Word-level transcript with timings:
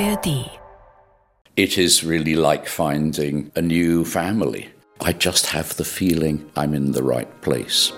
ARD. 0.00 0.50
It 1.56 1.78
is 1.78 2.02
really 2.02 2.34
like 2.34 2.66
finding 2.66 3.52
a 3.54 3.62
new 3.62 4.04
family. 4.04 4.68
I 5.00 5.12
just 5.12 5.46
have 5.46 5.76
the 5.76 5.84
feeling 5.84 6.50
I'm 6.56 6.74
in 6.74 6.90
the 6.90 7.02
right 7.02 7.30
place. 7.42 7.92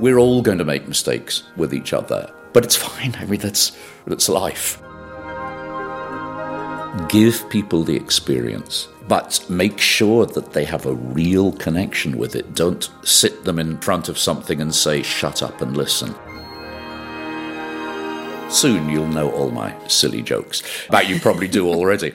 We're 0.00 0.18
all 0.18 0.40
going 0.40 0.58
to 0.58 0.64
make 0.64 0.86
mistakes 0.86 1.42
with 1.56 1.74
each 1.74 1.92
other, 1.92 2.32
but 2.52 2.64
it's 2.64 2.76
fine. 2.76 3.16
I 3.18 3.24
mean, 3.24 3.40
that's, 3.40 3.76
that's 4.06 4.28
life. 4.28 4.80
Give 7.08 7.48
people 7.50 7.82
the 7.82 7.96
experience, 7.96 8.86
but 9.08 9.44
make 9.48 9.80
sure 9.80 10.26
that 10.26 10.52
they 10.52 10.64
have 10.64 10.86
a 10.86 10.94
real 10.94 11.50
connection 11.52 12.18
with 12.18 12.36
it. 12.36 12.54
Don't 12.54 12.88
sit 13.02 13.42
them 13.44 13.58
in 13.58 13.78
front 13.78 14.08
of 14.08 14.16
something 14.16 14.60
and 14.60 14.72
say, 14.72 15.02
shut 15.02 15.42
up 15.42 15.60
and 15.60 15.76
listen. 15.76 16.14
Soon 18.50 18.88
you'll 18.88 19.06
know 19.06 19.30
all 19.30 19.50
my 19.50 19.74
silly 19.88 20.22
jokes, 20.22 20.62
but 20.90 21.06
you 21.06 21.20
probably 21.20 21.48
do 21.48 21.68
already. 21.68 22.14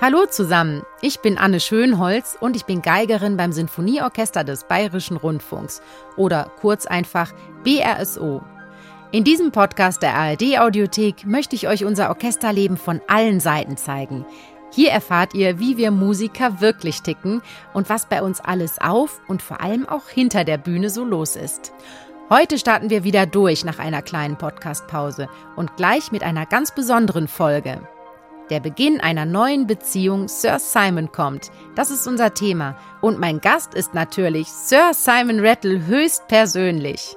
Hallo 0.00 0.26
zusammen, 0.26 0.82
ich 1.02 1.20
bin 1.20 1.38
Anne 1.38 1.60
Schönholz 1.60 2.36
und 2.40 2.56
ich 2.56 2.64
bin 2.64 2.82
Geigerin 2.82 3.36
beim 3.36 3.52
Sinfonieorchester 3.52 4.42
des 4.42 4.64
Bayerischen 4.64 5.16
Rundfunks 5.16 5.82
oder 6.16 6.50
kurz 6.60 6.86
einfach 6.86 7.32
BRSO. 7.62 8.42
In 9.12 9.22
diesem 9.22 9.52
Podcast 9.52 10.02
der 10.02 10.14
ARD 10.14 10.58
Audiothek 10.58 11.26
möchte 11.26 11.54
ich 11.54 11.68
euch 11.68 11.84
unser 11.84 12.08
Orchesterleben 12.08 12.76
von 12.76 13.00
allen 13.06 13.38
Seiten 13.38 13.76
zeigen. 13.76 14.26
Hier 14.72 14.90
erfahrt 14.90 15.34
ihr, 15.34 15.58
wie 15.58 15.76
wir 15.76 15.90
Musiker 15.90 16.60
wirklich 16.60 17.02
ticken 17.02 17.42
und 17.72 17.88
was 17.88 18.06
bei 18.06 18.22
uns 18.22 18.40
alles 18.40 18.80
auf 18.80 19.20
und 19.28 19.42
vor 19.42 19.60
allem 19.60 19.88
auch 19.88 20.08
hinter 20.08 20.44
der 20.44 20.58
Bühne 20.58 20.90
so 20.90 21.04
los 21.04 21.36
ist. 21.36 21.72
Heute 22.32 22.60
starten 22.60 22.90
wir 22.90 23.02
wieder 23.02 23.26
durch 23.26 23.64
nach 23.64 23.80
einer 23.80 24.02
kleinen 24.02 24.38
Podcastpause 24.38 25.28
und 25.56 25.76
gleich 25.76 26.12
mit 26.12 26.22
einer 26.22 26.46
ganz 26.46 26.72
besonderen 26.72 27.26
Folge. 27.26 27.80
Der 28.50 28.60
Beginn 28.60 29.00
einer 29.00 29.24
neuen 29.24 29.66
Beziehung 29.66 30.28
Sir 30.28 30.60
Simon 30.60 31.10
kommt. 31.10 31.50
Das 31.74 31.90
ist 31.90 32.06
unser 32.06 32.32
Thema. 32.32 32.76
Und 33.00 33.18
mein 33.18 33.40
Gast 33.40 33.74
ist 33.74 33.94
natürlich 33.94 34.46
Sir 34.46 34.92
Simon 34.92 35.44
Rattle 35.44 35.84
höchstpersönlich. 35.86 37.16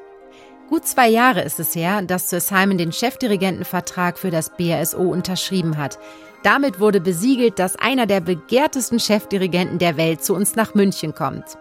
Gut 0.68 0.88
zwei 0.88 1.10
Jahre 1.10 1.44
ist 1.44 1.60
es 1.60 1.76
her, 1.76 2.02
dass 2.02 2.32
Sir 2.32 2.40
Simon 2.40 2.80
den 2.80 2.92
Chefdirigentenvertrag 2.92 4.18
für 4.18 4.32
das 4.32 4.50
BRSO 4.50 5.04
unterschrieben 5.04 5.78
hat. 5.78 6.00
Damit 6.42 6.80
wurde 6.80 7.00
besiegelt, 7.00 7.60
dass 7.60 7.76
einer 7.76 8.08
der 8.08 8.20
begehrtesten 8.20 9.00
Chefdirigenten 9.00 9.78
der 9.78 9.96
Welt 9.96 10.24
zu 10.24 10.34
uns 10.34 10.56
nach 10.56 10.74
München 10.74 11.14
kommt. 11.14 11.60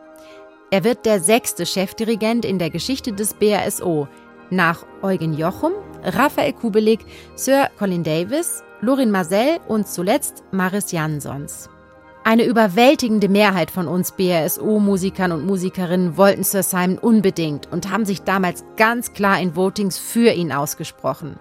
Er 0.73 0.85
wird 0.85 1.05
der 1.05 1.21
sechste 1.21 1.67
Chefdirigent 1.67 2.47
in 2.47 2.59
der 2.59 2.71
Geschichte 2.71 3.13
des 3.13 3.35
BRSO, 3.35 4.09
nach 4.49 4.87
Eugen 5.03 5.35
Jochum, 5.35 5.73
Raphael 6.03 6.55
Kubelik, 6.55 7.01
Sir 7.35 7.69
Colin 7.79 8.03
Davis, 8.03 8.65
Lorin 8.81 9.11
Marcel 9.11 9.59
und 9.69 9.87
zuletzt 9.87 10.45
Maris 10.51 10.91
Jansons. 10.91 11.69
Eine 12.25 12.47
überwältigende 12.47 13.29
Mehrheit 13.29 13.71
von 13.71 13.87
uns 13.87 14.13
BRSO-Musikern 14.13 15.33
und 15.33 15.45
Musikerinnen 15.45 16.17
wollten 16.17 16.43
Sir 16.43 16.63
Simon 16.63 16.97
unbedingt 16.97 17.71
und 17.71 17.91
haben 17.91 18.07
sich 18.07 18.23
damals 18.23 18.65
ganz 18.79 19.13
klar 19.13 19.39
in 19.43 19.55
Votings 19.55 19.99
für 19.99 20.33
ihn 20.33 20.53
ausgesprochen. 20.53 21.39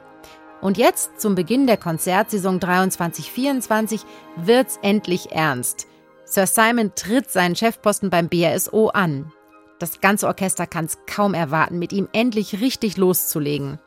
Und 0.59 0.77
jetzt, 0.77 1.21
zum 1.21 1.35
Beginn 1.35 1.67
der 1.67 1.77
Konzertsaison 1.77 2.59
23-24, 2.59 4.01
wird's 4.35 4.77
endlich 4.81 5.31
ernst. 5.31 5.87
Sir 6.31 6.47
Simon 6.47 6.95
tritt 6.95 7.29
seinen 7.29 7.57
Chefposten 7.57 8.09
beim 8.09 8.29
BRSO 8.29 8.87
an. 8.87 9.33
Das 9.79 9.99
ganze 9.99 10.27
Orchester 10.27 10.65
kann 10.65 10.85
es 10.85 10.97
kaum 11.05 11.33
erwarten, 11.33 11.77
mit 11.77 11.91
ihm 11.91 12.07
endlich 12.13 12.61
richtig 12.61 12.95
loszulegen. 12.95 13.79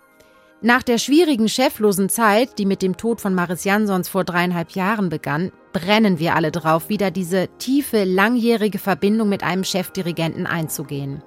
Nach 0.60 0.82
der 0.82 0.98
schwierigen 0.98 1.48
cheflosen 1.48 2.10
Zeit, 2.10 2.58
die 2.58 2.66
mit 2.66 2.82
dem 2.82 2.98
Tod 2.98 3.22
von 3.22 3.34
Maris 3.34 3.64
Jansons 3.64 4.10
vor 4.10 4.24
dreieinhalb 4.24 4.72
Jahren 4.72 5.08
begann, 5.08 5.52
brennen 5.72 6.18
wir 6.18 6.34
alle 6.34 6.50
drauf, 6.50 6.90
wieder 6.90 7.10
diese 7.10 7.48
tiefe, 7.56 8.04
langjährige 8.04 8.78
Verbindung 8.78 9.30
mit 9.30 9.42
einem 9.42 9.64
Chefdirigenten 9.64 10.46
einzugehen. 10.46 11.22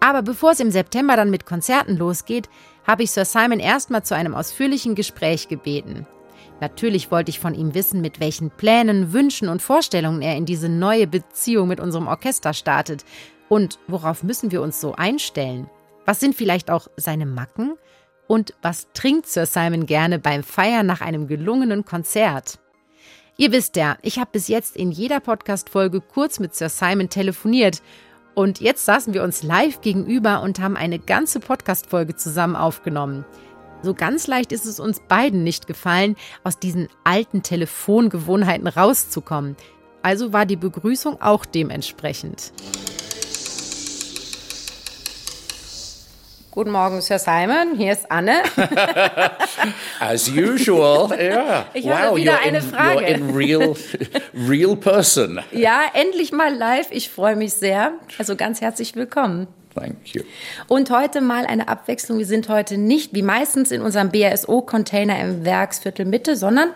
Aber 0.00 0.22
bevor 0.22 0.52
es 0.52 0.60
im 0.60 0.70
September 0.70 1.14
dann 1.14 1.28
mit 1.28 1.44
Konzerten 1.44 1.98
losgeht, 1.98 2.48
habe 2.86 3.02
ich 3.02 3.10
Sir 3.10 3.26
Simon 3.26 3.60
erstmal 3.60 4.02
zu 4.02 4.14
einem 4.14 4.34
ausführlichen 4.34 4.94
Gespräch 4.94 5.48
gebeten. 5.48 6.06
Natürlich 6.64 7.10
wollte 7.10 7.28
ich 7.28 7.40
von 7.40 7.54
ihm 7.54 7.74
wissen, 7.74 8.00
mit 8.00 8.20
welchen 8.20 8.50
Plänen, 8.50 9.12
Wünschen 9.12 9.50
und 9.50 9.60
Vorstellungen 9.60 10.22
er 10.22 10.34
in 10.34 10.46
diese 10.46 10.70
neue 10.70 11.06
Beziehung 11.06 11.68
mit 11.68 11.78
unserem 11.78 12.06
Orchester 12.06 12.54
startet. 12.54 13.04
Und 13.50 13.78
worauf 13.86 14.22
müssen 14.22 14.50
wir 14.50 14.62
uns 14.62 14.80
so 14.80 14.94
einstellen? 14.94 15.68
Was 16.06 16.20
sind 16.20 16.34
vielleicht 16.34 16.70
auch 16.70 16.88
seine 16.96 17.26
Macken? 17.26 17.74
Und 18.28 18.54
was 18.62 18.88
trinkt 18.94 19.26
Sir 19.26 19.44
Simon 19.44 19.84
gerne 19.84 20.18
beim 20.18 20.42
Feiern 20.42 20.86
nach 20.86 21.02
einem 21.02 21.26
gelungenen 21.26 21.84
Konzert? 21.84 22.58
Ihr 23.36 23.52
wisst 23.52 23.76
ja, 23.76 23.98
ich 24.00 24.18
habe 24.18 24.30
bis 24.32 24.48
jetzt 24.48 24.74
in 24.74 24.90
jeder 24.90 25.20
Podcast-Folge 25.20 26.00
kurz 26.00 26.40
mit 26.40 26.54
Sir 26.54 26.70
Simon 26.70 27.10
telefoniert. 27.10 27.82
Und 28.34 28.62
jetzt 28.62 28.86
saßen 28.86 29.12
wir 29.12 29.22
uns 29.22 29.42
live 29.42 29.82
gegenüber 29.82 30.40
und 30.40 30.60
haben 30.60 30.78
eine 30.78 30.98
ganze 30.98 31.40
Podcast-Folge 31.40 32.16
zusammen 32.16 32.56
aufgenommen. 32.56 33.26
So 33.84 33.92
ganz 33.92 34.26
leicht 34.26 34.50
ist 34.50 34.64
es 34.64 34.80
uns 34.80 34.98
beiden 35.08 35.44
nicht 35.44 35.66
gefallen, 35.66 36.16
aus 36.42 36.58
diesen 36.58 36.88
alten 37.04 37.42
Telefongewohnheiten 37.42 38.66
rauszukommen. 38.66 39.56
Also 40.00 40.32
war 40.32 40.46
die 40.46 40.56
Begrüßung 40.56 41.20
auch 41.20 41.44
dementsprechend. 41.44 42.54
Guten 46.50 46.70
Morgen, 46.70 47.02
Sir 47.02 47.18
Simon. 47.18 47.76
Hier 47.76 47.92
ist 47.92 48.10
Anne. 48.10 48.42
As 50.00 50.30
usual, 50.30 51.10
yeah. 51.20 51.66
Ich 51.74 51.86
habe 51.86 52.10
wow, 52.10 52.16
wieder 52.16 52.38
eine 52.40 52.58
in, 52.58 52.64
Frage. 52.64 53.00
You're 53.00 53.06
in 53.06 53.36
real, 53.36 53.76
real 54.48 54.76
person. 54.76 55.40
Ja, 55.52 55.82
endlich 55.92 56.32
mal 56.32 56.54
live. 56.54 56.86
Ich 56.90 57.10
freue 57.10 57.36
mich 57.36 57.52
sehr. 57.52 57.92
Also 58.16 58.34
ganz 58.34 58.62
herzlich 58.62 58.94
willkommen. 58.96 59.46
Thank 59.74 60.14
you. 60.14 60.22
Und 60.68 60.90
heute 60.90 61.20
mal 61.20 61.46
eine 61.46 61.68
Abwechslung. 61.68 62.18
Wir 62.18 62.26
sind 62.26 62.48
heute 62.48 62.78
nicht 62.78 63.14
wie 63.14 63.22
meistens 63.22 63.70
in 63.72 63.82
unserem 63.82 64.10
BRSO-Container 64.10 65.18
im 65.20 65.44
Werksviertel 65.44 66.04
Mitte, 66.06 66.36
sondern 66.36 66.70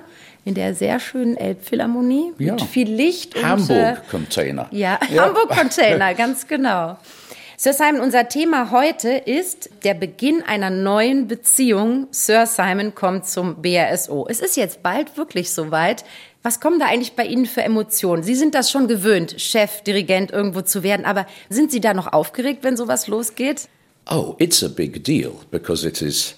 in 0.44 0.54
der 0.54 0.74
sehr 0.74 0.98
schönen 0.98 1.36
Elbphilharmonie 1.36 2.32
Ja. 2.38 2.54
mit 2.54 2.62
viel 2.62 2.88
Licht. 2.90 3.36
äh, 3.36 3.42
Hamburg-Container. 3.44 4.66
ja, 4.70 4.98
Ja. 5.10 5.22
Hamburg-Container, 5.26 6.14
ganz 6.14 6.46
genau. 6.46 6.96
Sir 7.60 7.72
Simon, 7.72 8.00
unser 8.00 8.28
Thema 8.28 8.70
heute 8.70 9.10
ist 9.10 9.70
der 9.82 9.94
Beginn 9.94 10.44
einer 10.46 10.70
neuen 10.70 11.26
Beziehung. 11.26 12.06
Sir 12.12 12.46
Simon 12.46 12.94
kommt 12.94 13.26
zum 13.26 13.56
BRSO. 13.60 14.26
Es 14.30 14.38
ist 14.40 14.56
jetzt 14.56 14.80
bald 14.82 15.16
wirklich 15.16 15.50
soweit. 15.50 16.04
Was 16.42 16.60
kommen 16.60 16.78
da 16.78 16.86
eigentlich 16.86 17.12
bei 17.12 17.26
Ihnen 17.26 17.46
für 17.46 17.62
Emotionen? 17.62 18.22
Sie 18.22 18.34
sind 18.34 18.54
das 18.54 18.70
schon 18.70 18.86
gewöhnt, 18.86 19.40
Chef, 19.40 19.82
Dirigent 19.82 20.30
irgendwo 20.30 20.62
zu 20.62 20.82
werden, 20.82 21.04
aber 21.04 21.26
sind 21.50 21.72
Sie 21.72 21.80
da 21.80 21.94
noch 21.94 22.12
aufgeregt, 22.12 22.62
wenn 22.62 22.76
sowas 22.76 23.08
losgeht? 23.08 23.68
Oh, 24.10 24.36
it's 24.38 24.62
a 24.62 24.68
big 24.68 25.04
deal 25.04 25.32
because 25.50 25.86
it 25.86 26.00
is, 26.00 26.36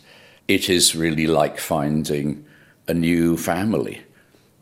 it 0.48 0.68
is 0.68 0.96
really 0.96 1.26
like 1.26 1.60
finding 1.60 2.44
a 2.88 2.94
new 2.94 3.36
family. 3.36 4.00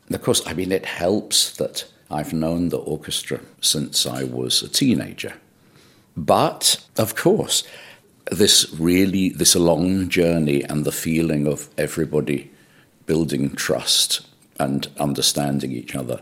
And 0.07 0.15
of 0.15 0.23
course, 0.23 0.43
I 0.45 0.53
mean, 0.53 0.71
it 0.71 0.85
helps 0.85 1.55
that 1.57 1.85
I've 2.11 2.33
known 2.33 2.69
the 2.69 2.77
orchestra 2.77 3.39
since 3.61 4.05
I 4.05 4.23
was 4.23 4.61
a 4.61 4.67
teenager. 4.67 5.33
But 6.17 6.85
of 6.97 7.15
course, 7.15 7.63
this 8.29 8.67
really, 8.77 9.29
this 9.29 9.55
long 9.55 10.09
journey 10.09 10.63
and 10.63 10.85
the 10.85 10.91
feeling 10.91 11.47
of 11.47 11.69
everybody 11.77 12.51
building 13.05 13.55
trust 13.55 14.28
and 14.59 14.87
understanding 14.99 15.71
each 15.71 15.95
other, 15.95 16.21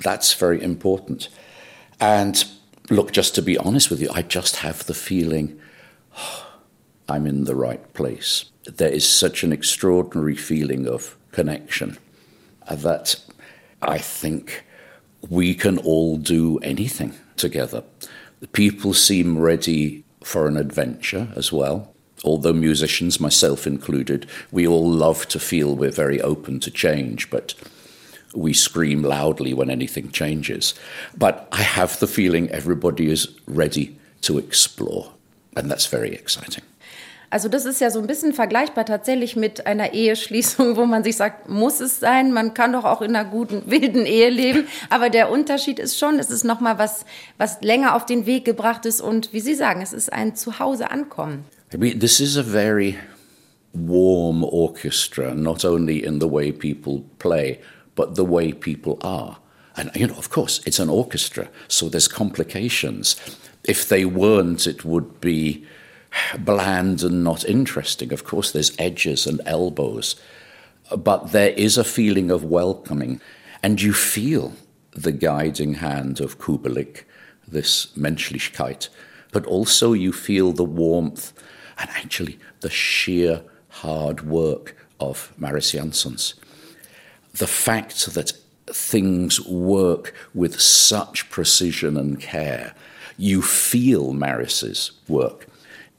that's 0.00 0.34
very 0.34 0.62
important. 0.62 1.28
And 2.00 2.44
look, 2.90 3.12
just 3.12 3.34
to 3.34 3.42
be 3.42 3.58
honest 3.58 3.90
with 3.90 4.00
you, 4.00 4.10
I 4.12 4.22
just 4.22 4.56
have 4.56 4.86
the 4.86 4.94
feeling 4.94 5.60
I'm 7.08 7.26
in 7.26 7.44
the 7.44 7.54
right 7.54 7.92
place. 7.94 8.46
There 8.64 8.90
is 8.90 9.08
such 9.08 9.44
an 9.44 9.52
extraordinary 9.52 10.34
feeling 10.34 10.88
of 10.88 11.16
connection 11.30 11.98
that 12.68 13.20
I 13.80 13.98
think 13.98 14.64
we 15.28 15.54
can 15.54 15.78
all 15.78 16.16
do 16.16 16.58
anything 16.58 17.14
together. 17.36 17.84
The 18.40 18.48
people 18.48 18.92
seem 18.92 19.38
ready 19.38 20.04
for 20.24 20.48
an 20.48 20.56
adventure 20.56 21.28
as 21.36 21.52
well. 21.52 21.94
Although 22.26 22.54
musicians, 22.54 23.20
myself 23.20 23.66
included, 23.66 24.26
we 24.50 24.66
all 24.66 24.90
love 24.90 25.28
to 25.28 25.38
feel 25.38 25.76
we're 25.76 25.92
very 25.92 26.20
open 26.20 26.58
to 26.60 26.70
change, 26.72 27.30
but 27.30 27.54
we 28.34 28.52
scream 28.52 29.02
loudly 29.02 29.54
when 29.54 29.70
anything 29.70 30.10
changes. 30.10 30.74
But 31.16 31.48
I 31.52 31.62
have 31.62 32.00
the 32.00 32.08
feeling 32.08 32.50
everybody 32.50 33.10
is 33.10 33.28
ready 33.46 33.96
to 34.22 34.38
explore, 34.38 35.12
and 35.56 35.70
that's 35.70 35.86
very 35.86 36.14
exciting. 36.14 36.64
Also 37.28 37.48
das 37.48 37.64
ist 37.64 37.80
ja 37.80 37.90
so 37.90 37.98
ein 37.98 38.06
bisschen 38.06 38.32
vergleichbar 38.32 38.86
tatsächlich 38.86 39.36
mit 39.36 39.66
einer 39.66 39.92
Eheschließung, 39.92 40.76
wo 40.76 40.86
man 40.86 41.04
sich 41.04 41.16
sagt, 41.16 41.48
muss 41.48 41.80
es 41.80 42.00
sein? 42.00 42.32
Man 42.32 42.54
kann 42.54 42.72
doch 42.72 42.84
auch 42.84 43.02
in 43.02 43.14
einer 43.14 43.28
guten 43.28 43.70
wilden 43.70 44.04
Ehe 44.06 44.30
leben. 44.30 44.66
Aber 44.90 45.10
der 45.10 45.30
Unterschied 45.30 45.78
ist 45.78 45.98
schon, 45.98 46.18
es 46.18 46.30
ist 46.30 46.44
noch 46.44 46.60
mal 46.60 46.78
was, 46.78 47.04
was 47.36 47.60
länger 47.62 47.94
auf 47.94 48.06
den 48.06 48.26
Weg 48.26 48.44
gebracht 48.44 48.86
ist 48.86 49.00
und 49.00 49.32
wie 49.32 49.40
Sie 49.40 49.54
sagen, 49.54 49.80
es 49.82 49.92
ist 49.92 50.12
ein 50.12 50.34
Zuhause 50.34 50.90
ankommen. 50.90 51.44
I 51.72 51.76
mean, 51.78 51.98
this 51.98 52.20
is 52.20 52.36
a 52.36 52.44
very 52.44 52.96
warm 53.72 54.44
orchestra, 54.44 55.34
not 55.34 55.64
only 55.64 56.04
in 56.04 56.20
the 56.20 56.28
way 56.28 56.52
people 56.52 57.04
play, 57.18 57.60
but 57.96 58.14
the 58.14 58.24
way 58.24 58.52
people 58.52 58.98
are. 59.00 59.38
And, 59.76 59.90
you 59.94 60.06
know, 60.06 60.14
of 60.14 60.30
course, 60.30 60.60
it's 60.64 60.78
an 60.78 60.88
orchestra, 60.88 61.48
so 61.66 61.88
there's 61.88 62.08
complications. 62.08 63.16
If 63.64 63.88
they 63.88 64.04
weren't, 64.04 64.66
it 64.66 64.84
would 64.84 65.20
be 65.20 65.66
bland 66.38 67.02
and 67.02 67.24
not 67.24 67.44
interesting. 67.44 68.12
Of 68.12 68.24
course, 68.24 68.52
there's 68.52 68.74
edges 68.78 69.26
and 69.26 69.40
elbows, 69.44 70.14
but 70.96 71.32
there 71.32 71.50
is 71.50 71.76
a 71.76 71.84
feeling 71.84 72.30
of 72.30 72.44
welcoming, 72.44 73.20
and 73.62 73.82
you 73.82 73.92
feel 73.92 74.54
the 74.92 75.12
guiding 75.12 75.74
hand 75.74 76.20
of 76.20 76.38
Kubelik, 76.38 77.02
this 77.46 77.86
Menschlichkeit, 77.98 78.88
but 79.32 79.44
also 79.46 79.92
you 79.92 80.12
feel 80.12 80.52
the 80.52 80.64
warmth 80.64 81.32
and 81.78 81.90
actually 81.90 82.38
the 82.60 82.70
sheer 82.70 83.42
hard 83.68 84.26
work 84.26 84.76
of 85.00 85.32
Mariss 85.36 85.72
Jansons. 85.72 86.34
The 87.34 87.46
fact 87.46 88.14
that 88.14 88.32
things 88.66 89.40
work 89.46 90.14
with 90.34 90.60
such 90.60 91.28
precision 91.30 91.96
and 91.96 92.20
care, 92.20 92.74
you 93.16 93.42
feel 93.42 94.12
Maris's 94.12 94.92
work. 95.08 95.46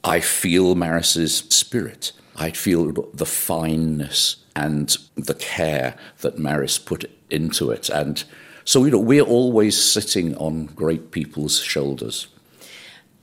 I 0.03 0.19
feel 0.19 0.75
Maris's 0.75 1.37
spirit. 1.49 2.11
I 2.35 2.51
feel 2.51 2.91
the 3.13 3.25
fineness 3.25 4.37
and 4.55 4.95
the 5.15 5.33
care 5.33 5.95
that 6.21 6.37
Maris 6.37 6.77
put 6.77 7.05
into 7.29 7.71
it. 7.71 7.89
And 7.89 8.23
so, 8.63 8.83
you 8.85 8.91
know, 8.91 8.99
we're 8.99 9.21
always 9.21 9.81
sitting 9.81 10.35
on 10.37 10.67
great 10.67 11.11
people's 11.11 11.59
shoulders. 11.59 12.27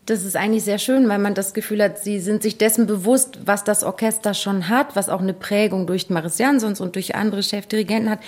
Das 0.07 0.23
ist 0.23 0.37
eigentlich 0.37 0.65
sehr 0.65 0.79
schön, 0.79 1.09
weil 1.09 1.19
man 1.19 1.35
das 1.35 1.55
Gefühl 1.55 1.83
hat, 1.83 1.99
sie 1.99 2.21
sind 2.21 2.43
sich 2.43 2.59
dessen 2.59 2.87
bewusst, 2.87 3.39
was 3.47 3.65
das 3.65 3.83
Orchester 3.83 4.35
schon 4.35 4.69
hat, 4.69 4.97
was 4.97 5.09
auch 5.09 5.21
eine 5.21 5.33
Prägung 5.33 5.87
durch 5.87 6.11
Maris 6.11 6.37
Jansons 6.37 6.83
und 6.83 6.95
durch 6.95 7.15
andere 7.15 7.43
Chefdirigenten 7.43 8.11
hat. 8.11 8.19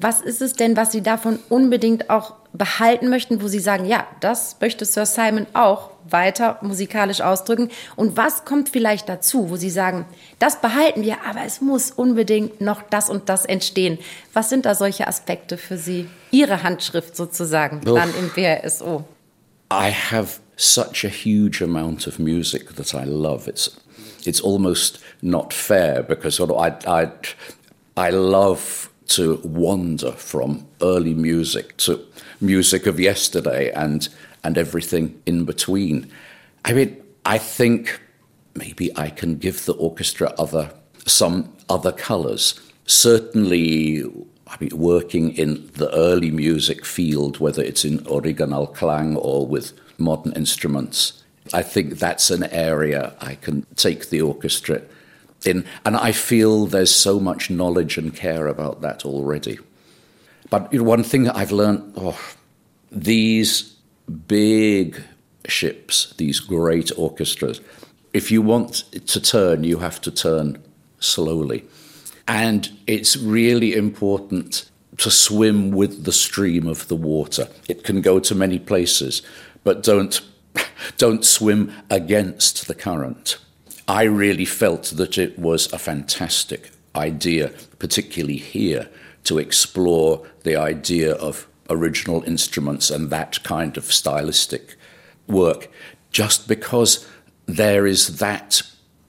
Was 0.00 0.22
ist 0.22 0.40
es 0.40 0.54
denn, 0.54 0.78
was 0.78 0.92
sie 0.92 1.02
davon 1.02 1.38
unbedingt 1.50 2.08
auch 2.08 2.34
behalten 2.54 3.10
möchten, 3.10 3.42
wo 3.42 3.48
sie 3.48 3.58
sagen, 3.58 3.84
ja, 3.84 4.06
das 4.20 4.56
möchte 4.62 4.86
Sir 4.86 5.04
Simon 5.04 5.46
auch 5.52 5.90
weiter 6.08 6.56
musikalisch 6.62 7.20
ausdrücken? 7.20 7.68
Und 7.96 8.16
was 8.16 8.46
kommt 8.46 8.70
vielleicht 8.70 9.06
dazu, 9.06 9.50
wo 9.50 9.56
sie 9.56 9.68
sagen, 9.68 10.06
das 10.38 10.62
behalten 10.62 11.02
wir, 11.02 11.18
aber 11.28 11.40
es 11.44 11.60
muss 11.60 11.90
unbedingt 11.90 12.62
noch 12.62 12.80
das 12.80 13.10
und 13.10 13.28
das 13.28 13.44
entstehen? 13.44 13.98
Was 14.32 14.48
sind 14.48 14.64
da 14.64 14.74
solche 14.74 15.06
Aspekte 15.06 15.58
für 15.58 15.76
Sie? 15.76 16.08
Ihre 16.30 16.62
Handschrift 16.62 17.14
sozusagen, 17.14 17.82
oh. 17.86 17.94
dann 17.94 18.08
im 18.18 18.30
BRSO? 18.30 19.04
I 19.70 19.92
have 19.92 20.38
such 20.56 21.04
a 21.04 21.08
huge 21.08 21.60
amount 21.60 22.06
of 22.06 22.18
music 22.18 22.72
that 22.72 22.94
I 22.94 23.04
love. 23.04 23.46
It's 23.46 23.78
it's 24.26 24.40
almost 24.40 24.98
not 25.22 25.52
fair 25.52 26.02
because 26.02 26.36
sort 26.36 26.50
of 26.50 26.56
I 26.58 27.00
I 27.00 27.10
I 27.96 28.10
love 28.10 28.90
to 29.08 29.40
wander 29.44 30.12
from 30.12 30.66
early 30.82 31.14
music 31.14 31.76
to 31.78 32.00
music 32.40 32.86
of 32.86 32.98
yesterday 32.98 33.70
and 33.72 34.08
and 34.42 34.58
everything 34.58 35.20
in 35.26 35.44
between. 35.44 36.10
I 36.64 36.72
mean, 36.72 37.02
I 37.24 37.38
think 37.38 38.00
maybe 38.54 38.96
I 38.96 39.10
can 39.10 39.36
give 39.36 39.64
the 39.66 39.74
orchestra 39.74 40.32
other 40.38 40.72
some 41.06 41.52
other 41.68 41.92
colours. 41.92 42.58
Certainly, 42.86 44.04
I 44.46 44.56
mean, 44.60 44.70
working 44.74 45.32
in 45.36 45.70
the 45.74 45.92
early 45.92 46.30
music 46.30 46.84
field, 46.84 47.38
whether 47.40 47.62
it's 47.62 47.84
in 47.84 48.06
original 48.10 48.66
klang 48.68 49.16
or 49.16 49.46
with 49.46 49.72
modern 49.98 50.32
instruments. 50.32 51.22
I 51.52 51.62
think 51.62 51.98
that's 51.98 52.30
an 52.30 52.44
area 52.44 53.14
I 53.20 53.36
can 53.36 53.66
take 53.76 54.10
the 54.10 54.20
orchestra 54.20 54.82
in, 55.44 55.64
and 55.84 55.96
I 55.96 56.12
feel 56.12 56.66
there's 56.66 56.94
so 56.94 57.20
much 57.20 57.50
knowledge 57.50 57.98
and 57.98 58.14
care 58.14 58.46
about 58.48 58.80
that 58.80 59.04
already. 59.04 59.58
But 60.50 60.72
you 60.72 60.80
know, 60.80 60.84
one 60.84 61.04
thing 61.04 61.24
that 61.24 61.36
I've 61.36 61.52
learned 61.52 61.94
oh, 61.96 62.18
these 62.90 63.74
big 64.26 65.02
ships, 65.46 66.14
these 66.16 66.40
great 66.40 66.90
orchestras, 66.96 67.60
if 68.12 68.30
you 68.30 68.42
want 68.42 68.84
to 69.06 69.20
turn, 69.20 69.64
you 69.64 69.78
have 69.78 70.00
to 70.02 70.10
turn 70.10 70.62
slowly. 71.00 71.64
And 72.28 72.68
it's 72.86 73.16
really 73.16 73.74
important 73.74 74.68
to 74.98 75.10
swim 75.10 75.70
with 75.70 76.04
the 76.04 76.12
stream 76.12 76.66
of 76.66 76.88
the 76.88 76.96
water. 76.96 77.48
It 77.68 77.84
can 77.84 78.00
go 78.00 78.18
to 78.18 78.34
many 78.34 78.58
places, 78.58 79.22
but 79.66 79.82
don't, 79.82 80.20
don't 80.96 81.24
swim 81.24 81.72
against 81.90 82.68
the 82.68 82.74
current. 82.74 83.36
I 83.88 84.04
really 84.04 84.44
felt 84.44 84.84
that 84.94 85.18
it 85.18 85.36
was 85.36 85.72
a 85.72 85.78
fantastic 85.78 86.70
idea, 86.94 87.52
particularly 87.80 88.36
here, 88.36 88.88
to 89.24 89.38
explore 89.38 90.24
the 90.44 90.54
idea 90.54 91.14
of 91.14 91.48
original 91.68 92.22
instruments 92.22 92.90
and 92.90 93.10
that 93.10 93.42
kind 93.42 93.76
of 93.76 93.92
stylistic 93.92 94.76
work, 95.26 95.68
just 96.12 96.46
because 96.46 97.04
there 97.46 97.88
is 97.88 98.18
that 98.18 98.62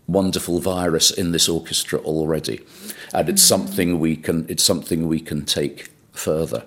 wonderful 0.08 0.60
virus 0.60 1.12
in 1.12 1.34
this 1.34 1.48
orchestra 1.48 2.00
already, 2.00 2.66
and 3.14 3.30
it's 3.30 3.44
something 3.44 4.00
we 4.00 4.16
can 4.16 4.48
it's 4.50 4.64
something 4.64 5.08
we 5.08 5.20
can 5.20 5.46
take 5.46 5.90
further. 6.14 6.66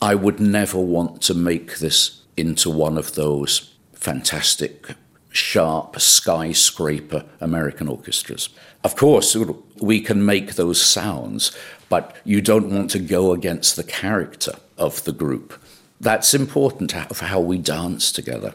I 0.00 0.14
would 0.14 0.40
never 0.40 0.78
want 0.80 1.20
to 1.22 1.34
make 1.34 1.78
this 1.78 2.17
into 2.38 2.70
one 2.70 2.96
of 2.96 3.14
those 3.14 3.74
fantastic, 3.94 4.94
sharp, 5.30 6.00
skyscraper 6.00 7.24
American 7.40 7.88
orchestras. 7.88 8.48
Of 8.84 8.96
course, 8.96 9.36
we 9.80 10.00
can 10.00 10.24
make 10.24 10.54
those 10.54 10.80
sounds, 10.80 11.56
but 11.88 12.16
you 12.24 12.40
don't 12.40 12.70
want 12.70 12.90
to 12.92 12.98
go 12.98 13.32
against 13.32 13.76
the 13.76 13.82
character 13.82 14.52
of 14.76 15.02
the 15.04 15.12
group. 15.12 15.60
That's 16.00 16.32
important 16.32 16.92
for 16.92 17.24
how 17.24 17.40
we 17.40 17.58
dance 17.58 18.12
together. 18.12 18.54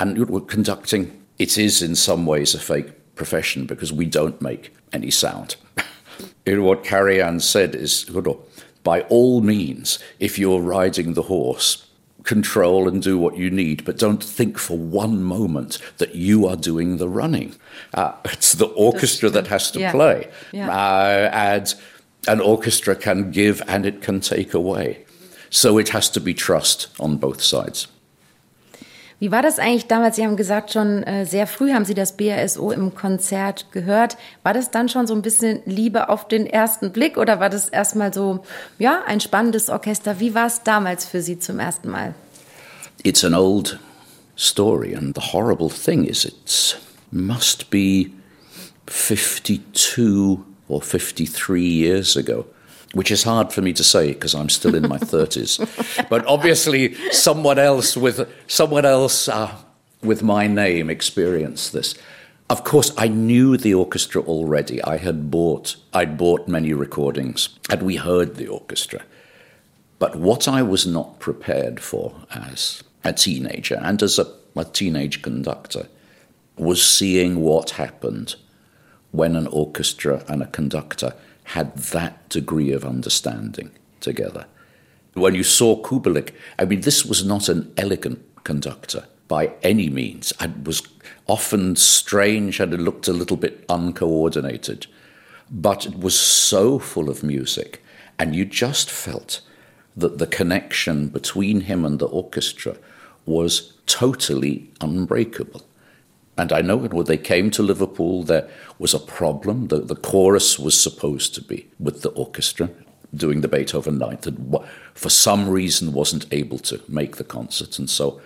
And 0.00 0.48
conducting, 0.48 1.22
it 1.38 1.56
is 1.56 1.82
in 1.82 1.94
some 1.94 2.26
ways 2.26 2.54
a 2.54 2.58
fake 2.58 3.14
profession 3.14 3.66
because 3.66 3.92
we 3.92 4.06
don't 4.06 4.40
make 4.42 4.74
any 4.92 5.10
sound. 5.10 5.56
what 6.46 6.82
Carrie 6.82 7.40
said 7.40 7.74
is, 7.74 8.10
by 8.82 9.02
all 9.02 9.40
means, 9.40 9.98
if 10.18 10.38
you're 10.38 10.60
riding 10.60 11.14
the 11.14 11.22
horse, 11.22 11.86
control 12.24 12.88
and 12.88 13.02
do 13.02 13.18
what 13.18 13.36
you 13.36 13.50
need, 13.50 13.84
but 13.84 13.98
don't 13.98 14.22
think 14.22 14.58
for 14.58 14.76
one 14.76 15.22
moment 15.22 15.78
that 15.98 16.14
you 16.14 16.46
are 16.46 16.56
doing 16.56 16.96
the 16.96 17.08
running. 17.08 17.54
Uh, 17.94 18.12
it's 18.24 18.54
the 18.54 18.66
orchestra 18.66 19.30
that 19.30 19.46
has 19.48 19.70
to 19.72 19.80
yeah. 19.80 19.92
play. 19.92 20.30
Yeah. 20.52 20.70
Uh, 20.70 21.30
and 21.32 21.74
an 22.28 22.40
orchestra 22.40 22.94
can 22.94 23.30
give 23.30 23.62
and 23.66 23.86
it 23.86 24.02
can 24.02 24.20
take 24.20 24.54
away. 24.54 25.04
So 25.50 25.78
it 25.78 25.88
has 25.90 26.08
to 26.10 26.20
be 26.20 26.34
trust 26.34 26.88
on 27.00 27.16
both 27.16 27.42
sides. 27.42 27.88
Wie 29.20 29.30
war 29.30 29.42
das 29.42 29.58
eigentlich 29.58 29.86
damals? 29.86 30.16
Sie 30.16 30.24
haben 30.24 30.36
gesagt, 30.36 30.72
schon 30.72 31.02
äh, 31.02 31.26
sehr 31.26 31.46
früh 31.46 31.72
haben 31.72 31.84
Sie 31.84 31.92
das 31.92 32.16
BASO 32.16 32.70
im 32.70 32.94
Konzert 32.94 33.70
gehört. 33.70 34.16
War 34.42 34.54
das 34.54 34.70
dann 34.70 34.88
schon 34.88 35.06
so 35.06 35.14
ein 35.14 35.20
bisschen 35.20 35.60
Liebe 35.66 36.08
auf 36.08 36.26
den 36.26 36.46
ersten 36.46 36.90
Blick 36.90 37.18
oder 37.18 37.38
war 37.38 37.50
das 37.50 37.68
erstmal 37.68 38.14
so, 38.14 38.42
ja, 38.78 39.02
ein 39.06 39.20
spannendes 39.20 39.68
Orchester? 39.68 40.20
Wie 40.20 40.34
war 40.34 40.46
es 40.46 40.62
damals 40.62 41.04
für 41.04 41.20
Sie 41.20 41.38
zum 41.38 41.58
ersten 41.58 41.90
Mal? 41.90 42.14
It's 43.02 43.22
an 43.22 43.34
old 43.34 43.78
story, 44.38 44.96
and 44.96 45.14
the 45.14 45.32
horrible 45.34 45.68
thing 45.68 46.06
is 46.06 46.24
it 46.24 46.80
must 47.12 47.68
be 47.68 48.06
52 48.86 50.38
or 50.66 50.80
53 50.80 51.60
years 51.60 52.16
ago 52.16 52.46
which 52.94 53.10
is 53.10 53.22
hard 53.22 53.52
for 53.52 53.62
me 53.62 53.72
to 53.72 53.84
say 53.84 54.12
because 54.12 54.34
I'm 54.34 54.48
still 54.48 54.74
in 54.74 54.88
my 54.88 54.98
30s. 55.14 56.08
But 56.08 56.26
obviously, 56.26 56.94
someone 57.12 57.58
else 57.58 57.96
with 57.96 58.28
someone 58.46 58.84
else 58.84 59.28
uh, 59.28 59.54
with 60.02 60.22
my 60.22 60.46
name 60.46 60.90
experienced 60.90 61.72
this. 61.72 61.94
Of 62.48 62.64
course, 62.64 62.92
I 62.98 63.06
knew 63.06 63.56
the 63.56 63.74
orchestra 63.74 64.22
already. 64.22 64.82
I 64.82 64.96
had 64.96 65.30
bought 65.30 65.76
I'd 65.92 66.18
bought 66.18 66.48
many 66.48 66.72
recordings, 66.72 67.50
and 67.68 67.82
we 67.82 67.96
heard 67.96 68.36
the 68.36 68.48
orchestra. 68.48 69.02
But 70.00 70.16
what 70.16 70.48
I 70.48 70.62
was 70.62 70.86
not 70.86 71.20
prepared 71.20 71.78
for 71.78 72.14
as 72.30 72.82
a 73.04 73.12
teenager 73.12 73.78
and 73.82 74.02
as 74.02 74.18
a, 74.18 74.26
a 74.56 74.64
teenage 74.64 75.22
conductor 75.22 75.88
was 76.56 76.82
seeing 76.82 77.40
what 77.40 77.70
happened 77.70 78.34
when 79.12 79.36
an 79.36 79.46
orchestra 79.48 80.24
and 80.28 80.42
a 80.42 80.46
conductor 80.46 81.14
had 81.50 81.76
that 81.76 82.28
degree 82.28 82.70
of 82.70 82.84
understanding 82.84 83.70
together. 84.00 84.46
When 85.14 85.34
you 85.34 85.42
saw 85.42 85.82
Kubelik, 85.82 86.32
I 86.58 86.64
mean, 86.64 86.82
this 86.82 87.04
was 87.04 87.24
not 87.24 87.48
an 87.48 87.72
elegant 87.76 88.20
conductor 88.44 89.06
by 89.26 89.52
any 89.62 89.88
means. 89.88 90.32
It 90.40 90.64
was 90.64 90.82
often 91.26 91.74
strange 91.74 92.60
and 92.60 92.72
it 92.72 92.80
looked 92.80 93.08
a 93.08 93.12
little 93.12 93.36
bit 93.36 93.64
uncoordinated, 93.68 94.86
but 95.50 95.86
it 95.86 95.98
was 95.98 96.18
so 96.18 96.78
full 96.78 97.10
of 97.10 97.24
music, 97.24 97.82
and 98.16 98.36
you 98.36 98.44
just 98.44 98.88
felt 98.88 99.40
that 99.96 100.18
the 100.18 100.28
connection 100.28 101.08
between 101.08 101.62
him 101.62 101.84
and 101.84 101.98
the 101.98 102.06
orchestra 102.06 102.76
was 103.26 103.72
totally 103.86 104.70
unbreakable. 104.80 105.62
And 106.36 106.52
I 106.52 106.62
know 106.62 106.76
when 106.76 107.04
they 107.04 107.18
came 107.18 107.50
to 107.50 107.62
Liverpool, 107.62 108.22
there 108.22 108.48
was 108.78 108.94
a 108.94 108.98
problem. 108.98 109.68
The, 109.68 109.78
the 109.78 109.96
chorus 109.96 110.58
was 110.58 110.80
supposed 110.80 111.34
to 111.34 111.42
be 111.42 111.68
with 111.78 112.02
the 112.02 112.10
orchestra 112.10 112.70
doing 113.14 113.40
the 113.40 113.48
Beethoven 113.48 113.98
Ninth, 113.98 114.26
and 114.26 114.56
for 114.94 115.10
some 115.10 115.48
reason 115.48 115.92
wasn't 115.92 116.32
able 116.32 116.58
to 116.60 116.80
make 116.88 117.16
the 117.16 117.24
concert. 117.24 117.78
And 117.78 117.90
so 117.90 118.20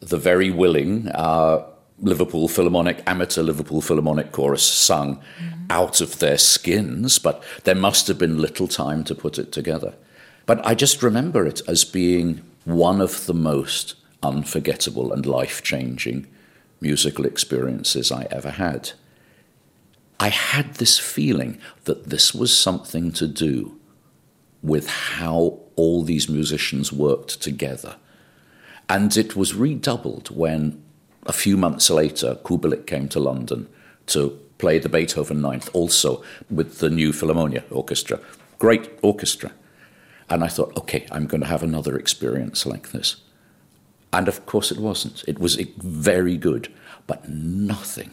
the 0.00 0.16
very 0.16 0.50
willing 0.50 1.08
uh, 1.08 1.64
Liverpool 2.00 2.48
Philharmonic, 2.48 3.02
amateur 3.06 3.42
Liverpool 3.42 3.80
Philharmonic 3.80 4.32
chorus 4.32 4.62
sung 4.62 5.16
mm-hmm. 5.16 5.66
out 5.70 6.00
of 6.00 6.18
their 6.18 6.38
skins, 6.38 7.18
but 7.18 7.42
there 7.64 7.74
must 7.74 8.08
have 8.08 8.18
been 8.18 8.40
little 8.40 8.68
time 8.68 9.04
to 9.04 9.14
put 9.14 9.38
it 9.38 9.52
together. 9.52 9.94
But 10.46 10.64
I 10.66 10.74
just 10.74 11.02
remember 11.02 11.46
it 11.46 11.62
as 11.68 11.84
being 11.84 12.42
one 12.64 13.00
of 13.00 13.26
the 13.26 13.34
most 13.34 13.94
unforgettable 14.22 15.12
and 15.12 15.24
life 15.24 15.62
changing 15.62 16.26
musical 16.84 17.24
experiences 17.24 18.12
I 18.12 18.26
ever 18.30 18.50
had. 18.50 18.92
I 20.20 20.28
had 20.28 20.74
this 20.74 20.98
feeling 20.98 21.58
that 21.84 22.10
this 22.10 22.34
was 22.34 22.56
something 22.56 23.10
to 23.12 23.26
do 23.26 23.80
with 24.62 24.86
how 24.88 25.58
all 25.76 26.02
these 26.04 26.28
musicians 26.28 26.92
worked 26.92 27.42
together. 27.42 27.96
And 28.88 29.16
it 29.16 29.34
was 29.34 29.54
redoubled 29.54 30.28
when 30.30 30.82
a 31.26 31.32
few 31.32 31.56
months 31.56 31.90
later 31.90 32.38
Kubelik 32.44 32.86
came 32.86 33.08
to 33.08 33.20
London 33.20 33.66
to 34.08 34.38
play 34.58 34.78
the 34.78 34.88
Beethoven 34.88 35.40
Ninth, 35.40 35.68
also 35.72 36.22
with 36.50 36.78
the 36.78 36.90
new 36.90 37.12
Philharmonia 37.12 37.64
Orchestra. 37.70 38.20
Great 38.58 38.90
orchestra. 39.02 39.50
And 40.28 40.44
I 40.44 40.48
thought, 40.48 40.76
okay, 40.76 41.06
I'm 41.10 41.26
going 41.26 41.40
to 41.40 41.54
have 41.54 41.62
another 41.62 41.96
experience 41.98 42.64
like 42.66 42.92
this. 42.92 43.23
And 44.14 44.28
of 44.28 44.46
course, 44.46 44.70
it 44.70 44.78
wasn't. 44.78 45.24
It 45.26 45.40
was 45.40 45.56
very 45.78 46.36
good, 46.36 46.72
but 47.08 47.28
nothing 47.28 48.12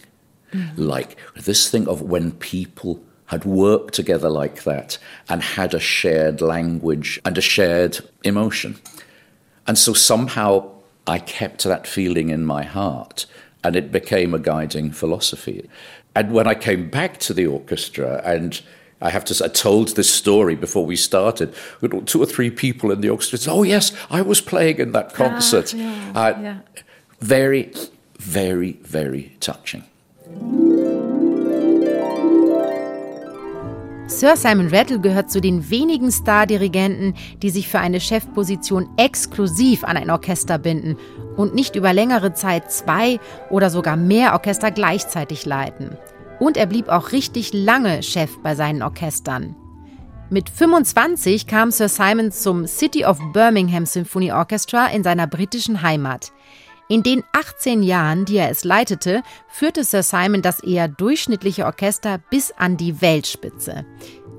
mm. 0.52 0.72
like 0.76 1.16
this 1.36 1.70
thing 1.70 1.88
of 1.88 2.02
when 2.02 2.32
people 2.32 3.00
had 3.28 3.46
worked 3.46 3.94
together 3.94 4.30
like 4.30 4.64
that 4.64 4.98
and 5.30 5.42
had 5.42 5.74
a 5.74 5.80
shared 5.80 6.42
language 6.42 7.20
and 7.24 7.38
a 7.38 7.42
shared 7.42 8.00
emotion. 8.24 8.78
And 9.68 9.78
so 9.78 9.94
somehow 9.94 10.70
I 11.08 11.20
kept 11.20 11.64
that 11.64 11.88
feeling 11.88 12.30
in 12.30 12.46
my 12.46 12.64
heart 12.64 13.28
and 13.64 13.76
it 13.76 13.92
became 13.92 14.34
a 14.34 14.40
guiding 14.40 14.92
philosophy. 14.92 15.70
And 16.16 16.34
when 16.34 16.48
I 16.48 16.56
came 16.56 16.90
back 16.90 17.20
to 17.20 17.34
the 17.34 17.46
orchestra 17.46 18.22
and 18.26 18.60
I 19.02 19.10
have 19.10 19.26
to 19.26 19.34
say, 19.34 19.46
I 19.46 19.48
told 19.50 19.96
this 19.96 20.10
story 20.10 20.56
before 20.56 20.86
we 20.86 20.96
started. 20.96 21.54
Two 22.06 22.22
or 22.22 22.26
three 22.26 22.52
people 22.52 22.92
in 22.92 23.02
the 23.02 23.10
orchestra 23.10 23.40
said, 23.40 23.52
Oh, 23.52 23.64
yes, 23.64 23.92
I 24.10 24.22
was 24.22 24.42
playing 24.42 24.78
in 24.78 24.92
that 24.92 25.14
concert. 25.14 25.74
Ah, 25.76 25.78
yeah, 25.78 26.12
uh, 26.16 26.42
yeah. 26.42 26.58
Very, 27.20 27.72
very, 28.20 28.74
very 28.84 29.36
touching. 29.40 29.84
Sir 34.08 34.36
Simon 34.36 34.68
Rattle 34.68 35.00
gehört 35.00 35.32
zu 35.32 35.40
den 35.40 35.70
wenigen 35.70 36.12
Stardirigenten, 36.12 37.16
die 37.42 37.50
sich 37.50 37.70
für 37.70 37.80
eine 37.80 38.02
Chefposition 38.02 38.90
exklusiv 38.98 39.86
an 39.86 39.96
ein 39.96 40.12
Orchester 40.12 40.58
binden 40.58 40.98
und 41.38 41.56
nicht 41.56 41.78
über 41.78 41.94
längere 41.94 42.34
Zeit 42.34 42.72
zwei 42.72 43.20
oder 43.50 43.70
sogar 43.70 43.96
mehr 43.96 44.34
Orchester 44.34 44.70
gleichzeitig 44.70 45.46
leiten. 45.46 45.98
Und 46.42 46.58
er 46.58 46.66
blieb 46.66 46.90
auch 46.90 47.12
richtig 47.12 47.54
lange 47.54 48.02
Chef 48.02 48.40
bei 48.40 48.56
seinen 48.56 48.82
Orchestern. 48.82 49.56
Mit 50.32 50.50
25 50.50 51.46
kam 51.46 51.70
Sir 51.70 51.88
Simon 51.88 52.32
zum 52.32 52.66
City 52.66 53.06
of 53.06 53.20
Birmingham 53.32 53.86
Symphony 53.86 54.32
Orchestra 54.32 54.88
in 54.88 55.04
seiner 55.04 55.28
britischen 55.28 55.84
Heimat. 55.84 56.32
In 56.90 57.04
den 57.04 57.22
18 57.34 57.84
Jahren, 57.84 58.26
die 58.26 58.38
er 58.38 58.50
es 58.50 58.64
leitete, 58.64 59.22
führte 59.50 59.84
Sir 59.84 60.02
Simon 60.02 60.42
das 60.42 60.64
eher 60.64 60.88
durchschnittliche 60.88 61.64
Orchester 61.64 62.18
bis 62.32 62.52
an 62.52 62.76
die 62.76 63.04
Weltspitze. 63.04 63.86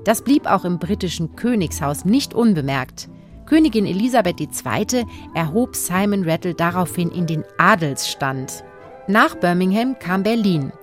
Das 0.03 0.23
blieb 0.23 0.45
auch 0.45 0.65
im 0.65 0.79
britischen 0.79 1.37
Königshaus 1.37 2.03
nicht 2.03 2.33
unbemerkt. 2.33 3.07
Königin 3.45 3.85
Elisabeth 3.85 4.41
II. 4.41 5.05
erhob 5.35 5.77
Simon 5.77 6.29
Rattle 6.29 6.53
daraufhin 6.53 7.11
in 7.11 7.27
den 7.27 7.45
Adelsstand. 7.57 8.65
Nach 9.07 9.35
Birmingham 9.35 9.97
kam 9.99 10.23
Berlin. 10.23 10.73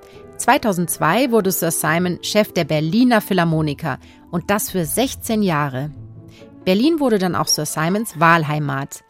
2002 0.41 1.33
wurde 1.33 1.53
Sir 1.53 1.71
Simon 1.71 2.19
Chef 2.23 2.53
der 2.53 2.65
Berliner 2.65 3.21
Philharmoniker 3.21 3.99
und 4.31 4.49
das 4.51 4.71
für 4.71 4.87
16 4.87 5.43
Jahre. 5.43 5.91
Berlin 6.65 6.99
wurde 6.99 7.19
dann 7.19 7.35
auch 7.35 7.47
Sir 7.47 7.67
Simons 7.67 8.19
Wahlheimat. 8.19 9.05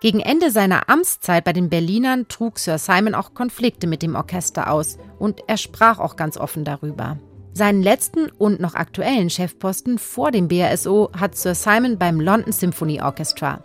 Gegen 0.00 0.20
Ende 0.20 0.50
seiner 0.50 0.88
Amtszeit 0.88 1.44
bei 1.44 1.52
den 1.52 1.68
Berlinern 1.68 2.26
trug 2.26 2.58
Sir 2.58 2.78
Simon 2.78 3.14
auch 3.14 3.34
Konflikte 3.34 3.86
mit 3.86 4.02
dem 4.02 4.14
Orchester 4.14 4.70
aus 4.70 4.96
und 5.18 5.40
er 5.46 5.58
sprach 5.58 5.98
auch 5.98 6.16
ganz 6.16 6.38
offen 6.38 6.64
darüber. 6.64 7.18
Seinen 7.52 7.82
letzten 7.82 8.30
und 8.30 8.58
noch 8.58 8.74
aktuellen 8.74 9.28
Chefposten 9.28 9.98
vor 9.98 10.30
dem 10.30 10.48
BRSO 10.48 11.10
hat 11.14 11.36
Sir 11.36 11.54
Simon 11.54 11.98
beim 11.98 12.18
London 12.18 12.50
Symphony 12.50 13.02
Orchestra. 13.02 13.62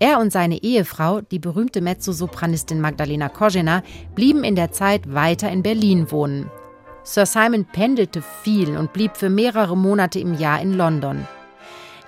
Er 0.00 0.20
und 0.20 0.32
seine 0.32 0.62
Ehefrau, 0.62 1.20
die 1.22 1.40
berühmte 1.40 1.80
Mezzosopranistin 1.80 2.80
Magdalena 2.80 3.28
Korzena, 3.28 3.82
blieben 4.14 4.44
in 4.44 4.54
der 4.54 4.70
Zeit 4.70 5.12
weiter 5.12 5.50
in 5.50 5.62
Berlin 5.62 6.10
wohnen. 6.12 6.50
Sir 7.02 7.26
Simon 7.26 7.64
pendelte 7.64 8.22
viel 8.42 8.76
und 8.76 8.92
blieb 8.92 9.16
für 9.16 9.30
mehrere 9.30 9.76
Monate 9.76 10.20
im 10.20 10.34
Jahr 10.34 10.60
in 10.60 10.74
London. 10.74 11.26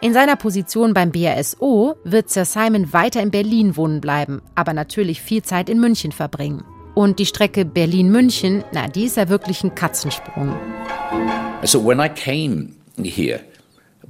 In 0.01 0.15
seiner 0.15 0.37
Position 0.37 0.95
beim 0.95 1.11
BRSO 1.11 1.97
wird 2.05 2.31
Sir 2.31 2.45
Simon 2.45 2.93
weiter 2.93 3.21
in 3.23 3.31
Berlin 3.31 3.77
wohnen 3.77 4.01
bleiben, 4.01 4.41
aber 4.55 4.73
natürlich 4.73 5.21
viel 5.21 5.43
Zeit 5.43 5.69
in 5.69 5.81
München 5.81 6.13
verbringen. 6.13 6.65
Und 6.95 7.19
die 7.19 7.27
Strecke 7.27 7.65
Berlin-München, 7.65 8.65
na, 8.73 8.89
die 8.89 9.05
ist 9.05 9.17
ja 9.17 9.29
wirklich 9.29 9.65
ein 9.65 9.75
Katzensprung. 9.75 10.55
So 11.65 11.85
when 11.85 11.99
I 11.99 12.09
came 12.09 12.75
here, 13.03 13.41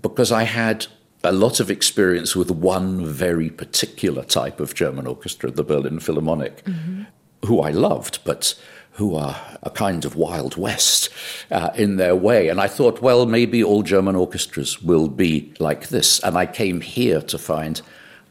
because 0.02 0.34
I 0.34 0.44
had 0.44 0.88
a 1.22 1.32
lot 1.32 1.60
of 1.60 1.70
experience 1.70 2.34
with 2.34 2.50
one 2.50 3.04
very 3.04 3.50
particular 3.50 4.24
type 4.24 4.60
of 4.60 4.74
German 4.74 5.06
orchestra, 5.06 5.50
the 5.50 5.64
Berlin 5.64 6.00
Philharmonic, 6.00 6.64
mm-hmm. 6.64 7.02
who 7.44 7.60
I 7.60 7.70
loved, 7.70 8.20
but 8.24 8.54
who 8.92 9.14
are 9.14 9.58
a 9.62 9.70
kind 9.70 10.04
of 10.04 10.16
Wild 10.16 10.56
West 10.56 11.08
uh, 11.50 11.70
in 11.74 11.96
their 11.96 12.16
way. 12.16 12.48
And 12.48 12.60
I 12.60 12.68
thought, 12.68 13.00
well, 13.00 13.26
maybe 13.26 13.62
all 13.62 13.82
German 13.82 14.16
orchestras 14.16 14.82
will 14.82 15.08
be 15.08 15.54
like 15.58 15.88
this. 15.88 16.20
And 16.20 16.36
I 16.36 16.46
came 16.46 16.80
here 16.80 17.20
to 17.22 17.38
find 17.38 17.80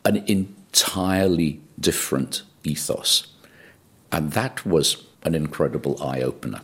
an 0.05 0.17
entirely 0.27 1.61
different 1.79 2.43
ethos. 2.63 3.27
And 4.11 4.33
that 4.33 4.65
was 4.65 5.03
an 5.23 5.35
incredible 5.35 6.01
eye 6.03 6.21
opener. 6.21 6.61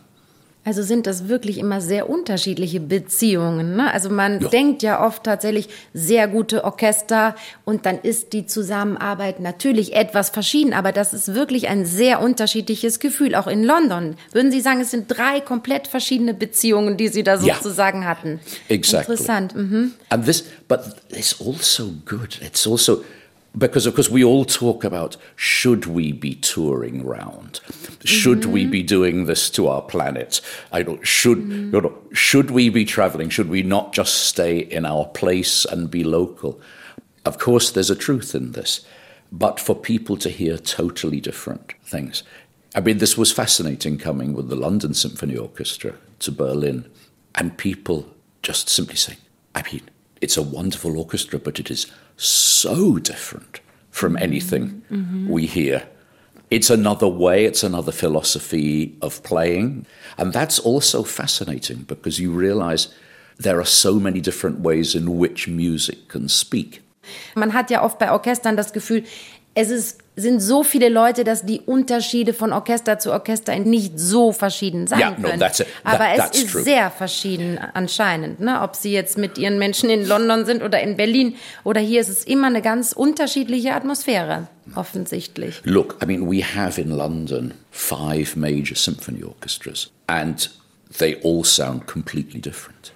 Also 0.66 0.82
sind 0.82 1.06
das 1.06 1.28
wirklich 1.28 1.60
immer 1.60 1.80
sehr 1.80 2.10
unterschiedliche 2.10 2.80
Beziehungen. 2.80 3.76
Ne? 3.76 3.94
Also 3.94 4.10
man 4.10 4.42
ja. 4.42 4.50
denkt 4.50 4.82
ja 4.82 5.06
oft 5.06 5.24
tatsächlich 5.24 5.70
sehr 5.94 6.28
gute 6.28 6.64
Orchester 6.64 7.36
und 7.66 7.86
dann 7.86 8.00
ist 8.00 8.34
die 8.34 8.48
Zusammenarbeit 8.48 9.40
natürlich 9.40 9.96
etwas 9.96 10.32
verschieden, 10.32 10.74
aber 10.74 10.92
das 10.92 11.14
ist 11.14 11.36
wirklich 11.36 11.68
ein 11.68 11.86
sehr 11.86 12.20
unterschiedliches 12.20 13.00
Gefühl, 13.00 13.36
auch 13.36 13.46
in 13.46 13.64
London. 13.64 14.16
Würden 14.32 14.52
Sie 14.52 14.60
sagen, 14.60 14.82
es 14.82 14.90
sind 14.90 15.06
drei 15.08 15.40
komplett 15.40 15.88
verschiedene 15.88 16.34
Beziehungen, 16.34 16.98
die 16.98 17.10
Sie 17.10 17.22
da 17.22 17.38
sozusagen 17.38 18.02
ja. 18.02 18.08
hatten? 18.08 18.40
Exactly. 18.68 19.14
Interessant. 19.14 19.56
Mhm. 19.56 19.94
And 20.10 20.26
this, 20.26 20.46
but 20.68 20.80
it's 21.10 21.40
also 21.40 21.92
good. 22.06 22.40
It's 22.42 22.66
also 22.68 23.04
because 23.58 23.86
of 23.86 23.96
course 23.96 24.10
we 24.10 24.24
all 24.24 24.46
talk 24.46 24.84
about 24.84 25.18
should 25.36 25.86
we 25.86 26.12
be 26.12 26.36
touring 26.36 27.06
round? 27.06 27.62
should 28.04 28.42
mm-hmm. 28.42 28.52
we 28.52 28.66
be 28.66 28.84
doing 28.84 29.26
this 29.26 29.50
to 29.50 29.68
our 29.68 29.82
planet 29.82 30.40
i 30.72 30.84
don't 30.84 31.06
should 31.08 31.40
mm-hmm. 31.40 31.74
you 31.74 31.82
know, 31.82 31.98
should 32.14 32.52
we 32.52 32.70
be 32.70 32.86
traveling 32.86 33.30
should 33.30 33.50
we 33.50 33.64
not 33.64 33.94
just 33.94 34.14
stay 34.26 34.60
in 34.60 34.86
our 34.86 35.06
place 35.06 35.66
and 35.66 35.90
be 35.90 36.04
local 36.04 36.60
of 37.26 37.40
course 37.40 37.72
there's 37.72 37.90
a 37.90 37.96
truth 37.96 38.36
in 38.36 38.52
this 38.52 38.86
but 39.32 39.60
for 39.60 39.76
people 39.76 40.18
to 40.18 40.30
hear 40.30 40.58
totally 40.58 41.20
different 41.20 41.74
things 41.84 42.22
i 42.76 42.80
mean 42.80 43.00
this 43.00 43.18
was 43.18 43.32
fascinating 43.32 43.98
coming 43.98 44.34
with 44.34 44.50
the 44.50 44.56
london 44.56 44.94
symphony 44.94 45.36
orchestra 45.36 45.96
to 46.20 46.32
berlin 46.32 46.86
and 47.34 47.58
people 47.58 48.06
just 48.44 48.70
simply 48.70 48.96
saying 48.96 49.20
i 49.56 49.64
mean 49.72 49.82
it's 50.22 50.38
a 50.38 50.44
wonderful 50.44 50.98
orchestra 50.98 51.40
but 51.40 51.60
it 51.60 51.72
is 51.72 51.92
so 52.18 52.98
different 52.98 53.60
from 53.92 54.18
anything 54.18 54.84
mm-hmm. 54.92 55.30
we 55.30 55.46
hear. 55.46 55.84
It's 56.52 56.70
another 56.70 57.08
way, 57.08 57.46
it's 57.46 57.64
another 57.64 57.92
philosophy 57.92 58.98
of 59.02 59.22
playing. 59.24 59.86
And 60.18 60.32
that's 60.32 60.60
also 60.60 61.04
fascinating 61.04 61.84
because 61.88 62.20
you 62.20 62.32
realize 62.32 62.94
there 63.38 63.60
are 63.60 63.66
so 63.66 64.00
many 64.00 64.22
different 64.22 64.60
ways 64.60 64.96
in 64.96 65.18
which 65.18 65.48
music 65.48 66.08
can 66.08 66.30
speak. 66.30 66.82
Man 67.36 67.54
hat 67.54 67.70
ja 67.70 67.84
oft 67.84 68.00
bei 68.00 68.12
Orchestern 68.12 68.56
das 68.56 68.74
Gefühl, 68.74 69.04
es 69.54 69.70
ist 69.70 70.00
sind 70.18 70.40
so 70.40 70.64
viele 70.64 70.88
Leute, 70.90 71.24
dass 71.26 71.46
die 71.46 71.60
Unterschiede 71.60 72.34
von 72.34 72.54
Orchester 72.54 73.00
zu 73.00 73.12
Orchester 73.12 73.58
nicht 73.60 74.00
so 74.00 74.32
verschieden 74.32 74.88
sein 74.88 75.16
no, 75.20 75.28
können. 75.28 75.40
that's 75.40 75.60
it. 75.60 75.68
Aber 75.84 75.98
That- 76.00 76.12
es 76.14 76.18
that's 76.18 76.38
ist 76.44 76.52
true. 76.52 76.64
sehr 76.64 76.90
verschieden 76.92 77.60
anscheinend, 77.74 78.40
ne? 78.40 78.62
ob 78.62 78.76
sie 78.76 78.92
jetzt 78.94 79.18
mit 79.18 79.38
ihren 79.38 79.60
Menschen 79.60 79.90
in 79.90 80.06
London 80.08 80.46
sind 80.46 80.64
oder 80.64 80.80
in 80.82 80.96
Berlin 80.96 81.36
oder 81.66 81.82
hier 81.82 82.00
ist 82.00 82.10
es 82.10 82.24
immer 82.24 82.48
eine 82.48 82.62
ganz 82.62 82.94
unterschiedliche 82.94 83.74
Atmosphäre, 83.74 84.48
offensichtlich. 84.76 85.62
Look, 85.66 85.98
I 86.02 86.06
mean, 86.06 86.30
we 86.32 86.42
have 86.44 86.80
in 86.80 86.92
London 86.92 87.54
five 87.72 88.36
major 88.38 88.76
symphony 88.76 89.24
orchestras, 89.24 89.90
and 90.08 90.50
they 90.98 91.18
all 91.24 91.44
sound 91.44 91.88
completely 91.88 92.40
different. 92.40 92.94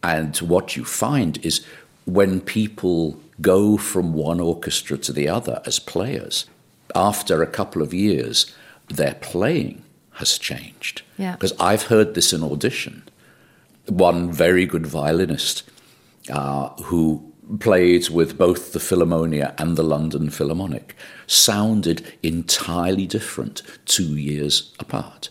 And 0.00 0.36
what 0.48 0.76
you 0.76 0.84
find 0.84 1.36
is 1.44 1.62
when 2.06 2.40
people 2.40 3.16
go 3.42 3.76
from 3.76 4.14
one 4.14 4.40
orchestra 4.40 4.96
to 4.98 5.12
the 5.12 5.28
other 5.28 5.60
as 5.66 5.78
players, 5.78 6.46
after 6.94 7.42
a 7.42 7.46
couple 7.46 7.82
of 7.82 7.92
years, 7.92 8.54
their 8.88 9.14
playing 9.14 9.82
has 10.12 10.38
changed. 10.38 11.02
Yeah. 11.18 11.32
Because 11.32 11.54
I've 11.58 11.84
heard 11.84 12.14
this 12.14 12.32
in 12.32 12.42
audition. 12.42 13.02
One 13.86 14.32
very 14.32 14.66
good 14.66 14.86
violinist 14.86 15.64
uh, 16.30 16.68
who 16.84 17.32
played 17.60 18.08
with 18.08 18.38
both 18.38 18.72
the 18.72 18.78
Philharmonia 18.78 19.54
and 19.58 19.76
the 19.76 19.82
London 19.82 20.30
Philharmonic 20.30 20.96
sounded 21.26 22.12
entirely 22.22 23.06
different 23.06 23.62
two 23.84 24.16
years 24.16 24.72
apart. 24.78 25.28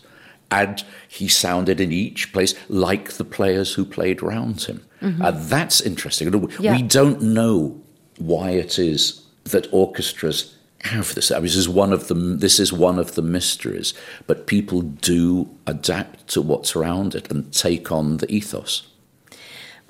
And 0.50 0.84
he 1.08 1.26
sounded 1.26 1.80
in 1.80 1.90
each 1.90 2.32
place 2.32 2.54
like 2.68 3.12
the 3.12 3.24
players 3.24 3.74
who 3.74 3.84
played 3.84 4.22
round 4.22 4.62
him. 4.62 4.84
And 5.00 5.42
that's 5.44 5.80
interesting. 5.80 6.48
Yeah. 6.60 6.76
We 6.76 6.82
don't 6.82 7.20
know 7.20 7.80
why 8.18 8.50
it 8.50 8.78
is 8.78 9.22
that 9.44 9.66
orchestras 9.72 10.54
have 10.84 11.14
this. 11.14 11.30
I 11.30 11.36
mean, 11.36 11.44
this 11.44 11.56
is 11.56 11.68
one 11.68 11.92
of 11.92 12.08
the 12.08 12.14
this 12.14 12.60
is 12.60 12.72
one 12.72 12.98
of 12.98 13.14
the 13.14 13.22
mysteries. 13.22 13.94
But 14.26 14.46
people 14.46 14.82
do 14.82 15.48
adapt 15.66 16.28
to 16.28 16.42
what's 16.42 16.76
around 16.76 17.14
it 17.14 17.30
and 17.30 17.52
take 17.52 17.90
on 17.90 18.18
the 18.18 18.30
ethos. 18.30 18.88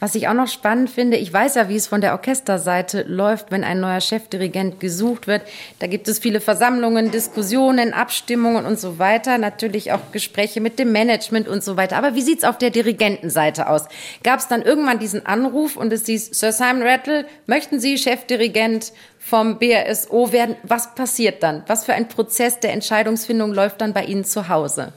Was 0.00 0.16
ich 0.16 0.26
auch 0.28 0.34
noch 0.34 0.48
spannend 0.48 0.90
finde, 0.90 1.16
ich 1.16 1.32
weiß 1.32 1.54
ja, 1.54 1.68
wie 1.68 1.76
es 1.76 1.86
von 1.86 2.00
der 2.00 2.12
Orchesterseite 2.12 3.04
läuft, 3.04 3.52
wenn 3.52 3.62
ein 3.62 3.80
neuer 3.80 4.00
Chefdirigent 4.00 4.80
gesucht 4.80 5.28
wird. 5.28 5.42
Da 5.78 5.86
gibt 5.86 6.08
es 6.08 6.18
viele 6.18 6.40
Versammlungen, 6.40 7.12
Diskussionen, 7.12 7.94
Abstimmungen 7.94 8.66
und 8.66 8.78
so 8.78 8.98
weiter. 8.98 9.38
Natürlich 9.38 9.92
auch 9.92 10.00
Gespräche 10.10 10.60
mit 10.60 10.80
dem 10.80 10.90
Management 10.90 11.46
und 11.46 11.62
so 11.62 11.76
weiter. 11.76 11.96
Aber 11.96 12.16
wie 12.16 12.22
sieht's 12.22 12.44
auf 12.44 12.58
der 12.58 12.70
Dirigentenseite 12.70 13.68
aus? 13.68 13.84
Gab 14.24 14.40
es 14.40 14.48
dann 14.48 14.62
irgendwann 14.62 14.98
diesen 14.98 15.24
Anruf 15.26 15.76
und 15.76 15.92
es 15.92 16.06
hieß, 16.06 16.38
Sir 16.38 16.52
Simon 16.52 16.82
Rattle, 16.82 17.24
möchten 17.46 17.78
Sie 17.78 17.96
Chefdirigent 17.96 18.92
vom 19.20 19.58
BRSO 19.60 20.32
werden? 20.32 20.56
Was 20.64 20.94
passiert 20.96 21.42
dann? 21.44 21.62
Was 21.68 21.84
für 21.84 21.94
ein 21.94 22.08
Prozess 22.08 22.58
der 22.58 22.72
Entscheidungsfindung 22.72 23.54
läuft 23.54 23.80
dann 23.80 23.92
bei 23.92 24.04
Ihnen 24.04 24.24
zu 24.24 24.48
Hause? 24.48 24.92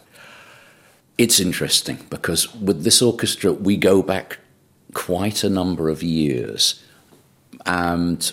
It's 1.17 1.39
interesting 1.39 1.99
because 2.09 2.49
with 2.59 2.83
this 2.83 3.01
orchestra, 3.01 3.55
we 3.59 3.77
go 3.77 4.03
back 4.03 4.39
quite 4.97 5.43
a 5.43 5.49
number 5.49 5.89
of 5.89 6.01
years, 6.01 6.83
and 7.67 8.31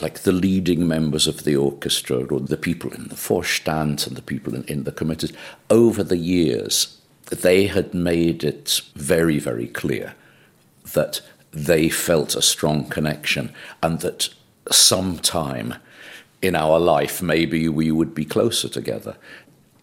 like 0.00 0.20
the 0.20 0.30
leading 0.30 0.86
members 0.86 1.26
of 1.26 1.42
the 1.42 1.56
orchestra 1.56 2.24
or 2.26 2.38
the 2.38 2.56
people 2.56 2.92
in 2.92 3.08
the 3.08 3.16
Vorstand 3.16 4.06
and 4.06 4.16
the 4.16 4.22
people 4.22 4.54
in, 4.54 4.62
in 4.64 4.84
the 4.84 4.92
committees, 4.92 5.32
over 5.68 6.04
the 6.04 6.16
years, 6.16 7.00
they 7.30 7.66
had 7.66 7.92
made 7.92 8.44
it 8.44 8.80
very, 8.94 9.40
very 9.40 9.66
clear 9.66 10.14
that 10.94 11.20
they 11.50 11.88
felt 11.88 12.36
a 12.36 12.40
strong 12.42 12.88
connection 12.88 13.52
and 13.82 13.98
that 14.00 14.28
sometime 14.70 15.74
in 16.40 16.54
our 16.54 16.78
life 16.78 17.20
maybe 17.20 17.68
we 17.68 17.90
would 17.90 18.14
be 18.14 18.24
closer 18.24 18.68
together. 18.68 19.16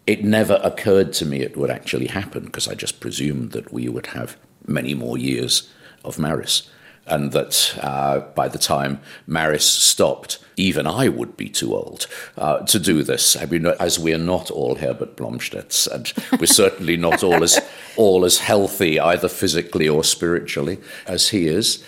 It 0.07 0.23
never 0.23 0.61
occurred 0.63 1.11
to 1.13 1.25
me 1.25 1.41
it 1.41 1.57
would 1.57 1.69
actually 1.69 2.07
happen 2.07 2.45
because 2.45 2.69
I 2.69 2.75
just 2.75 3.01
presumed 3.01 3.51
that 3.51 3.73
we 3.73 3.89
would 3.89 4.07
have 4.07 4.37
many 4.65 4.93
more 4.93 5.17
years 5.17 5.69
of 6.03 6.19
Maris 6.19 6.69
and 7.05 7.31
that 7.33 7.77
uh, 7.81 8.19
by 8.33 8.47
the 8.47 8.57
time 8.57 8.99
Maris 9.27 9.65
stopped, 9.65 10.39
even 10.55 10.87
I 10.87 11.09
would 11.09 11.35
be 11.35 11.49
too 11.49 11.75
old 11.75 12.07
uh, 12.37 12.59
to 12.59 12.79
do 12.79 13.03
this. 13.03 13.35
I 13.35 13.45
mean, 13.45 13.65
as 13.65 13.99
we 13.99 14.13
are 14.13 14.19
not 14.19 14.49
all 14.49 14.75
Herbert 14.75 15.17
Blomstedts, 15.17 15.87
and 15.87 16.13
we're 16.39 16.45
certainly 16.45 16.97
not 16.97 17.23
all 17.23 17.43
as 17.43 17.59
all 17.97 18.25
as 18.25 18.39
healthy 18.39 18.99
either 18.99 19.27
physically 19.27 19.89
or 19.89 20.03
spiritually 20.03 20.79
as 21.05 21.29
he 21.29 21.47
is, 21.47 21.83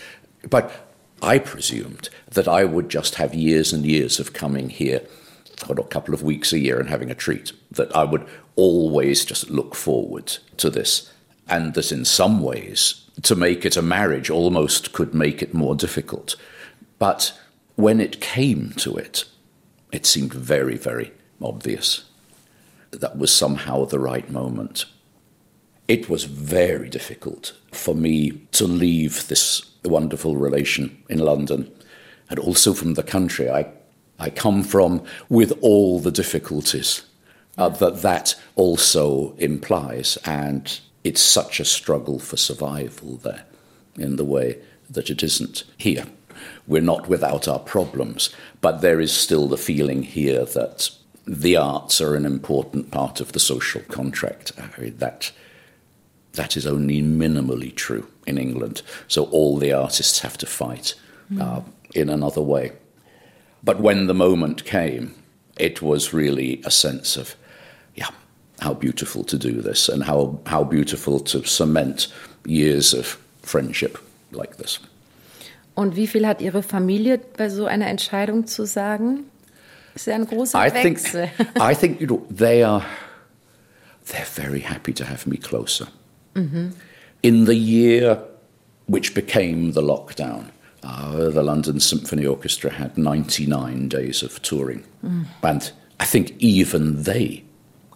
but 0.49 0.71
I 1.21 1.39
presumed 1.39 2.09
that 2.29 2.47
I 2.47 2.65
would 2.65 2.89
just 2.89 3.15
have 3.15 3.33
years 3.33 3.71
and 3.71 3.85
years 3.85 4.19
of 4.19 4.33
coming 4.33 4.69
here 4.69 5.01
a 5.69 5.83
couple 5.83 6.13
of 6.13 6.21
weeks 6.21 6.51
a 6.51 6.59
year 6.59 6.79
and 6.79 6.89
having 6.89 7.09
a 7.09 7.15
treat. 7.15 7.53
That 7.71 7.95
I 7.95 8.03
would 8.03 8.27
always 8.57 9.23
just 9.23 9.49
look 9.49 9.75
forward 9.75 10.37
to 10.57 10.69
this, 10.69 11.11
and 11.47 11.73
that 11.75 11.91
in 11.91 12.03
some 12.03 12.41
ways 12.41 13.04
to 13.23 13.35
make 13.35 13.65
it 13.65 13.77
a 13.77 13.81
marriage 13.81 14.29
almost 14.29 14.93
could 14.93 15.13
make 15.13 15.41
it 15.41 15.53
more 15.53 15.75
difficult. 15.75 16.35
But 16.99 17.37
when 17.75 17.99
it 17.99 18.21
came 18.21 18.71
to 18.77 18.95
it, 18.95 19.25
it 19.91 20.05
seemed 20.05 20.33
very, 20.33 20.77
very 20.77 21.13
obvious. 21.41 22.05
That 22.91 23.17
was 23.17 23.31
somehow 23.31 23.85
the 23.85 23.99
right 23.99 24.29
moment. 24.29 24.85
It 25.87 26.09
was 26.09 26.23
very 26.23 26.89
difficult 26.89 27.53
for 27.71 27.93
me 27.93 28.31
to 28.53 28.65
leave 28.65 29.27
this 29.27 29.65
wonderful 29.83 30.35
relation 30.35 31.03
in 31.09 31.19
London 31.19 31.71
and 32.29 32.39
also 32.39 32.73
from 32.73 32.95
the 32.95 33.03
country 33.03 33.49
I, 33.49 33.67
I 34.17 34.29
come 34.29 34.63
from 34.63 35.03
with 35.29 35.53
all 35.61 35.99
the 35.99 36.11
difficulties 36.11 37.03
uh, 37.57 37.69
that 37.69 38.01
that 38.01 38.35
also 38.55 39.35
implies. 39.37 40.17
And 40.25 40.79
it's 41.05 41.21
such 41.21 41.59
a 41.59 41.65
struggle 41.65 42.17
for 42.17 42.35
survival 42.35 43.17
there 43.17 43.45
in 43.95 44.15
the 44.15 44.25
way 44.25 44.57
that 44.89 45.11
it 45.11 45.21
isn't 45.21 45.63
here. 45.77 46.07
We're 46.65 46.81
not 46.81 47.07
without 47.07 47.47
our 47.47 47.59
problems, 47.59 48.31
but 48.59 48.81
there 48.81 48.99
is 48.99 49.13
still 49.13 49.47
the 49.47 49.55
feeling 49.55 50.01
here 50.01 50.43
that 50.45 50.89
the 51.27 51.57
arts 51.57 52.01
are 52.01 52.15
an 52.15 52.25
important 52.25 52.89
part 52.89 53.21
of 53.21 53.33
the 53.33 53.39
social 53.39 53.81
contract. 53.81 54.51
I 54.57 54.81
mean, 54.81 54.97
that 54.97 55.31
that 56.33 56.57
is 56.57 56.65
only 56.65 57.01
minimally 57.03 57.73
true 57.73 58.07
in 58.25 58.39
England. 58.39 58.81
So 59.07 59.25
all 59.25 59.57
the 59.57 59.73
artists 59.73 60.19
have 60.19 60.37
to 60.39 60.47
fight 60.47 60.95
uh, 61.39 61.61
in 61.93 62.09
another 62.09 62.41
way. 62.41 62.71
But 63.63 63.79
when 63.79 64.07
the 64.07 64.13
moment 64.15 64.65
came, 64.65 65.13
it 65.57 65.83
was 65.83 66.13
really 66.13 66.61
a 66.65 66.71
sense 66.71 67.15
of, 67.15 67.35
yeah, 67.93 68.09
how 68.61 68.73
beautiful 68.73 69.23
to 69.25 69.37
do 69.37 69.61
this 69.61 69.89
and 69.89 70.03
how, 70.03 70.39
how 70.45 70.63
beautiful 70.63 71.19
to 71.19 71.43
cement 71.43 72.07
years 72.45 72.93
of 72.93 73.17
friendship 73.41 73.97
like 74.31 74.57
this. 74.57 74.79
Und 75.75 75.95
wie 75.97 76.07
viel 76.07 76.25
hat 76.25 76.41
Ihre 76.41 76.63
Familie 76.63 77.19
bei 77.37 77.49
so 77.49 77.65
einer 77.65 77.87
Entscheidung 77.87 78.47
zu 78.47 78.65
sagen? 78.65 79.25
Ist 79.93 80.07
ja 80.07 80.15
ein 80.15 80.25
großer 80.25 80.65
I 80.65 80.69
think, 80.71 81.03
Wechsel. 81.03 81.29
I 81.59 81.75
think 81.75 81.99
you 81.99 82.07
know, 82.07 82.25
they 82.29 82.63
are 82.63 82.85
they're 84.07 84.25
very 84.25 84.61
happy 84.61 84.93
to 84.93 85.03
have 85.05 85.27
me 85.29 85.37
closer. 85.37 85.87
In 87.21 87.45
the 87.45 87.55
year 87.55 88.21
which 88.87 89.13
became 89.13 89.71
the 89.71 89.81
lockdown, 89.81 90.49
uh, 90.83 91.29
the 91.29 91.41
London 91.41 91.79
Symphony 91.79 92.25
Orchestra 92.25 92.69
had 92.69 92.97
99 92.97 93.87
days 93.87 94.21
of 94.21 94.41
touring. 94.41 94.83
And 95.41 95.71
I 95.99 96.05
think 96.05 96.33
even 96.39 97.03
they 97.03 97.44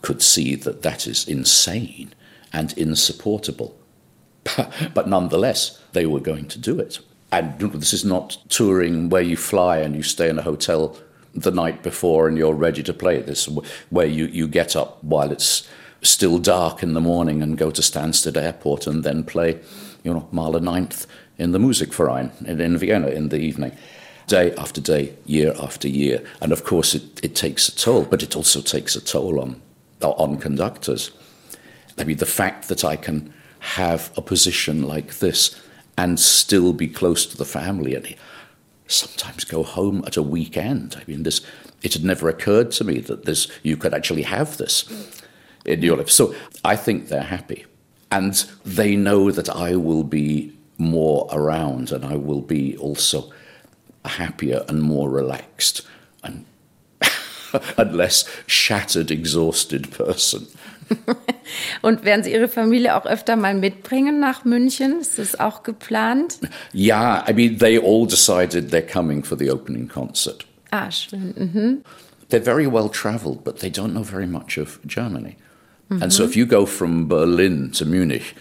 could 0.01 0.21
see 0.21 0.55
that 0.55 0.81
that 0.81 1.07
is 1.07 1.27
insane 1.27 2.13
and 2.53 2.77
insupportable. 2.77 3.77
but 4.93 5.07
nonetheless, 5.07 5.81
they 5.93 6.05
were 6.05 6.19
going 6.19 6.47
to 6.47 6.59
do 6.59 6.79
it. 6.79 6.99
And 7.31 7.59
this 7.59 7.93
is 7.93 8.03
not 8.03 8.37
touring 8.49 9.09
where 9.09 9.21
you 9.21 9.37
fly 9.37 9.77
and 9.77 9.95
you 9.95 10.03
stay 10.03 10.29
in 10.29 10.39
a 10.39 10.43
hotel 10.43 10.97
the 11.35 11.51
night 11.51 11.83
before 11.83 12.27
and 12.27 12.37
you're 12.37 12.53
ready 12.53 12.81
to 12.83 12.93
play. 12.93 13.21
This 13.21 13.47
is 13.47 13.57
where 13.89 14.07
you, 14.07 14.25
you 14.25 14.47
get 14.47 14.75
up 14.75 15.03
while 15.03 15.31
it's 15.31 15.67
still 16.01 16.39
dark 16.39 16.81
in 16.81 16.93
the 16.93 17.01
morning 17.01 17.41
and 17.41 17.57
go 17.57 17.71
to 17.71 17.81
Stansted 17.81 18.37
Airport 18.37 18.87
and 18.87 19.03
then 19.03 19.23
play, 19.23 19.59
you 20.03 20.13
know, 20.13 20.27
Mahler 20.31 20.59
Ninth 20.59 21.05
in 21.37 21.51
the 21.51 21.59
Musikverein 21.59 22.31
in, 22.47 22.59
in 22.59 22.77
Vienna 22.77 23.07
in 23.07 23.29
the 23.29 23.37
evening. 23.37 23.75
Day 24.27 24.53
after 24.55 24.79
day, 24.79 25.15
year 25.25 25.53
after 25.59 25.87
year. 25.87 26.23
And 26.41 26.51
of 26.51 26.63
course, 26.63 26.93
it, 26.95 27.03
it 27.23 27.35
takes 27.35 27.67
a 27.67 27.75
toll, 27.75 28.05
but 28.05 28.23
it 28.23 28.35
also 28.35 28.61
takes 28.61 28.95
a 28.95 29.01
toll 29.01 29.39
on, 29.39 29.61
Uh, 30.01 30.11
on 30.11 30.37
conductors. 30.37 31.11
I 31.97 32.05
mean, 32.05 32.17
the 32.17 32.25
fact 32.25 32.69
that 32.69 32.85
I 32.85 32.95
can 32.95 33.33
have 33.59 34.11
a 34.15 34.21
position 34.21 34.83
like 34.83 35.19
this 35.19 35.53
and 35.97 36.17
still 36.17 36.71
be 36.71 36.87
close 36.87 37.25
to 37.25 37.35
the 37.35 37.43
family 37.43 37.95
and 37.95 38.15
sometimes 38.87 39.43
go 39.43 39.61
home 39.61 40.03
at 40.07 40.15
a 40.15 40.23
weekend. 40.23 40.95
I 40.97 41.03
mean, 41.05 41.23
this 41.23 41.41
it 41.83 41.93
had 41.93 42.05
never 42.05 42.29
occurred 42.29 42.71
to 42.71 42.85
me 42.85 42.99
that 43.01 43.25
this 43.25 43.49
you 43.61 43.75
could 43.75 43.93
actually 43.93 44.23
have 44.23 44.55
this 44.55 44.85
in 45.65 45.81
your 45.81 45.97
life. 45.97 46.09
So 46.09 46.33
I 46.63 46.77
think 46.77 47.09
they're 47.09 47.21
happy, 47.21 47.65
and 48.09 48.33
they 48.65 48.95
know 48.95 49.31
that 49.31 49.49
I 49.49 49.75
will 49.75 50.03
be 50.03 50.57
more 50.77 51.27
around, 51.29 51.91
and 51.91 52.05
I 52.05 52.15
will 52.15 52.41
be 52.41 52.77
also 52.77 53.33
happier 54.05 54.63
and 54.69 54.81
more 54.81 55.09
relaxed, 55.09 55.81
and 57.77 57.91
a 57.91 57.95
less 57.95 58.25
shattered, 58.47 59.11
exhausted 59.11 59.91
person. 59.91 60.47
Und 61.81 62.03
werden 62.03 62.23
Sie 62.23 62.31
Ihre 62.31 62.47
Familie 62.47 62.95
auch 62.95 63.05
öfter 63.05 63.35
mal 63.35 63.53
mitbringen 63.53 64.19
nach 64.19 64.43
München? 64.43 64.99
Ist 64.99 65.19
das 65.19 65.39
auch 65.39 65.63
geplant? 65.63 66.39
Yeah, 66.73 67.23
I 67.29 67.33
mean, 67.33 67.59
they 67.59 67.77
all 67.77 68.07
decided 68.07 68.71
they're 68.71 68.81
coming 68.81 69.23
for 69.23 69.37
the 69.37 69.51
opening 69.51 69.87
concert. 69.87 70.45
Ah, 70.71 70.89
schön. 70.89 71.33
Mhm. 71.37 71.77
They're 72.29 72.43
very 72.43 72.71
well 72.71 72.89
traveled, 72.89 73.43
but 73.43 73.59
they 73.59 73.69
don't 73.69 73.93
know 73.93 74.03
very 74.03 74.27
much 74.27 74.57
of 74.57 74.79
Germany. 74.85 75.35
And 75.89 76.13
so 76.13 76.23
if 76.23 76.35
you 76.35 76.45
go 76.45 76.67
from 76.67 77.07
Berlin 77.07 77.71
to 77.71 77.85
Munich, 77.85 78.35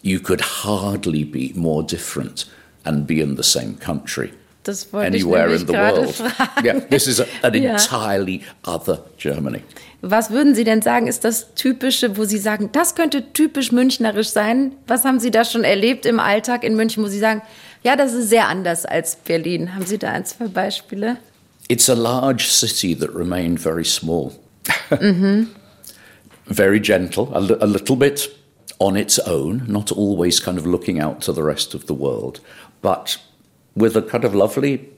you 0.00 0.18
could 0.18 0.40
hardly 0.40 1.24
be 1.24 1.52
more 1.54 1.82
different 1.82 2.46
and 2.86 3.06
be 3.06 3.20
in 3.20 3.36
the 3.36 3.42
same 3.42 3.76
country. 3.76 4.32
Das 4.66 4.92
wollte 4.92 5.06
Anywhere 5.08 5.54
ich 5.54 5.60
in 5.62 5.66
the 5.68 5.72
world. 5.74 6.10
fragen. 6.10 6.64
Yeah, 6.64 6.80
this 6.80 7.06
is 7.06 7.20
an 7.20 7.26
Ja. 7.54 7.72
entirely 7.72 8.40
other 8.66 9.04
Germany. 9.18 9.60
Was 10.02 10.30
würden 10.30 10.54
Sie 10.54 10.64
denn 10.64 10.82
sagen, 10.82 11.06
ist 11.06 11.24
das 11.24 11.54
Typische, 11.54 12.16
wo 12.16 12.24
Sie 12.24 12.38
sagen, 12.38 12.70
das 12.72 12.94
könnte 12.94 13.32
typisch 13.32 13.72
münchnerisch 13.72 14.28
sein? 14.28 14.72
Was 14.86 15.04
haben 15.04 15.20
Sie 15.20 15.30
da 15.30 15.44
schon 15.44 15.64
erlebt 15.64 16.04
im 16.06 16.18
Alltag 16.20 16.64
in 16.64 16.74
München, 16.76 17.02
wo 17.04 17.08
Sie 17.08 17.18
sagen, 17.18 17.42
ja, 17.82 17.96
das 17.96 18.12
ist 18.12 18.28
sehr 18.30 18.48
anders 18.48 18.84
als 18.86 19.16
Berlin? 19.16 19.74
Haben 19.74 19.86
Sie 19.86 19.98
da 19.98 20.10
ein, 20.10 20.24
zwei 20.24 20.48
Beispiele? 20.48 21.16
It's 21.68 21.88
a 21.88 21.94
large 21.94 22.44
city 22.48 22.94
that 22.96 23.14
remained 23.14 23.58
very 23.60 23.84
small. 23.84 24.32
very 26.46 26.80
gentle, 26.80 27.28
a, 27.32 27.38
a 27.62 27.66
little 27.66 27.96
bit 27.96 28.28
on 28.78 28.96
its 28.96 29.18
own, 29.18 29.62
not 29.66 29.90
always 29.92 30.40
kind 30.40 30.58
of 30.58 30.66
looking 30.66 31.00
out 31.00 31.20
to 31.22 31.32
the 31.32 31.42
rest 31.42 31.74
of 31.74 31.86
the 31.86 31.94
world, 31.94 32.40
but 32.82 33.18
with 33.76 33.96
a 33.96 34.02
kind 34.02 34.24
of 34.24 34.34
lovely 34.34 34.88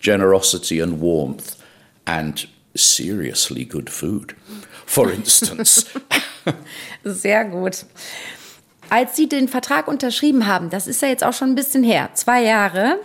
generosity 0.00 0.80
and 0.80 1.00
warmth 1.00 1.56
and 2.06 2.46
seriously 2.74 3.64
good 3.64 3.90
food. 3.90 4.34
For 4.86 5.10
instance, 5.12 5.86
Sehr 7.04 7.44
gut. 7.44 7.84
Als 8.88 9.14
Sie 9.14 9.28
den 9.28 9.48
Vertrag 9.48 9.86
unterschrieben 9.86 10.46
haben, 10.46 10.70
das 10.70 10.86
ist 10.86 11.02
ja 11.02 11.08
jetzt 11.08 11.22
auch 11.22 11.32
schon 11.32 11.50
ein 11.50 11.54
bisschen 11.54 11.84
her, 11.84 12.10
zwei 12.14 12.42
Jahre, 12.42 12.98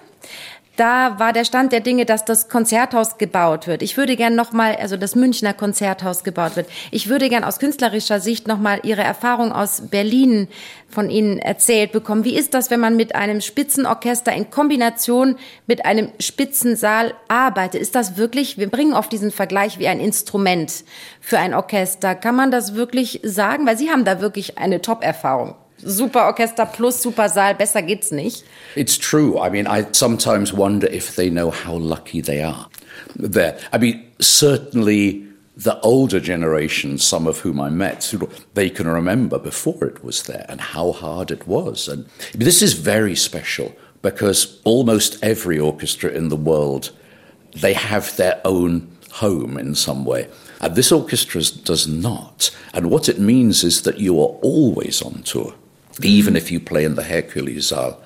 da 0.76 1.20
war 1.20 1.34
der 1.34 1.46
Stand 1.46 1.72
der 1.72 1.80
Dinge, 1.80 2.06
dass 2.06 2.26
das 2.26 2.50
Konzerthaus 2.50 3.18
gebaut 3.18 3.68
wird. 3.68 3.82
Ich 3.82 3.98
würde 3.98 4.16
gern 4.16 4.36
nochmal, 4.36 4.76
also 4.76 4.98
das 4.98 5.16
Münchner 5.16 5.54
Konzerthaus 5.54 6.24
gebaut 6.24 6.56
wird. 6.56 6.68
Ich 6.92 7.10
würde 7.10 7.30
gern 7.30 7.44
aus 7.44 7.60
künstlerischer 7.60 8.20
Sicht 8.20 8.48
nochmal 8.48 8.80
Ihre 8.84 9.04
Erfahrung 9.04 9.52
aus 9.52 9.84
Berlin 9.90 10.48
von 10.90 11.10
Ihnen 11.10 11.40
erzählt 11.40 11.92
bekommen. 11.92 12.24
Wie 12.24 12.36
ist 12.36 12.54
das, 12.54 12.70
wenn 12.70 12.80
man 12.80 12.96
mit 12.96 13.16
einem 13.16 13.42
Spitzenorchester 13.42 14.34
in 14.34 14.50
Kombination 14.50 15.38
mit 15.68 15.86
einem 15.86 16.10
Spitzensaal 16.20 17.14
arbeitet? 17.28 17.82
Ist 17.82 17.96
das 17.96 18.18
wirklich, 18.18 18.58
wir 18.58 18.70
bringen 18.70 18.94
oft 18.94 19.12
diesen 19.12 19.32
Vergleich 19.32 19.80
wie 19.80 19.88
ein 19.88 20.00
Instrument 20.00 20.84
für 21.22 21.40
ein 21.40 21.54
Orchester. 21.54 22.16
Kann 22.16 22.36
man 22.36 22.52
das 22.52 22.76
wirklich 22.76 23.20
sagen? 23.24 23.66
Weil 23.66 23.78
Sie 23.78 23.90
haben 23.90 24.06
da 24.06 24.22
wirklich 24.22 24.58
eine 24.58 24.82
Top-Erfahrung. 24.82 25.56
Super 25.86 26.20
Orchester 26.20 26.66
plus 26.72 27.00
Super 27.00 27.30
Saal, 27.30 27.54
besser 27.54 27.82
geht's 27.82 28.12
nicht. 28.12 28.44
It's 28.76 28.98
true. 28.98 29.40
I 29.40 29.50
mean, 29.50 29.68
I 29.68 29.92
sometimes 29.92 30.52
wonder 30.52 30.88
if 30.88 31.16
they 31.16 31.30
know 31.30 31.52
how 31.52 31.76
lucky 31.76 32.22
they 32.22 32.42
are. 32.42 32.68
There, 33.16 33.60
I 33.72 33.78
mean, 33.78 34.12
certainly 34.20 35.26
the 35.58 35.80
older 35.82 36.20
generation, 36.20 36.98
some 36.98 37.28
of 37.28 37.40
whom 37.40 37.60
I 37.62 37.70
met, 37.70 38.14
they 38.56 38.70
can 38.70 38.88
remember 38.88 39.40
before 39.40 39.86
it 39.86 40.04
was 40.04 40.24
there 40.24 40.46
and 40.50 40.60
how 40.60 40.92
hard 40.92 41.32
it 41.32 41.48
was. 41.48 41.88
And 41.88 42.06
this 42.34 42.62
is 42.62 42.74
very 42.74 43.16
special 43.16 43.74
because 44.02 44.60
almost 44.66 45.24
every 45.24 45.58
orchestra 45.60 46.12
in 46.12 46.30
the 46.30 46.36
world, 46.36 46.92
they 47.54 47.74
have 47.74 48.16
their 48.18 48.42
own 48.44 48.96
home 49.12 49.58
in 49.58 49.76
some 49.76 50.04
way. 50.04 50.28
And 50.60 50.76
this 50.76 50.92
orchestra 50.92 51.42
does 51.64 51.88
not. 51.88 52.52
And 52.74 52.90
what 52.90 53.08
it 53.08 53.20
means 53.20 53.64
is 53.64 53.84
that 53.84 54.00
you 54.00 54.20
are 54.20 54.36
always 54.42 55.02
on 55.02 55.24
tour, 55.24 55.54
even 56.02 56.36
if 56.36 56.52
you 56.52 56.60
play 56.60 56.84
in 56.84 56.96
the 56.96 57.04
Herkulessaal 57.04 57.98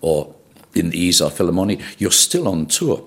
or 0.00 0.34
in 0.74 0.90
the 0.90 1.08
Isar 1.08 1.26
uh, 1.26 1.30
Philharmonic, 1.30 1.80
you're 1.98 2.10
still 2.10 2.48
on 2.48 2.66
tour. 2.66 3.04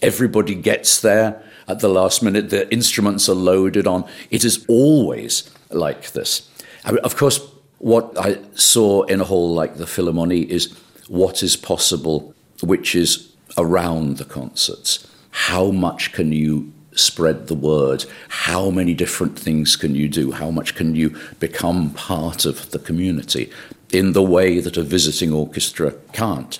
Everybody 0.00 0.54
gets 0.54 1.00
there 1.00 1.42
at 1.68 1.80
the 1.80 1.88
last 1.88 2.22
minute, 2.22 2.50
the 2.50 2.70
instruments 2.72 3.28
are 3.28 3.34
loaded 3.34 3.86
on. 3.86 4.04
It 4.30 4.44
is 4.44 4.64
always 4.68 5.50
like 5.70 6.12
this. 6.12 6.48
I 6.84 6.92
mean, 6.92 7.00
of 7.04 7.16
course, 7.16 7.40
what 7.78 8.12
I 8.18 8.38
saw 8.54 9.02
in 9.04 9.20
a 9.20 9.24
hall 9.24 9.54
like 9.54 9.76
the 9.76 9.84
Philharmonie 9.84 10.46
is 10.46 10.72
what 11.08 11.42
is 11.42 11.56
possible, 11.56 12.34
which 12.62 12.94
is 12.94 13.32
around 13.56 14.18
the 14.18 14.24
concerts. 14.24 15.06
How 15.30 15.70
much 15.70 16.12
can 16.12 16.32
you 16.32 16.72
spread 16.94 17.46
the 17.46 17.54
word? 17.54 18.04
How 18.28 18.70
many 18.70 18.94
different 18.94 19.38
things 19.38 19.76
can 19.76 19.94
you 19.94 20.08
do? 20.08 20.32
How 20.32 20.50
much 20.50 20.74
can 20.74 20.94
you 20.94 21.16
become 21.40 21.90
part 21.90 22.44
of 22.44 22.70
the 22.70 22.78
community 22.78 23.50
in 23.92 24.12
the 24.12 24.22
way 24.22 24.60
that 24.60 24.76
a 24.76 24.82
visiting 24.82 25.32
orchestra 25.32 25.92
can't? 26.12 26.58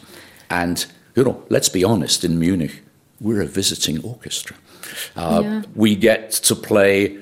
And, 0.50 0.84
you 1.14 1.24
know, 1.24 1.44
let's 1.48 1.68
be 1.68 1.84
honest, 1.84 2.24
in 2.24 2.38
Munich, 2.38 2.82
we're 3.20 3.42
a 3.42 3.46
visiting 3.46 4.02
orchestra. 4.04 4.56
Uh, 5.16 5.40
Yeah. 5.42 5.62
We 5.74 5.94
get 5.94 6.30
to 6.32 6.54
play 6.54 7.18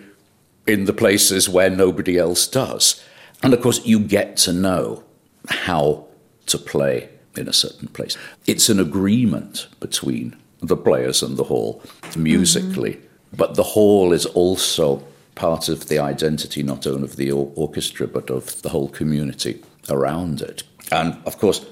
in 0.67 0.85
the 0.85 0.93
places 0.93 1.49
where 1.49 1.71
nobody 1.71 2.17
else 2.19 2.47
does. 2.47 3.03
And 3.43 3.55
of 3.55 3.61
course, 3.61 3.85
you 3.85 3.99
get 3.99 4.37
to 4.39 4.53
know 4.53 5.05
how 5.49 6.07
to 6.47 6.59
play 6.59 7.09
in 7.37 7.49
a 7.49 7.53
certain 7.53 7.89
place. 7.89 8.17
It's 8.47 8.69
an 8.69 8.81
agreement 8.81 9.69
between 9.79 10.37
the 10.63 10.77
players 10.77 11.23
and 11.23 11.37
the 11.37 11.45
hall 11.45 11.83
musically, 12.17 12.95
mm-hmm. 12.95 13.37
but 13.37 13.55
the 13.55 13.63
hall 13.63 14.13
is 14.13 14.27
also 14.27 15.03
part 15.35 15.69
of 15.69 15.89
the 15.89 15.99
identity 15.99 16.63
not 16.63 16.87
only 16.87 17.05
of 17.05 17.17
the 17.17 17.31
or- 17.33 17.53
orchestra 17.57 18.07
but 18.07 18.31
of 18.31 18.61
the 18.63 18.69
whole 18.69 18.89
community 18.89 19.63
around 19.89 20.43
it. 20.43 20.63
And 20.93 21.17
of 21.25 21.39
course, 21.39 21.65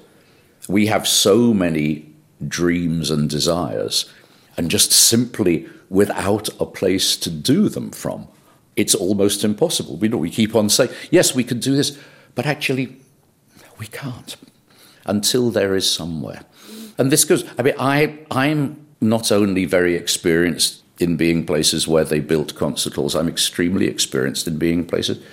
we 0.68 0.87
have 0.87 1.07
so 1.07 1.53
many 1.53 2.07
dreams 2.46 3.11
and 3.11 3.29
desires, 3.29 4.11
and 4.57 4.70
just 4.70 4.92
simply 4.92 5.68
without 5.90 6.48
a 6.61 6.66
place 6.66 7.16
to 7.16 7.31
do 7.31 7.68
them 7.68 7.90
from, 7.90 8.29
it's 8.77 8.94
almost 8.94 9.44
impossible. 9.44 9.96
We 9.96 10.09
know 10.09 10.18
we 10.18 10.31
keep 10.31 10.55
on 10.55 10.68
saying, 10.68 10.90
yes, 11.11 11.35
we 11.35 11.42
can 11.42 11.59
do 11.59 11.74
this, 11.74 11.98
but 12.35 12.46
actually, 12.46 12.96
we 13.79 13.87
can't 13.87 14.37
until 15.07 15.51
there 15.51 15.74
is 15.74 15.90
somewhere. 15.90 16.42
And 16.98 17.12
this 17.12 17.24
goes, 17.24 17.44
I 17.58 17.62
mean, 17.62 17.74
I, 17.78 18.18
I'm 18.30 18.84
not 19.00 19.30
only 19.30 19.64
very 19.64 19.94
experienced 19.94 20.82
in 20.98 21.16
being 21.16 21.46
places 21.46 21.87
where 21.87 22.04
they 22.04 22.20
built 22.20 22.56
concert 22.56 22.94
halls, 22.94 23.14
I'm 23.14 23.28
extremely 23.28 23.87
experienced 23.87 24.48
in 24.48 24.58
being 24.58 24.84
places 24.84 25.24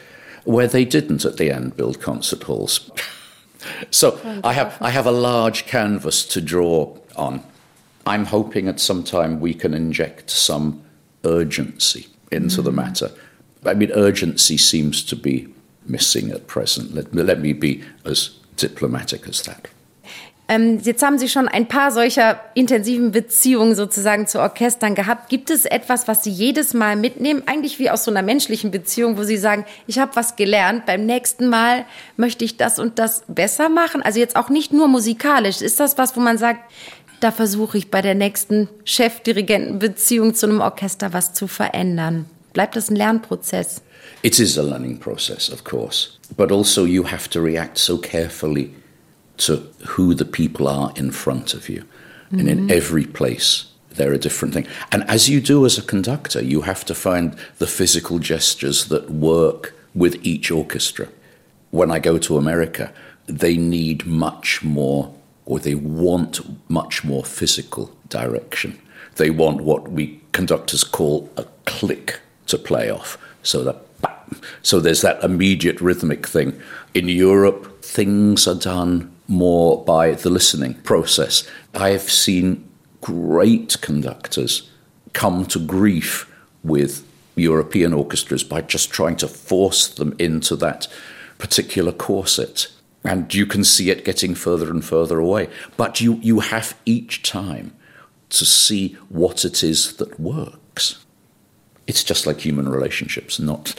where 0.44 0.68
they 0.68 0.86
didn't 0.86 1.26
at 1.26 1.38
the 1.38 1.52
end 1.52 1.76
build 1.76 2.00
concert 2.00 2.44
halls. 2.44 2.92
so 3.90 4.20
I 4.44 4.54
have, 4.54 4.78
I 4.80 4.92
have 4.92 5.08
a 5.08 5.12
large 5.12 5.66
canvas 5.66 6.24
to 6.28 6.42
draw 6.42 6.96
on. 7.16 7.44
I'm 8.06 8.26
hoping 8.26 8.68
at 8.68 8.80
some 8.80 9.04
time 9.04 9.40
we 9.40 9.56
can 9.56 9.74
inject 9.74 10.30
some 10.30 10.84
urgency 11.24 12.08
into 12.32 12.62
the 12.62 12.70
hmm. 12.70 12.78
matter. 12.78 13.10
I 13.66 13.74
mean, 13.74 13.92
urgency 13.94 14.58
seems 14.58 15.04
to 15.06 15.16
be 15.16 15.48
missing 15.88 16.30
at 16.30 16.46
present. 16.46 16.94
Let, 16.94 17.14
let 17.16 17.40
me 17.40 17.54
be 17.54 17.84
as 18.06 18.38
diplomatic 18.58 19.28
as 19.28 19.42
that. 19.44 19.68
Ähm, 20.48 20.80
jetzt 20.84 21.02
haben 21.02 21.18
Sie 21.18 21.28
schon 21.28 21.48
ein 21.48 21.68
paar 21.68 21.92
solcher 21.92 22.40
intensiven 22.54 23.12
Beziehungen 23.12 23.74
sozusagen 23.74 24.28
zu 24.28 24.40
Orchestern 24.40 24.94
gehabt. 24.94 25.30
Gibt 25.30 25.50
es 25.50 25.66
etwas, 25.66 26.08
was 26.08 26.24
Sie 26.24 26.30
jedes 26.30 26.76
Mal 26.76 26.96
mitnehmen, 26.96 27.44
eigentlich 27.48 27.80
wie 27.80 27.90
aus 27.90 28.04
so 28.04 28.12
einer 28.12 28.22
menschlichen 28.22 28.70
Beziehung, 28.70 29.18
wo 29.18 29.24
Sie 29.24 29.38
sagen, 29.38 29.66
ich 29.88 29.98
habe 29.98 30.16
was 30.16 30.36
gelernt, 30.36 30.86
beim 30.86 31.06
nächsten 31.08 31.48
Mal 31.48 31.86
möchte 32.16 32.46
ich 32.46 32.58
das 32.58 32.78
und 32.78 33.00
das 33.00 33.24
besser 33.28 33.70
machen? 33.70 34.04
Also 34.04 34.20
jetzt 34.20 34.36
auch 34.36 34.50
nicht 34.50 34.72
nur 34.72 34.88
musikalisch. 34.88 35.62
Ist 35.62 35.80
das 35.80 35.98
was, 35.98 36.16
wo 36.16 36.20
man 36.20 36.38
sagt, 36.38 36.60
da 37.22 37.32
versuche 37.32 37.80
ich 37.80 37.90
bei 37.90 38.04
der 38.04 38.14
nächsten 38.14 38.70
Chef-Dirigenten-Beziehung 38.84 40.36
zu 40.36 40.46
einem 40.46 40.62
Orchester 40.62 41.12
was 41.12 41.34
zu 41.34 41.48
verändern? 41.48 42.26
Bleibt 42.54 42.76
das 42.76 42.92
ein 42.92 42.96
Lernprozess? 42.96 43.82
It 44.22 44.40
is 44.40 44.60
a 44.60 44.62
learning 44.62 45.00
process, 45.00 45.52
of 45.52 45.64
course, 45.64 46.10
but 46.38 46.52
also 46.52 46.86
you 46.86 47.04
have 47.04 47.30
to 47.30 47.42
react 47.42 47.80
so 47.80 47.98
carefully 47.98 48.72
to 49.38 49.68
who 49.88 50.14
the 50.14 50.26
people 50.26 50.68
are 50.68 50.92
in 50.96 51.12
front 51.12 51.54
of 51.54 51.70
you. 51.70 51.86
And 52.32 52.50
in 52.50 52.58
mm-hmm. 52.58 52.72
every 52.72 53.06
place, 53.06 53.66
they're 53.92 54.14
a 54.14 54.18
different 54.18 54.54
thing. 54.54 54.68
And 54.92 55.04
as 55.04 55.30
you 55.30 55.40
do 55.40 55.66
as 55.66 55.78
a 55.78 55.82
conductor, 55.82 56.44
you 56.44 56.62
have 56.62 56.84
to 56.86 56.96
find 56.96 57.36
the 57.60 57.68
physical 57.68 58.20
gestures 58.20 58.86
that 58.86 59.10
work 59.10 59.74
with 59.94 60.18
each 60.26 60.52
orchestra. 60.52 61.08
When 61.72 61.92
I 61.92 62.00
go 62.00 62.18
to 62.18 62.38
America, 62.38 62.92
they 63.28 63.58
need 63.58 64.06
much 64.06 64.64
more, 64.64 65.14
or 65.46 65.60
they 65.60 65.76
want 65.76 66.42
much 66.70 67.04
more 67.04 67.24
physical 67.24 67.96
direction. 68.10 68.80
They 69.16 69.30
want 69.30 69.62
what 69.62 69.90
we 69.90 70.22
conductors 70.32 70.84
call 70.84 71.30
a 71.38 71.46
click 71.66 72.20
to 72.48 72.58
play 72.58 72.90
off. 72.90 73.18
So 73.44 73.64
that 73.64 73.78
so 74.62 74.80
there's 74.80 75.02
that 75.02 75.24
immediate 75.24 75.80
rhythmic 75.80 76.28
thing. 76.28 76.60
In 76.94 77.08
Europe, 77.08 77.84
things 77.84 78.48
are 78.48 78.56
done 78.56 79.15
more 79.28 79.84
by 79.84 80.12
the 80.12 80.30
listening 80.30 80.76
process. 80.76 81.48
I 81.74 81.90
have 81.90 82.10
seen 82.10 82.68
great 83.02 83.82
conductors 83.82 84.70
come 85.14 85.46
to 85.46 85.60
grief 85.60 86.32
with 86.64 87.06
European 87.36 87.94
orchestras 87.94 88.44
by 88.44 88.62
just 88.62 88.92
trying 88.92 89.16
to 89.18 89.28
force 89.28 89.88
them 89.88 90.16
into 90.20 90.56
that 90.58 90.88
particular 91.38 91.92
corset. 91.92 92.68
And 93.04 93.32
you 93.34 93.46
can 93.46 93.64
see 93.64 93.90
it 93.90 94.06
getting 94.06 94.36
further 94.36 94.70
and 94.72 94.84
further 94.84 95.20
away. 95.20 95.50
But 95.78 96.02
you, 96.02 96.16
you 96.16 96.40
have 96.40 96.78
each 96.86 97.22
time 97.22 97.76
to 98.30 98.46
see 98.46 98.94
what 99.10 99.46
it 99.46 99.64
is 99.64 99.98
that 99.98 100.20
works. 100.20 101.06
It's 101.88 102.04
just 102.04 102.26
like 102.26 102.40
human 102.40 102.68
relationships, 102.68 103.40
not 103.40 103.76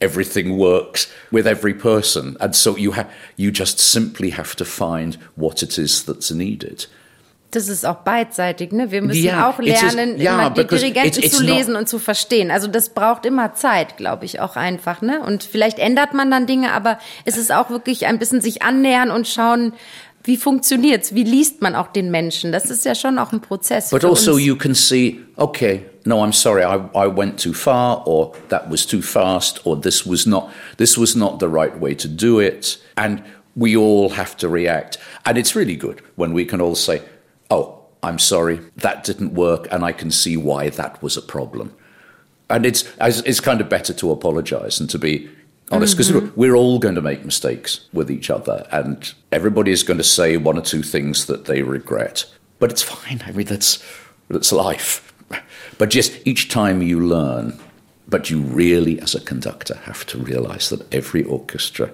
everything 0.00 0.58
works 0.58 1.08
with 1.30 1.46
every 1.46 1.74
person. 1.74 2.36
And 2.40 2.54
so 2.54 2.76
you, 2.76 2.94
ha- 2.94 3.08
you 3.36 3.50
just 3.50 3.78
simply 3.78 4.30
have 4.30 4.56
to 4.56 4.64
find 4.64 5.18
what 5.36 5.62
it 5.62 5.78
is 5.78 6.04
that's 6.04 6.30
needed. 6.30 6.88
Das 7.50 7.68
ist 7.68 7.86
auch 7.86 8.02
beidseitig, 8.04 8.72
ne? 8.72 8.90
Wir 8.90 9.00
müssen 9.00 9.24
yeah, 9.24 9.48
auch 9.48 9.58
lernen, 9.58 10.16
is, 10.16 10.22
yeah, 10.22 10.50
die 10.50 10.66
Dirigenten 10.66 11.30
zu 11.30 11.42
lesen 11.42 11.76
und 11.76 11.88
zu 11.88 11.98
verstehen. 11.98 12.50
Also 12.50 12.68
das 12.68 12.90
braucht 12.90 13.24
immer 13.24 13.54
Zeit, 13.54 13.96
glaube 13.96 14.26
ich, 14.26 14.40
auch 14.40 14.56
einfach, 14.56 15.00
ne? 15.00 15.22
Und 15.22 15.44
vielleicht 15.44 15.78
ändert 15.78 16.12
man 16.12 16.30
dann 16.30 16.46
Dinge, 16.46 16.72
aber 16.72 16.98
es 17.24 17.38
ist 17.38 17.50
auch 17.50 17.70
wirklich 17.70 18.04
ein 18.04 18.18
bisschen 18.18 18.42
sich 18.42 18.60
annähern 18.60 19.10
und 19.10 19.26
schauen, 19.26 19.72
wie 20.24 20.36
funktioniert's? 20.36 21.14
Wie 21.14 21.24
liest 21.24 21.62
man 21.62 21.74
auch 21.74 21.86
den 21.86 22.10
Menschen? 22.10 22.52
Das 22.52 22.68
ist 22.68 22.84
ja 22.84 22.94
schon 22.94 23.18
auch 23.18 23.32
ein 23.32 23.40
Prozess. 23.40 23.88
But 23.88 24.04
also 24.04 24.34
uns. 24.34 24.42
you 24.42 24.56
can 24.56 24.74
see, 24.74 25.20
okay, 25.36 25.86
no, 26.08 26.22
I'm 26.22 26.32
sorry, 26.32 26.64
I, 26.64 26.76
I 26.94 27.06
went 27.06 27.38
too 27.38 27.52
far, 27.52 28.02
or 28.06 28.34
that 28.48 28.70
was 28.70 28.86
too 28.86 29.02
fast, 29.02 29.60
or 29.66 29.76
this 29.76 30.06
was 30.06 30.26
not 30.26 30.52
this 30.78 30.96
was 30.96 31.14
not 31.14 31.38
the 31.38 31.48
right 31.48 31.78
way 31.78 31.94
to 31.96 32.08
do 32.08 32.40
it, 32.40 32.78
and 32.96 33.22
we 33.54 33.76
all 33.76 34.08
have 34.10 34.34
to 34.38 34.48
react. 34.48 34.96
And 35.26 35.36
it's 35.36 35.54
really 35.54 35.76
good 35.76 36.00
when 36.16 36.32
we 36.32 36.46
can 36.46 36.60
all 36.60 36.74
say, 36.74 37.02
oh, 37.50 37.80
I'm 38.02 38.18
sorry, 38.18 38.60
that 38.76 39.04
didn't 39.04 39.34
work, 39.34 39.68
and 39.70 39.84
I 39.84 39.92
can 39.92 40.10
see 40.10 40.36
why 40.36 40.70
that 40.70 41.02
was 41.02 41.16
a 41.18 41.22
problem. 41.22 41.74
And 42.48 42.64
it's, 42.64 42.90
it's 43.00 43.40
kind 43.40 43.60
of 43.60 43.68
better 43.68 43.92
to 43.92 44.10
apologize 44.10 44.80
and 44.80 44.88
to 44.88 44.98
be 44.98 45.28
honest 45.70 45.94
because 45.94 46.10
mm-hmm. 46.10 46.40
we're 46.40 46.54
all 46.54 46.78
going 46.78 46.94
to 46.94 47.02
make 47.02 47.22
mistakes 47.22 47.86
with 47.92 48.10
each 48.10 48.30
other, 48.30 48.66
and 48.72 49.12
everybody 49.30 49.72
is 49.72 49.82
going 49.82 49.98
to 49.98 50.04
say 50.04 50.38
one 50.38 50.56
or 50.56 50.62
two 50.62 50.82
things 50.82 51.26
that 51.26 51.44
they 51.44 51.60
regret. 51.62 52.24
But 52.58 52.70
it's 52.70 52.82
fine. 52.82 53.22
I 53.26 53.32
mean, 53.32 53.46
that's, 53.46 53.84
that's 54.30 54.52
life. 54.52 55.04
But 55.78 55.90
just 55.90 56.26
each 56.26 56.48
time 56.48 56.82
you 56.82 57.00
learn, 57.00 57.58
but 58.08 58.30
you 58.30 58.40
really, 58.40 59.00
as 59.00 59.14
a 59.14 59.20
conductor, 59.20 59.76
have 59.84 60.04
to 60.06 60.18
realize 60.18 60.70
that 60.70 60.92
every 60.92 61.22
orchestra 61.22 61.92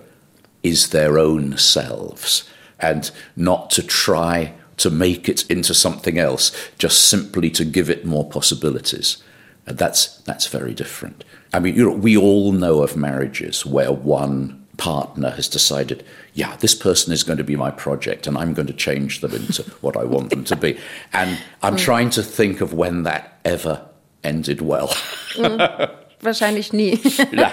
is 0.62 0.90
their 0.90 1.18
own 1.18 1.58
selves 1.58 2.48
and 2.80 3.10
not 3.36 3.70
to 3.70 3.82
try 3.82 4.54
to 4.78 4.90
make 4.90 5.28
it 5.28 5.48
into 5.50 5.74
something 5.74 6.18
else, 6.18 6.50
just 6.78 7.08
simply 7.08 7.50
to 7.50 7.64
give 7.64 7.88
it 7.90 8.04
more 8.04 8.28
possibilities. 8.28 9.22
And 9.66 9.78
that's, 9.78 10.18
that's 10.22 10.46
very 10.48 10.74
different. 10.74 11.24
I 11.52 11.60
mean, 11.60 11.76
you 11.76 11.88
know, 11.88 11.96
we 11.96 12.16
all 12.16 12.52
know 12.52 12.82
of 12.82 12.96
marriages 12.96 13.64
where 13.64 13.92
one 13.92 14.63
partner 14.76 15.30
has 15.30 15.48
decided, 15.48 16.04
yeah, 16.34 16.56
this 16.56 16.74
person 16.74 17.12
is 17.12 17.22
going 17.22 17.38
to 17.38 17.44
be 17.44 17.56
my 17.56 17.70
project 17.70 18.26
and 18.26 18.36
I'm 18.36 18.54
going 18.54 18.66
to 18.66 18.74
change 18.74 19.20
them 19.20 19.32
into 19.32 19.62
what 19.80 19.96
I 19.96 20.04
want 20.04 20.30
them 20.30 20.44
to 20.44 20.56
be. 20.56 20.78
And 21.12 21.38
I'm 21.62 21.76
mm. 21.76 21.78
trying 21.78 22.10
to 22.10 22.22
think 22.22 22.60
of 22.60 22.72
when 22.72 23.04
that 23.04 23.38
ever 23.44 23.88
ended 24.22 24.60
well. 24.60 24.88
Mm. 25.36 26.04
wahrscheinlich 26.24 26.72
nie. 26.72 26.98
Ja. 27.32 27.52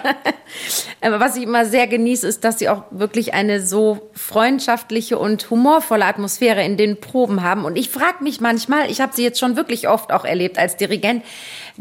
Aber 1.01 1.19
was 1.19 1.37
ich 1.37 1.43
immer 1.43 1.65
sehr 1.65 1.87
genieße, 1.87 2.27
ist, 2.27 2.43
dass 2.43 2.59
sie 2.59 2.69
auch 2.69 2.83
wirklich 2.91 3.33
eine 3.33 3.61
so 3.61 4.11
freundschaftliche 4.13 5.17
und 5.17 5.49
humorvolle 5.49 6.05
Atmosphäre 6.05 6.63
in 6.63 6.77
den 6.77 6.99
Proben 6.99 7.41
haben. 7.41 7.65
Und 7.65 7.77
ich 7.77 7.89
frage 7.89 8.23
mich 8.23 8.41
manchmal, 8.41 8.91
ich 8.91 9.01
habe 9.01 9.13
sie 9.13 9.23
jetzt 9.23 9.39
schon 9.39 9.55
wirklich 9.55 9.87
oft 9.87 10.11
auch 10.11 10.25
erlebt 10.25 10.59
als 10.59 10.77
Dirigent, 10.77 11.23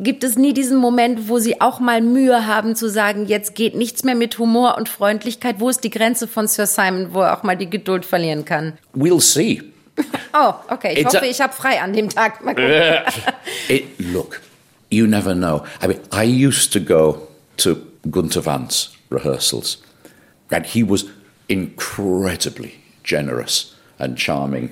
gibt 0.00 0.24
es 0.24 0.36
nie 0.36 0.52
diesen 0.52 0.78
Moment, 0.78 1.28
wo 1.28 1.38
sie 1.38 1.60
auch 1.60 1.78
mal 1.80 2.00
Mühe 2.00 2.46
haben 2.46 2.74
zu 2.74 2.88
sagen, 2.88 3.26
jetzt 3.26 3.54
geht 3.54 3.74
nichts 3.74 4.02
mehr 4.02 4.14
mit 4.14 4.38
Humor 4.38 4.76
und 4.76 4.88
Freundlichkeit? 4.88 5.56
Wo 5.58 5.68
ist 5.68 5.84
die 5.84 5.90
Grenze 5.90 6.26
von 6.26 6.48
Sir 6.48 6.66
Simon, 6.66 7.14
wo 7.14 7.20
er 7.20 7.36
auch 7.38 7.42
mal 7.42 7.56
die 7.56 7.70
Geduld 7.70 8.04
verlieren 8.04 8.44
kann? 8.44 8.78
We'll 8.94 9.20
see. 9.20 9.62
Oh, 10.32 10.54
okay. 10.68 10.94
Ich 10.94 11.04
It's 11.04 11.14
hoffe, 11.14 11.26
ich 11.26 11.40
habe 11.40 11.52
frei 11.52 11.80
an 11.80 11.92
dem 11.92 12.08
Tag. 12.08 12.42
Mal 12.44 12.56
It, 13.68 13.84
look. 13.98 14.40
you 14.90 15.06
never 15.06 15.34
know. 15.34 15.64
I 15.82 15.86
mean, 15.88 16.00
I 16.12 16.24
used 16.24 16.72
to 16.72 16.80
go 16.80 17.28
to 17.58 17.76
Gunter 18.10 18.42
Vance 18.42 18.90
rehearsals, 19.10 19.78
and 20.50 20.66
he 20.66 20.82
was 20.82 21.06
incredibly 21.48 22.74
generous 23.02 23.74
and 23.98 24.16
charming 24.16 24.70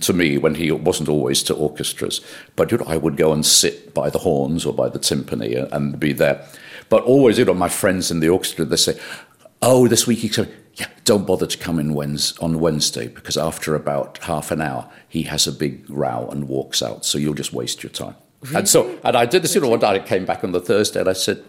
to 0.00 0.12
me 0.12 0.38
when 0.38 0.54
he 0.54 0.70
wasn't 0.72 1.08
always 1.08 1.42
to 1.44 1.54
orchestras. 1.54 2.20
But 2.54 2.70
you 2.70 2.78
know, 2.78 2.86
I 2.86 2.96
would 2.96 3.16
go 3.16 3.32
and 3.32 3.44
sit 3.44 3.94
by 3.94 4.10
the 4.10 4.18
horns 4.18 4.64
or 4.64 4.72
by 4.72 4.88
the 4.88 4.98
timpani 4.98 5.70
and, 5.72 5.98
be 5.98 6.12
there. 6.12 6.46
But 6.88 7.04
always, 7.04 7.38
you 7.38 7.44
know, 7.44 7.54
my 7.54 7.68
friends 7.68 8.10
in 8.10 8.20
the 8.20 8.28
orchestra, 8.28 8.64
they 8.64 8.76
say, 8.76 8.98
"Oh, 9.62 9.88
this 9.88 10.06
week 10.06 10.20
he's 10.20 10.36
coming." 10.36 10.52
yeah, 10.74 10.88
don't 11.06 11.26
bother 11.26 11.46
to 11.46 11.56
come 11.56 11.78
in 11.78 11.94
Wednesday, 11.94 12.36
on 12.44 12.60
Wednesday 12.60 13.08
because 13.08 13.38
after 13.38 13.74
about 13.74 14.18
half 14.18 14.50
an 14.50 14.60
hour 14.60 14.90
he 15.08 15.22
has 15.22 15.46
a 15.46 15.52
big 15.52 15.88
row 15.88 16.28
and 16.30 16.48
walks 16.48 16.82
out. 16.82 17.06
So 17.06 17.16
you'll 17.16 17.34
just 17.34 17.52
waste 17.52 17.82
your 17.82 17.90
time." 17.90 18.14
Really? 18.42 18.56
And 18.56 18.68
so, 18.68 18.98
and 19.02 19.16
I 19.16 19.26
did 19.26 19.42
this, 19.42 19.54
you 19.54 19.60
know, 19.60 19.68
one 19.68 19.80
day 19.80 19.86
I 19.86 19.98
came 19.98 20.24
back 20.24 20.44
on 20.44 20.52
the 20.52 20.60
Thursday 20.60 21.00
and 21.00 21.08
I 21.08 21.14
said, 21.14 21.42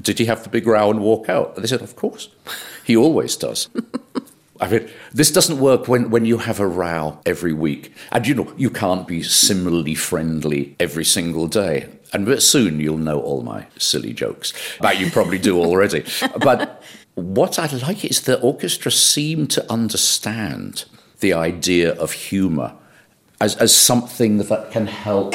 Did 0.00 0.18
he 0.18 0.26
have 0.26 0.42
the 0.42 0.50
big 0.50 0.66
row 0.66 0.90
and 0.90 1.00
walk 1.00 1.28
out? 1.28 1.54
And 1.54 1.64
they 1.64 1.68
said, 1.68 1.82
Of 1.82 1.96
course. 1.96 2.28
He 2.84 2.96
always 2.96 3.36
does. 3.36 3.68
I 4.60 4.68
mean, 4.68 4.88
this 5.12 5.30
doesn't 5.30 5.58
work 5.58 5.88
when, 5.88 6.10
when 6.10 6.24
you 6.24 6.38
have 6.38 6.60
a 6.60 6.66
row 6.66 7.20
every 7.26 7.52
week. 7.52 7.92
And 8.12 8.26
you 8.26 8.34
know, 8.34 8.52
you 8.56 8.70
can't 8.70 9.06
be 9.06 9.22
similarly 9.22 9.94
friendly 9.94 10.76
every 10.80 11.04
single 11.04 11.46
day. 11.46 11.88
And 12.12 12.42
soon 12.42 12.80
you'll 12.80 12.98
know 12.98 13.20
all 13.20 13.42
my 13.42 13.66
silly 13.78 14.12
jokes. 14.12 14.52
But 14.80 14.98
you 14.98 15.10
probably 15.10 15.38
do 15.38 15.58
already. 15.58 16.04
but 16.40 16.82
what 17.14 17.58
I 17.58 17.66
like 17.66 18.04
is 18.04 18.22
the 18.22 18.40
orchestra 18.40 18.90
seem 18.92 19.46
to 19.48 19.72
understand 19.72 20.84
the 21.20 21.32
idea 21.32 21.94
of 21.94 22.12
humour 22.12 22.74
as, 23.40 23.56
as 23.56 23.74
something 23.74 24.38
that 24.38 24.70
can 24.70 24.86
help 24.86 25.34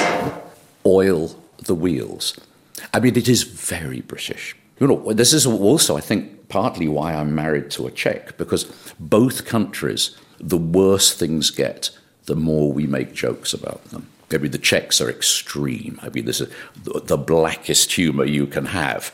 oil 0.86 1.36
the 1.58 1.76
wheels. 1.76 2.40
I 2.94 3.00
mean, 3.00 3.16
it 3.16 3.30
is 3.30 3.44
very 3.44 4.02
British. 4.02 4.56
You 4.80 4.88
know, 4.88 5.14
this 5.14 5.34
is 5.34 5.46
also, 5.46 5.96
I 5.96 6.02
think, 6.02 6.41
partly 6.52 6.90
why 6.90 7.14
I'm 7.14 7.34
married 7.34 7.72
to 7.72 7.88
a 7.88 7.92
Czech, 7.92 8.38
because 8.38 8.66
both 9.00 9.46
countries, 9.46 10.16
the 10.38 10.58
worse 10.58 11.14
things 11.14 11.50
get, 11.50 11.90
the 12.26 12.36
more 12.36 12.74
we 12.74 12.86
make 12.86 13.14
jokes 13.14 13.54
about 13.54 13.84
them. 13.86 14.08
I 14.34 14.38
mean, 14.38 14.52
the 14.52 14.58
Czechs 14.58 15.00
are 15.00 15.10
extreme. 15.10 15.98
I 16.04 16.10
mean, 16.10 16.26
this 16.26 16.42
is 16.42 16.54
the 16.84 17.18
blackest 17.18 17.94
humour 17.94 18.26
you 18.26 18.46
can 18.48 18.66
have. 18.66 19.14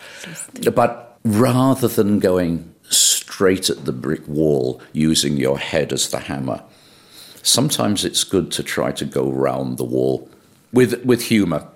But 0.74 1.20
rather 1.24 1.88
than 1.88 2.20
going 2.20 2.74
straight 2.90 3.70
at 3.70 3.86
the 3.86 3.94
brick 3.94 4.28
wall 4.28 4.82
using 4.94 5.38
your 5.38 5.60
head 5.60 5.94
as 5.94 6.10
the 6.10 6.20
hammer, 6.20 6.64
sometimes 7.44 8.04
it's 8.04 8.24
good 8.24 8.52
to 8.54 8.64
try 8.64 8.92
to 8.94 9.06
go 9.06 9.32
round 9.32 9.78
the 9.78 9.84
wall 9.84 10.28
with, 10.74 11.06
with 11.06 11.26
humour. 11.26 11.68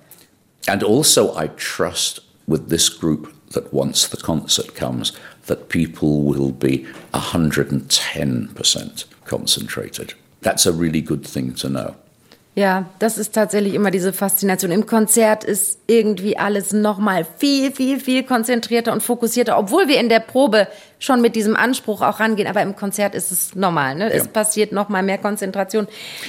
And 0.67 0.81
also, 0.81 1.35
I 1.35 1.47
trust 1.47 2.19
with 2.47 2.69
this 2.69 2.89
group 2.89 3.33
that 3.51 3.73
once 3.73 4.07
the 4.07 4.17
concert 4.17 4.75
comes, 4.75 5.11
that 5.51 5.67
people 5.67 6.23
will 6.23 6.53
be 6.53 6.87
110% 7.13 9.05
concentrated. 9.25 10.13
That's 10.39 10.65
a 10.65 10.71
really 10.71 11.01
good 11.01 11.27
thing 11.27 11.53
to 11.55 11.67
know. 11.67 11.97
Ja, 12.53 12.89
das 12.99 13.17
ist 13.17 13.33
tatsächlich 13.33 13.75
immer 13.75 13.91
diese 13.91 14.11
Faszination. 14.11 14.71
Im 14.71 14.85
Konzert 14.85 15.45
ist 15.45 15.79
irgendwie 15.87 16.37
alles 16.37 16.73
nochmal 16.73 17.25
viel, 17.37 17.71
viel, 17.71 17.97
viel 17.97 18.23
konzentrierter 18.23 18.91
und 18.91 19.01
fokussierter, 19.01 19.57
obwohl 19.57 19.87
wir 19.87 19.97
in 20.01 20.09
der 20.09 20.19
Probe 20.19 20.67
schon 20.99 21.21
mit 21.21 21.37
diesem 21.37 21.55
Anspruch 21.55 22.01
auch 22.01 22.19
rangehen. 22.19 22.49
Aber 22.49 22.61
im 22.61 22.75
Konzert 22.75 23.15
ist 23.15 23.31
es 23.31 23.55
normal. 23.55 23.95
Ne? 23.95 24.07
Yeah. 24.07 24.15
Es 24.15 24.27
passiert 24.27 24.73
nochmal 24.73 25.01
mehr 25.01 25.17
Konzentration. 25.17 25.87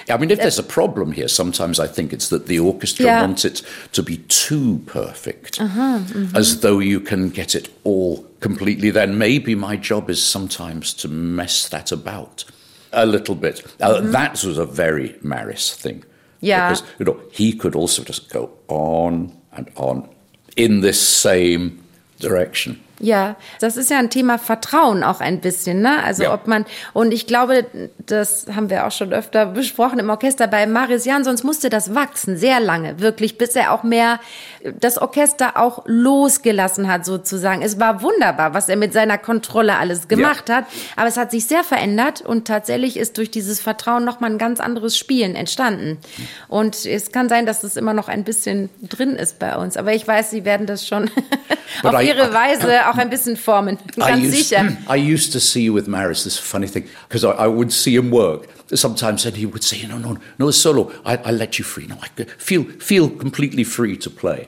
I 0.08 0.16
mean, 0.16 0.30
if 0.30 0.38
there's 0.38 0.60
a 0.60 0.62
problem 0.62 1.10
here, 1.10 1.28
sometimes 1.28 1.80
I 1.80 1.88
think 1.88 2.12
it's 2.12 2.28
that 2.28 2.46
the 2.46 2.60
orchestra 2.60 3.04
yeah. 3.04 3.22
wants 3.22 3.44
it 3.44 3.64
to 3.92 4.04
be 4.04 4.18
too 4.28 4.80
perfect, 4.86 5.60
Aha, 5.60 6.02
-hmm. 6.06 6.36
as 6.36 6.60
though 6.60 6.80
you 6.80 7.00
can 7.00 7.32
get 7.32 7.54
it 7.54 7.68
all 7.82 8.24
completely. 8.40 8.92
Then 8.92 9.16
maybe 9.16 9.56
my 9.56 9.76
job 9.80 10.08
is 10.08 10.30
sometimes 10.30 10.94
to 10.94 11.08
mess 11.08 11.68
that 11.68 11.92
about 11.92 12.46
a 12.92 13.04
little 13.04 13.34
bit. 13.34 13.64
Uh, 13.80 13.86
-hmm. 13.86 14.12
That 14.12 14.44
was 14.44 14.58
a 14.58 14.66
very 14.66 15.16
Maris 15.20 15.76
thing. 15.76 16.04
Yeah. 16.42 16.68
Because, 16.70 16.84
you 16.98 17.06
know, 17.06 17.20
he 17.30 17.54
could 17.54 17.74
also 17.74 18.02
just 18.02 18.28
go 18.30 18.50
on 18.68 19.32
and 19.52 19.70
on 19.76 20.08
in 20.56 20.80
this 20.80 21.00
same 21.00 21.82
direction. 22.18 22.82
Ja, 23.02 23.36
das 23.60 23.76
ist 23.76 23.90
ja 23.90 23.98
ein 23.98 24.10
Thema 24.10 24.38
Vertrauen 24.38 25.02
auch 25.02 25.20
ein 25.20 25.40
bisschen, 25.40 25.82
ne? 25.82 26.02
Also 26.04 26.22
Ja. 26.22 26.34
ob 26.34 26.46
man 26.46 26.64
und 26.92 27.12
ich 27.12 27.26
glaube, 27.26 27.66
das 28.06 28.46
haben 28.54 28.70
wir 28.70 28.86
auch 28.86 28.92
schon 28.92 29.12
öfter 29.12 29.44
besprochen 29.46 29.98
im 29.98 30.08
Orchester 30.08 30.46
bei 30.46 30.66
Marius 30.66 31.04
Jansons 31.04 31.42
musste 31.42 31.68
das 31.68 31.94
wachsen 31.94 32.36
sehr 32.36 32.60
lange, 32.60 33.00
wirklich, 33.00 33.38
bis 33.38 33.56
er 33.56 33.72
auch 33.72 33.82
mehr 33.82 34.20
das 34.78 34.98
Orchester 34.98 35.56
auch 35.56 35.82
losgelassen 35.86 36.86
hat 36.86 37.04
sozusagen. 37.04 37.62
Es 37.62 37.80
war 37.80 38.02
wunderbar, 38.02 38.54
was 38.54 38.68
er 38.68 38.76
mit 38.76 38.92
seiner 38.92 39.18
Kontrolle 39.18 39.76
alles 39.76 40.06
gemacht 40.06 40.48
hat, 40.48 40.66
aber 40.96 41.08
es 41.08 41.16
hat 41.16 41.32
sich 41.32 41.46
sehr 41.46 41.64
verändert 41.64 42.20
und 42.20 42.46
tatsächlich 42.46 42.96
ist 42.96 43.18
durch 43.18 43.30
dieses 43.32 43.60
Vertrauen 43.60 44.04
noch 44.04 44.20
mal 44.20 44.30
ein 44.30 44.38
ganz 44.38 44.60
anderes 44.60 44.96
Spielen 44.96 45.34
entstanden. 45.34 45.98
Und 46.46 46.86
es 46.86 47.10
kann 47.10 47.28
sein, 47.28 47.46
dass 47.46 47.64
es 47.64 47.76
immer 47.76 47.94
noch 47.94 48.06
ein 48.08 48.22
bisschen 48.22 48.70
drin 48.80 49.16
ist 49.16 49.40
bei 49.40 49.56
uns, 49.56 49.76
aber 49.76 49.92
ich 49.92 50.06
weiß, 50.06 50.30
sie 50.30 50.44
werden 50.44 50.66
das 50.66 50.86
schon 50.86 51.10
auf 51.82 52.00
ihre 52.00 52.32
Weise 52.32 52.86
auch 52.92 52.98
ein 52.98 53.10
bisschen 53.10 53.36
formen. 53.36 53.78
Ganz 53.96 54.22
used, 54.22 54.48
sicher. 54.48 54.76
I 54.88 54.96
used 54.96 55.32
to 55.32 55.40
see 55.40 55.64
you 55.64 55.74
with 55.74 55.86
Maris 55.88 56.24
this 56.24 56.38
funny 56.38 56.68
thing 56.68 56.88
because 57.08 57.24
I, 57.24 57.30
I 57.30 57.48
would 57.48 57.72
see 57.72 57.94
him 57.94 58.10
work 58.10 58.48
sometimes, 58.74 59.26
and 59.26 59.36
he 59.36 59.46
would 59.46 59.64
say, 59.64 59.86
"No, 59.86 59.98
no, 59.98 60.18
no, 60.38 60.50
solo. 60.50 60.90
I, 61.04 61.16
I 61.16 61.32
let 61.32 61.58
you 61.58 61.64
free. 61.64 61.86
No, 61.86 61.96
I 62.00 62.24
feel 62.38 62.64
feel 62.78 63.08
completely 63.10 63.64
free 63.64 63.96
to 63.96 64.10
play." 64.10 64.46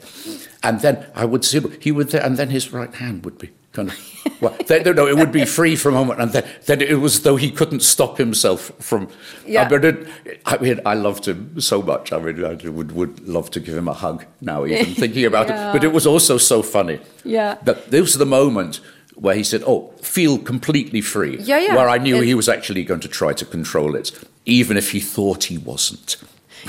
And 0.63 0.81
then 0.81 1.05
I 1.15 1.25
would 1.25 1.45
see 1.45 1.59
him 1.59 1.73
he 1.81 1.93
would, 1.93 2.15
and 2.15 2.37
then 2.37 2.51
his 2.51 2.73
right 2.73 2.95
hand 2.95 3.25
would 3.25 3.39
be 3.39 3.51
kind 3.73 3.89
of. 3.89 3.97
Well, 4.41 4.57
then, 4.67 4.83
no, 4.97 5.07
it 5.07 5.17
would 5.17 5.33
be 5.33 5.45
free 5.45 5.77
for 5.77 5.89
a 5.89 5.93
moment, 5.93 6.21
and 6.21 6.33
then, 6.33 6.45
then 6.67 6.81
it 6.83 7.01
was 7.01 7.23
though 7.23 7.37
he 7.37 7.51
couldn't 7.51 7.81
stop 7.81 8.19
himself 8.19 8.73
from. 8.79 9.09
Yeah. 9.47 9.69
I, 9.71 9.79
mean, 9.79 10.09
I 10.47 10.59
mean, 10.59 10.81
I 10.87 10.95
loved 10.95 11.27
him 11.29 11.61
so 11.61 11.83
much. 11.83 12.13
I 12.13 12.19
mean, 12.19 12.45
I 12.45 12.55
would 12.69 12.93
would 12.93 13.27
love 13.29 13.51
to 13.53 13.61
give 13.61 13.77
him 13.77 13.89
a 13.89 13.93
hug 13.95 14.25
now, 14.41 14.65
even 14.67 14.95
thinking 15.03 15.25
about 15.25 15.49
Yeah. 15.49 15.71
it. 15.71 15.73
But 15.73 15.85
it 15.85 15.93
was 15.93 16.07
also 16.07 16.39
so 16.39 16.63
funny. 16.63 17.01
Yeah. 17.25 17.57
That 17.65 17.91
this 17.91 18.01
was 18.03 18.15
the 18.19 18.27
moment 18.27 18.81
where 19.15 19.35
he 19.37 19.45
said, 19.45 19.63
"Oh, 19.67 19.93
feel 20.03 20.39
completely 20.39 21.01
free." 21.01 21.39
Yeah, 21.39 21.59
yeah. 21.61 21.77
Where 21.77 21.89
I 21.89 21.99
knew 21.99 22.17
It- 22.17 22.25
he 22.27 22.35
was 22.35 22.49
actually 22.49 22.85
going 22.85 23.01
to 23.01 23.09
try 23.09 23.33
to 23.35 23.45
control 23.45 23.95
it, 23.95 24.11
even 24.47 24.77
if 24.77 24.91
he 24.93 25.01
thought 25.01 25.45
he 25.45 25.59
wasn't. 25.59 26.17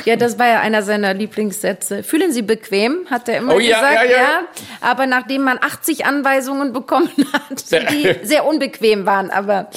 Ja, 0.03 0.15
das 0.17 0.37
war 0.37 0.47
ja 0.47 0.59
einer 0.59 0.81
seiner 0.81 1.13
Lieblingssätze. 1.13 2.03
Fühlen 2.03 2.31
Sie 2.31 2.41
bequem, 2.41 3.07
hat 3.09 3.29
er 3.29 3.37
immer 3.37 3.55
Oh 3.55 3.59
ja, 3.59 3.79
gesagt. 3.79 4.09
ja, 4.11 4.17
ja. 4.17 4.39
Aber 4.81 5.07
nachdem 5.07 5.43
man 5.43 5.57
80 5.59 6.05
Anweisungen 6.05 6.73
bekommen 6.73 7.09
hat, 7.31 7.71
die 7.91 8.15
sehr 8.23 8.45
unbequem 8.45 9.05
waren. 9.05 9.31
Aber 9.31 9.69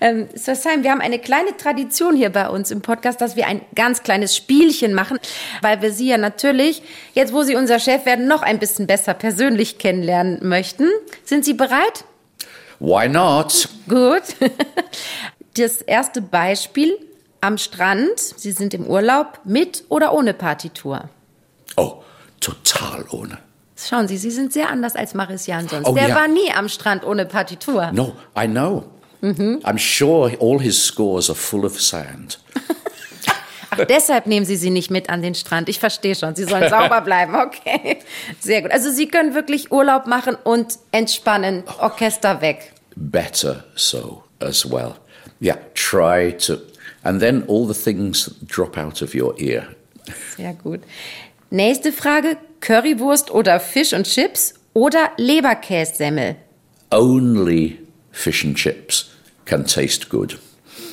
ähm, 0.00 0.28
Sir 0.34 0.54
Simon, 0.54 0.84
wir 0.84 0.90
haben 0.90 1.00
eine 1.00 1.18
kleine 1.18 1.56
Tradition 1.56 2.14
hier 2.14 2.30
bei 2.30 2.48
uns 2.48 2.70
im 2.70 2.82
Podcast, 2.82 3.20
dass 3.20 3.36
wir 3.36 3.46
ein 3.46 3.62
ganz 3.74 4.02
kleines 4.02 4.36
Spielchen 4.36 4.92
machen, 4.94 5.18
weil 5.62 5.80
wir 5.82 5.92
Sie 5.92 6.08
ja 6.08 6.18
natürlich, 6.18 6.82
jetzt 7.14 7.32
wo 7.32 7.42
Sie 7.42 7.56
unser 7.56 7.78
Chef 7.78 8.04
werden, 8.06 8.28
noch 8.28 8.42
ein 8.42 8.58
bisschen 8.58 8.86
besser 8.86 9.14
persönlich 9.14 9.78
kennenlernen 9.78 10.38
möchten. 10.42 10.88
Sind 11.24 11.44
Sie 11.44 11.54
bereit? 11.54 12.04
Why 12.80 13.08
not? 13.08 13.68
Gut. 13.88 14.22
Das 15.56 15.82
erste 15.82 16.20
Beispiel 16.20 16.98
am 17.44 17.58
Strand. 17.58 18.18
Sie 18.18 18.52
sind 18.52 18.72
im 18.74 18.86
Urlaub 18.86 19.40
mit 19.44 19.84
oder 19.90 20.14
ohne 20.14 20.32
Partitur. 20.34 21.08
Oh, 21.76 22.02
total 22.40 23.04
ohne. 23.10 23.38
Schauen 23.76 24.08
Sie, 24.08 24.16
Sie 24.16 24.30
sind 24.30 24.52
sehr 24.52 24.70
anders 24.70 24.96
als 24.96 25.14
Maris 25.14 25.46
Jansons. 25.46 25.86
Oh, 25.86 25.94
Der 25.94 26.08
ja. 26.08 26.14
war 26.14 26.26
nie 26.28 26.50
am 26.56 26.68
Strand 26.68 27.04
ohne 27.04 27.26
Partitur. 27.26 27.90
No, 27.92 28.14
I 28.38 28.46
know. 28.46 28.84
I'm 29.22 29.78
sure 29.78 30.36
all 30.40 30.60
his 30.60 30.82
scores 30.84 31.30
are 31.30 31.36
full 31.36 31.64
of 31.64 31.80
sand. 31.80 32.38
Ach, 33.70 33.78
deshalb 33.88 34.26
nehmen 34.26 34.44
Sie 34.46 34.56
sie 34.56 34.68
nicht 34.70 34.90
mit 34.90 35.08
an 35.08 35.22
den 35.22 35.34
Strand. 35.34 35.68
Ich 35.70 35.80
verstehe 35.80 36.14
schon. 36.14 36.34
Sie 36.36 36.44
sollen 36.44 36.68
sauber 36.68 37.00
bleiben. 37.04 37.34
Okay. 37.34 37.98
Sehr 38.40 38.62
gut. 38.62 38.70
Also 38.70 38.90
Sie 38.90 39.08
können 39.08 39.34
wirklich 39.34 39.72
Urlaub 39.72 40.06
machen 40.06 40.36
und 40.44 40.78
entspannen. 40.92 41.64
Orchester 41.80 42.40
weg. 42.42 42.72
Better 42.96 43.64
so 43.74 44.22
as 44.40 44.70
well. 44.70 44.94
Yeah, 45.40 45.56
try 45.74 46.32
to, 46.46 46.58
and 47.04 47.20
then 47.20 47.44
all 47.46 47.66
the 47.66 47.74
things 47.74 48.34
drop 48.46 48.76
out 48.76 49.02
of 49.02 49.14
your 49.14 49.34
ear. 49.38 49.68
Sehr 50.36 50.54
gut. 50.54 50.80
Nächste 51.50 51.92
Frage. 51.92 52.36
Currywurst 52.60 53.30
oder 53.30 53.60
Fisch 53.60 53.92
und 53.92 54.06
Chips 54.06 54.54
oder 54.72 55.10
Leberkässemmel? 55.18 56.36
only 56.94 57.80
fish 58.12 58.44
and 58.44 58.56
chips 58.56 59.12
can 59.44 59.64
taste 59.64 60.08
good. 60.08 60.38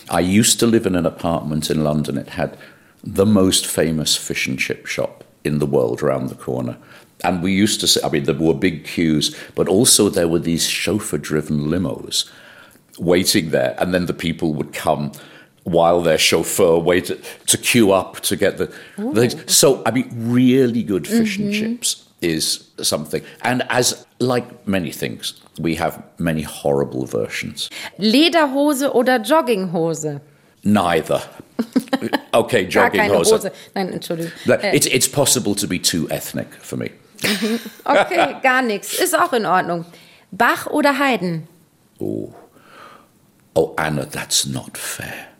I 0.10 0.20
used 0.20 0.60
to 0.60 0.68
live 0.68 0.86
in 0.86 0.96
an 0.96 1.06
apartment 1.06 1.70
in 1.70 1.84
London. 1.84 2.18
It 2.18 2.30
had 2.30 2.58
the 3.04 3.26
most 3.26 3.66
famous 3.66 4.18
fish 4.18 4.48
and 4.48 4.60
chip 4.60 4.88
shop 4.88 5.24
in 5.44 5.60
the 5.60 5.66
world 5.66 6.02
around 6.02 6.28
the 6.28 6.36
corner. 6.36 6.78
And 7.24 7.44
we 7.44 7.54
used 7.54 7.80
to 7.82 7.88
say, 7.88 8.02
I 8.04 8.10
mean, 8.10 8.24
there 8.24 8.36
were 8.36 8.54
big 8.54 8.84
queues, 8.84 9.36
but 9.56 9.68
also 9.68 10.10
there 10.10 10.28
were 10.28 10.40
these 10.40 10.68
chauffeur 10.68 11.20
driven 11.20 11.68
limos 11.68 12.30
waiting 12.98 13.52
there. 13.52 13.76
And 13.78 13.94
then 13.94 14.08
the 14.08 14.14
people 14.14 14.54
would 14.56 14.74
come 14.74 15.12
while 15.64 16.02
their 16.02 16.18
chauffeur 16.18 16.78
waited 16.78 17.24
to 17.48 17.58
queue 17.58 17.92
up 17.92 18.20
to 18.22 18.36
get 18.36 18.58
the, 18.58 18.68
things. 19.14 19.36
So, 19.54 19.84
I 19.86 19.92
mean, 19.92 20.10
really 20.12 20.84
good 20.84 21.08
fish 21.08 21.38
and 21.38 21.54
mm-hmm. 21.54 21.76
chips 21.76 22.08
is 22.22 22.70
something. 22.82 23.24
And 23.42 23.64
as 23.70 24.06
like 24.20 24.68
many 24.68 24.92
things, 24.92 25.40
we 25.60 25.76
have 25.76 26.04
many 26.18 26.42
horrible 26.42 27.06
versions. 27.06 27.70
Lederhose 28.00 28.94
oder 28.94 29.20
Jogginghose? 29.20 30.22
Neither. 30.64 31.22
okay, 32.34 32.66
Gar 32.66 32.90
jogging 32.90 33.02
keine 33.02 33.18
hose. 33.18 33.32
Hose. 33.32 33.52
Nein, 33.76 33.94
Entschuldigung. 33.94 34.32
Äh, 34.48 34.76
It's, 34.76 34.86
it's 34.88 35.08
possible 35.08 35.56
to 35.56 35.68
be 35.68 35.80
too 35.80 36.08
ethnic 36.10 36.54
for 36.62 36.78
me. 36.78 36.92
Okay, 37.86 38.36
gar 38.42 38.64
nichts. 38.64 39.00
Ist 39.00 39.16
auch 39.16 39.34
in 39.34 39.46
Ordnung. 39.46 39.86
Bach 40.32 40.66
oder 40.68 40.98
Haydn? 40.98 41.48
Oh, 42.00 42.34
Anna, 43.78 44.06
that's 44.06 44.46
not 44.46 44.78
fair. 44.78 45.31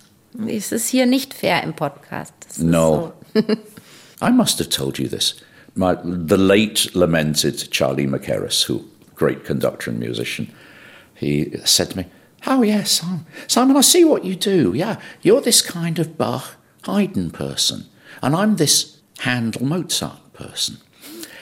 Ist 0.48 0.88
hier 0.88 1.06
nicht 1.06 1.34
fair 1.34 1.64
im 1.64 1.74
Podcast. 1.74 2.60
No. 2.60 3.14
So. 3.34 3.42
I 4.22 4.32
must 4.32 4.60
have 4.60 4.70
told 4.70 4.98
you 4.98 5.08
this. 5.08 5.36
My, 5.76 5.96
the 6.04 6.38
late 6.38 6.94
lamented 6.96 7.72
Charlie 7.72 8.08
Mackerras, 8.08 8.64
who 8.64 8.86
great 9.16 9.46
conductor 9.46 9.90
and 9.90 10.00
musician, 10.00 10.52
he 11.16 11.52
said 11.66 11.92
to 11.92 11.98
me, 11.98 12.06
"Oh 12.46 12.64
yes, 12.64 12.92
Simon, 12.92 13.26
Simon, 13.48 13.78
I 13.78 13.82
see 13.82 14.04
what 14.04 14.24
you 14.26 14.36
do. 14.36 14.74
Yeah, 14.74 15.00
you're 15.22 15.42
this 15.42 15.62
kind 15.62 16.00
of 16.00 16.18
Bach 16.18 16.56
Haydn 16.84 17.32
person, 17.32 17.86
and 18.22 18.36
I'm 18.36 18.56
this 18.58 18.98
Handel 19.20 19.66
Mozart 19.66 20.34
person." 20.34 20.78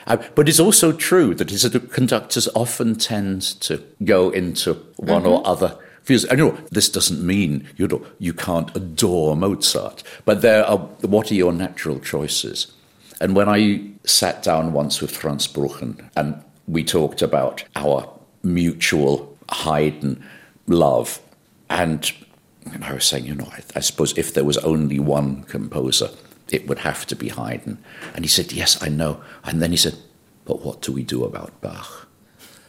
Uh, 0.07 0.17
but 0.35 0.49
it's 0.49 0.59
also 0.59 0.91
true 0.91 1.35
that 1.35 1.91
conductors 1.91 2.49
often 2.55 2.95
tend 2.95 3.41
to 3.61 3.81
go 4.03 4.31
into 4.31 4.73
one 4.97 5.25
or 5.25 5.45
other 5.45 5.77
views. 6.09 6.25
And 6.25 6.39
you 6.39 6.45
know, 6.45 6.57
this 6.71 6.89
doesn't 6.89 7.25
mean 7.25 7.67
you 7.77 7.87
know 7.87 8.05
you 8.19 8.33
can't 8.33 8.75
adore 8.75 9.37
Mozart, 9.37 10.03
but 10.25 10.41
there 10.41 10.65
are 10.65 10.77
what 10.77 11.31
are 11.31 11.35
your 11.35 11.53
natural 11.53 11.99
choices? 11.99 12.73
And 13.21 13.35
when 13.35 13.47
I 13.47 13.81
sat 14.05 14.43
down 14.43 14.73
once 14.73 15.01
with 15.01 15.15
Frans 15.15 15.47
Brüggen 15.47 16.09
and 16.15 16.41
we 16.67 16.83
talked 16.83 17.21
about 17.21 17.63
our 17.75 18.09
mutual 18.43 19.37
Haydn 19.49 20.23
love, 20.67 21.19
and 21.69 22.11
I 22.81 22.93
was 22.93 23.05
saying, 23.05 23.25
you 23.25 23.35
know, 23.35 23.49
I, 23.51 23.61
I 23.75 23.79
suppose 23.79 24.17
if 24.17 24.33
there 24.33 24.45
was 24.45 24.57
only 24.59 24.99
one 24.99 25.43
composer, 25.43 26.09
it 26.49 26.67
would 26.67 26.79
have 26.79 27.05
to 27.07 27.15
be 27.15 27.29
Haydn. 27.29 27.77
And 28.15 28.25
he 28.25 28.29
said, 28.29 28.51
Yes, 28.51 28.81
I 28.81 28.89
know. 28.89 29.21
And 29.43 29.61
then 29.61 29.71
he 29.71 29.77
said, 29.77 29.95
But 30.45 30.63
what 30.63 30.81
do 30.81 30.91
we 30.91 31.03
do 31.03 31.23
about 31.23 31.59
Bach? 31.61 32.07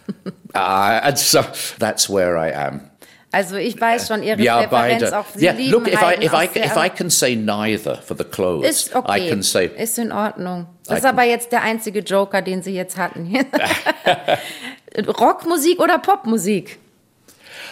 uh, 0.55 1.01
and 1.03 1.19
so 1.19 1.43
that's 1.79 2.09
where 2.09 2.37
I 2.37 2.51
am. 2.51 2.90
Also 3.33 3.57
ich 3.57 3.81
weiß 3.81 4.09
schon 4.09 4.23
Ihre 4.25 4.41
Yeah, 4.41 4.67
Präferenz 4.67 5.03
beide. 5.05 5.19
auch. 5.19 5.25
Sie 5.35 5.45
Yeah, 5.45 5.53
lieben 5.55 5.71
look, 5.71 5.87
if 5.87 5.95
I, 5.95 6.05
Haydn 6.05 6.23
if, 6.23 6.33
I, 6.33 6.59
if 6.59 6.77
I 6.77 6.89
can 6.89 7.11
say 7.11 7.37
neither 7.37 7.97
for 7.97 8.17
the 8.17 8.25
clothes, 8.25 8.69
Ist 8.69 8.97
okay. 8.97 9.27
I 9.27 9.31
can 9.31 9.43
say, 9.43 9.71
ist 9.77 9.99
in 9.99 10.11
Ordnung. 10.11 10.67
Das 10.87 10.95
I 10.97 10.99
ist 10.99 11.05
aber 11.05 11.23
jetzt 11.23 11.53
der 11.53 11.63
einzige 11.63 12.01
Joker, 12.01 12.43
den 12.43 12.63
Sie 12.63 12.75
jetzt 12.75 12.97
hatten. 12.97 13.33
Rockmusik 15.07 15.81
oder 15.81 15.99
Popmusik? 15.99 16.79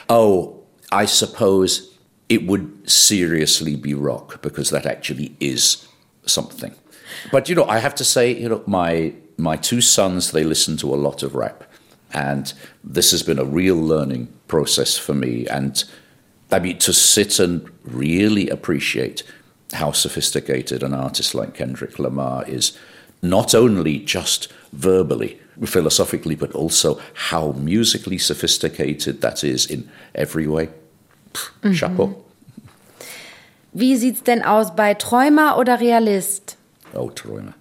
oh, 0.08 0.54
I 0.90 1.04
suppose 1.06 1.82
it 2.28 2.46
would 2.46 2.88
seriously 2.88 3.76
be 3.76 3.94
rock 3.94 4.40
because 4.42 4.70
that 4.70 4.86
actually 4.86 5.32
is 5.40 5.86
something. 6.24 6.72
But 7.30 7.48
you 7.48 7.54
know, 7.54 7.64
I 7.68 7.78
have 7.78 7.94
to 7.96 8.04
say, 8.04 8.32
you 8.32 8.48
know, 8.48 8.62
my 8.66 9.12
my 9.36 9.56
two 9.56 9.80
sons 9.80 10.30
they 10.32 10.44
listen 10.44 10.76
to 10.78 10.94
a 10.94 10.96
lot 10.96 11.22
of 11.22 11.34
rap, 11.34 11.64
and 12.12 12.52
this 12.82 13.10
has 13.10 13.22
been 13.22 13.38
a 13.38 13.44
real 13.44 13.76
learning 13.76 14.28
process 14.46 14.96
for 14.96 15.14
me. 15.14 15.46
And 15.46 15.82
I 16.50 16.58
mean, 16.58 16.78
to 16.78 16.92
sit 16.92 17.38
and 17.38 17.68
really 17.84 18.48
appreciate 18.48 19.22
how 19.72 19.92
sophisticated 19.92 20.82
an 20.82 20.94
artist 20.94 21.34
like 21.34 21.54
Kendrick 21.54 21.98
Lamar 21.98 22.44
is, 22.48 22.76
not 23.20 23.54
only 23.54 23.98
just 23.98 24.48
verbally, 24.72 25.38
philosophically, 25.64 26.34
but 26.34 26.52
also 26.52 27.00
how 27.14 27.52
musically 27.52 28.18
sophisticated 28.18 29.20
that 29.20 29.44
is 29.44 29.66
in 29.66 29.88
every 30.14 30.46
way. 30.46 30.68
Pff, 31.34 31.74
Chapeau. 31.74 32.06
Mhm. 32.06 32.24
Wie 33.72 33.96
sieht's 33.96 34.22
denn 34.22 34.42
aus 34.42 34.74
bei 34.74 34.94
Träumer 34.94 35.58
oder 35.58 35.78
Realist? 35.80 36.56
Oh, 36.94 37.10
Träumer. 37.10 37.54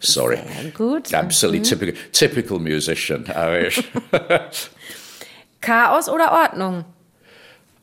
Sorry. 0.00 0.38
Gut. 0.74 1.12
Absolutely 1.12 1.60
mm-hmm. 1.60 1.68
typical, 1.68 2.02
typical 2.12 2.58
musician. 2.58 3.24
Chaos 5.60 6.08
oder 6.08 6.30
Ordnung? 6.30 6.84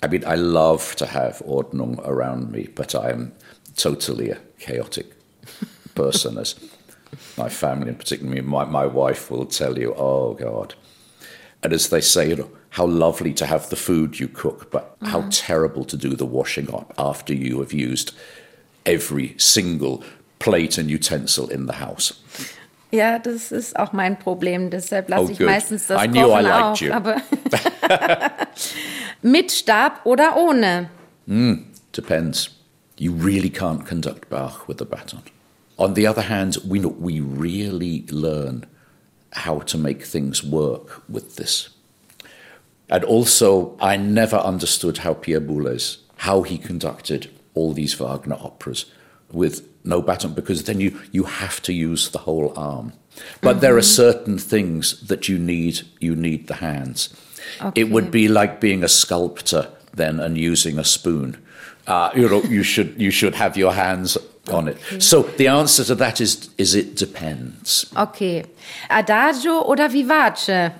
I 0.03 0.07
mean, 0.07 0.23
I 0.25 0.35
love 0.35 0.95
to 0.97 1.05
have 1.05 1.41
Ordnung 1.45 1.99
around 2.05 2.51
me, 2.51 2.67
but 2.75 2.95
I'm 2.95 3.33
totally 3.75 4.29
a 4.31 4.39
chaotic 4.59 5.15
person, 5.95 6.37
as 6.37 6.55
my 7.37 7.49
family, 7.49 7.89
and 7.89 7.99
particularly 7.99 8.41
my, 8.41 8.65
my 8.65 8.85
wife, 8.85 9.29
will 9.31 9.45
tell 9.45 9.77
you. 9.77 9.93
Oh, 9.95 10.33
God. 10.33 10.75
And 11.63 11.73
as 11.73 11.89
they 11.89 12.01
say, 12.01 12.29
you 12.29 12.35
know, 12.35 12.51
how 12.71 12.85
lovely 12.85 13.33
to 13.33 13.45
have 13.45 13.69
the 13.69 13.75
food 13.75 14.19
you 14.19 14.27
cook, 14.27 14.71
but 14.71 14.95
how 15.03 15.21
mm-hmm. 15.21 15.29
terrible 15.29 15.83
to 15.85 15.97
do 15.97 16.15
the 16.15 16.25
washing 16.25 16.73
up 16.73 16.93
after 16.97 17.33
you 17.33 17.59
have 17.59 17.73
used 17.73 18.13
every 18.85 19.35
single 19.37 20.03
plate 20.43 20.77
and 20.79 20.89
utensil 20.89 21.49
in 21.49 21.67
the 21.67 21.79
house. 21.79 22.15
Ja, 22.91 23.19
das 23.19 23.51
ist 23.53 23.77
auch 23.79 23.93
mein 23.93 24.19
Problem. 24.19 24.69
Deshalb 24.69 25.07
lasse 25.09 25.23
Oh, 25.23 25.29
ich 25.29 25.37
good. 25.37 25.47
meistens 25.47 25.87
das 25.87 26.03
I 26.03 26.07
knew 26.07 26.27
I 26.27 26.41
liked 26.41 26.81
you. 26.81 26.91
Aber 26.91 27.15
Mit 29.21 29.51
Stab 29.51 30.05
oder 30.05 30.35
ohne? 30.37 30.89
Hmm, 31.25 31.65
depends. 31.95 32.49
You 32.97 33.13
really 33.13 33.49
can't 33.49 33.85
conduct 33.85 34.29
Bach 34.29 34.67
with 34.67 34.81
a 34.81 34.85
baton. 34.85 35.21
On 35.77 35.95
the 35.95 36.07
other 36.07 36.29
hand, 36.29 36.59
we, 36.67 36.79
we 36.85 37.21
really 37.21 38.05
learn 38.11 38.65
how 39.33 39.59
to 39.63 39.77
make 39.77 40.05
things 40.05 40.43
work 40.43 41.01
with 41.07 41.35
this. 41.37 41.69
And 42.89 43.03
also, 43.05 43.77
I 43.79 43.97
never 43.97 44.37
understood 44.37 44.99
how 44.99 45.13
Pierre 45.13 45.41
Boulez, 45.41 45.97
how 46.17 46.43
he 46.43 46.57
conducted 46.57 47.29
all 47.55 47.73
these 47.73 47.93
Wagner 47.95 48.35
operas 48.35 48.85
with 49.31 49.63
no 49.83 50.01
baton, 50.01 50.33
because 50.33 50.63
then 50.63 50.79
you, 50.79 50.99
you 51.11 51.23
have 51.23 51.61
to 51.63 51.73
use 51.73 52.09
the 52.09 52.19
whole 52.19 52.53
arm. 52.55 52.93
But 53.41 53.61
there 53.61 53.77
are 53.77 53.81
certain 53.81 54.37
things 54.37 55.01
that 55.07 55.27
you 55.27 55.37
need, 55.37 55.81
you 55.99 56.15
need 56.15 56.47
the 56.47 56.55
hands. 56.55 57.09
It 57.75 57.89
would 57.89 58.11
be 58.11 58.27
like 58.27 58.61
being 58.61 58.83
a 58.83 58.87
sculptor 58.87 59.67
then 59.93 60.19
and 60.19 60.37
using 60.37 60.79
a 60.79 60.83
spoon. 60.83 61.37
Uh, 61.87 62.11
you 62.15 62.29
know, 62.29 62.41
you 62.43 62.63
should, 62.63 62.99
you 63.01 63.11
should 63.11 63.35
have 63.35 63.57
your 63.57 63.73
hands 63.73 64.17
on 64.49 64.67
it. 64.67 64.77
So 64.99 65.23
the 65.23 65.47
answer 65.47 65.83
to 65.85 65.95
that 65.95 66.21
is, 66.21 66.49
is 66.57 66.75
it 66.75 66.95
depends. 66.95 67.85
Okay. 67.97 68.45
Adagio 68.89 69.63
oder 69.67 69.89
Vivace? 69.89 70.71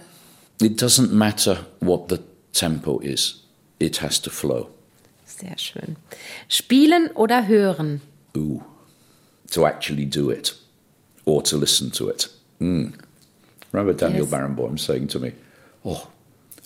It 0.62 0.78
doesn't 0.78 1.12
matter 1.12 1.66
what 1.80 2.08
the 2.08 2.22
tempo 2.54 3.00
is, 3.00 3.42
it 3.80 3.98
has 3.98 4.20
to 4.20 4.30
flow. 4.30 4.70
Sehr 5.26 5.58
schön. 5.58 5.96
Spielen 6.48 7.10
oder 7.16 7.48
hören? 7.48 8.02
Ooh, 8.38 8.62
to 9.52 9.66
actually 9.66 10.06
do 10.06 10.30
it 10.30 10.54
or 11.26 11.42
to 11.44 11.58
listen 11.58 11.92
to 11.92 12.10
it. 12.10 12.28
Mm. 12.60 13.00
Remember 13.72 13.94
Daniel 13.94 14.26
Yes. 14.26 14.34
Barenboim 14.34 14.80
saying 14.80 15.08
to 15.10 15.20
me, 15.20 15.34
Oh, 15.86 16.10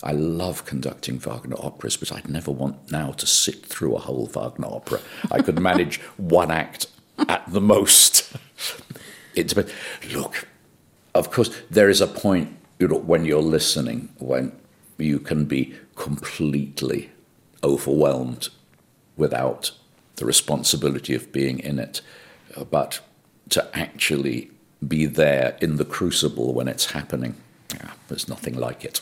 I 0.03 0.11
love 0.11 0.65
conducting 0.65 1.19
Wagner 1.19 1.55
operas, 1.59 1.97
but 1.97 2.11
I'd 2.11 2.29
never 2.29 2.51
want 2.51 2.91
now 2.91 3.11
to 3.13 3.25
sit 3.27 3.65
through 3.65 3.95
a 3.95 3.99
whole 3.99 4.27
Wagner 4.27 4.67
opera. 4.67 4.99
I 5.31 5.41
could 5.41 5.59
manage 5.59 5.99
one 6.17 6.51
act 6.51 6.87
at 7.29 7.43
the 7.51 7.61
most. 7.61 8.33
It 9.35 9.47
depends. 9.47 9.71
Look, 10.13 10.47
of 11.13 11.31
course, 11.31 11.49
there 11.69 11.89
is 11.89 12.01
a 12.01 12.07
point 12.07 12.55
you 12.79 12.87
know, 12.87 12.97
when 12.97 13.25
you're 13.25 13.41
listening 13.41 14.09
when 14.17 14.51
you 14.97 15.19
can 15.19 15.45
be 15.45 15.73
completely 15.95 17.09
overwhelmed 17.63 18.49
without 19.17 19.71
the 20.17 20.25
responsibility 20.25 21.13
of 21.15 21.31
being 21.31 21.59
in 21.59 21.79
it. 21.79 22.01
Uh, 22.55 22.63
But 22.63 23.01
to 23.49 23.67
actually 23.77 24.49
be 24.87 25.05
there 25.05 25.57
in 25.61 25.77
the 25.77 25.85
crucible 25.85 26.53
when 26.53 26.67
it's 26.67 26.91
happening, 26.93 27.35
yeah, 27.73 27.91
there's 28.07 28.27
nothing 28.27 28.55
like 28.57 28.83
it. 28.85 29.01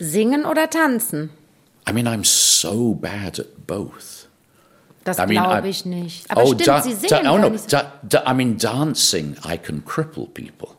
Singen 0.00 0.44
oder 0.46 0.66
tanzen? 0.66 1.30
I 1.86 1.92
mean, 1.92 2.06
I'm 2.06 2.24
so 2.24 2.94
bad 2.94 3.38
at 3.38 3.66
both. 3.66 4.26
Das 5.04 5.18
I 5.18 5.26
mean, 5.26 5.42
glaube 5.42 5.68
ich 5.68 5.84
nicht. 5.86 6.30
Aber 6.30 6.42
oh, 6.42 6.54
stimmt, 6.54 6.84
Sie 6.84 7.08
da- 7.08 7.16
singen 7.16 7.26
oh 7.28 7.38
no, 7.38 7.48
da- 7.68 7.92
da- 8.06 8.22
I 8.26 8.34
mean, 8.34 8.58
dancing, 8.58 9.36
I 9.44 9.56
can 9.56 9.82
cripple 9.82 10.26
people. 10.32 10.76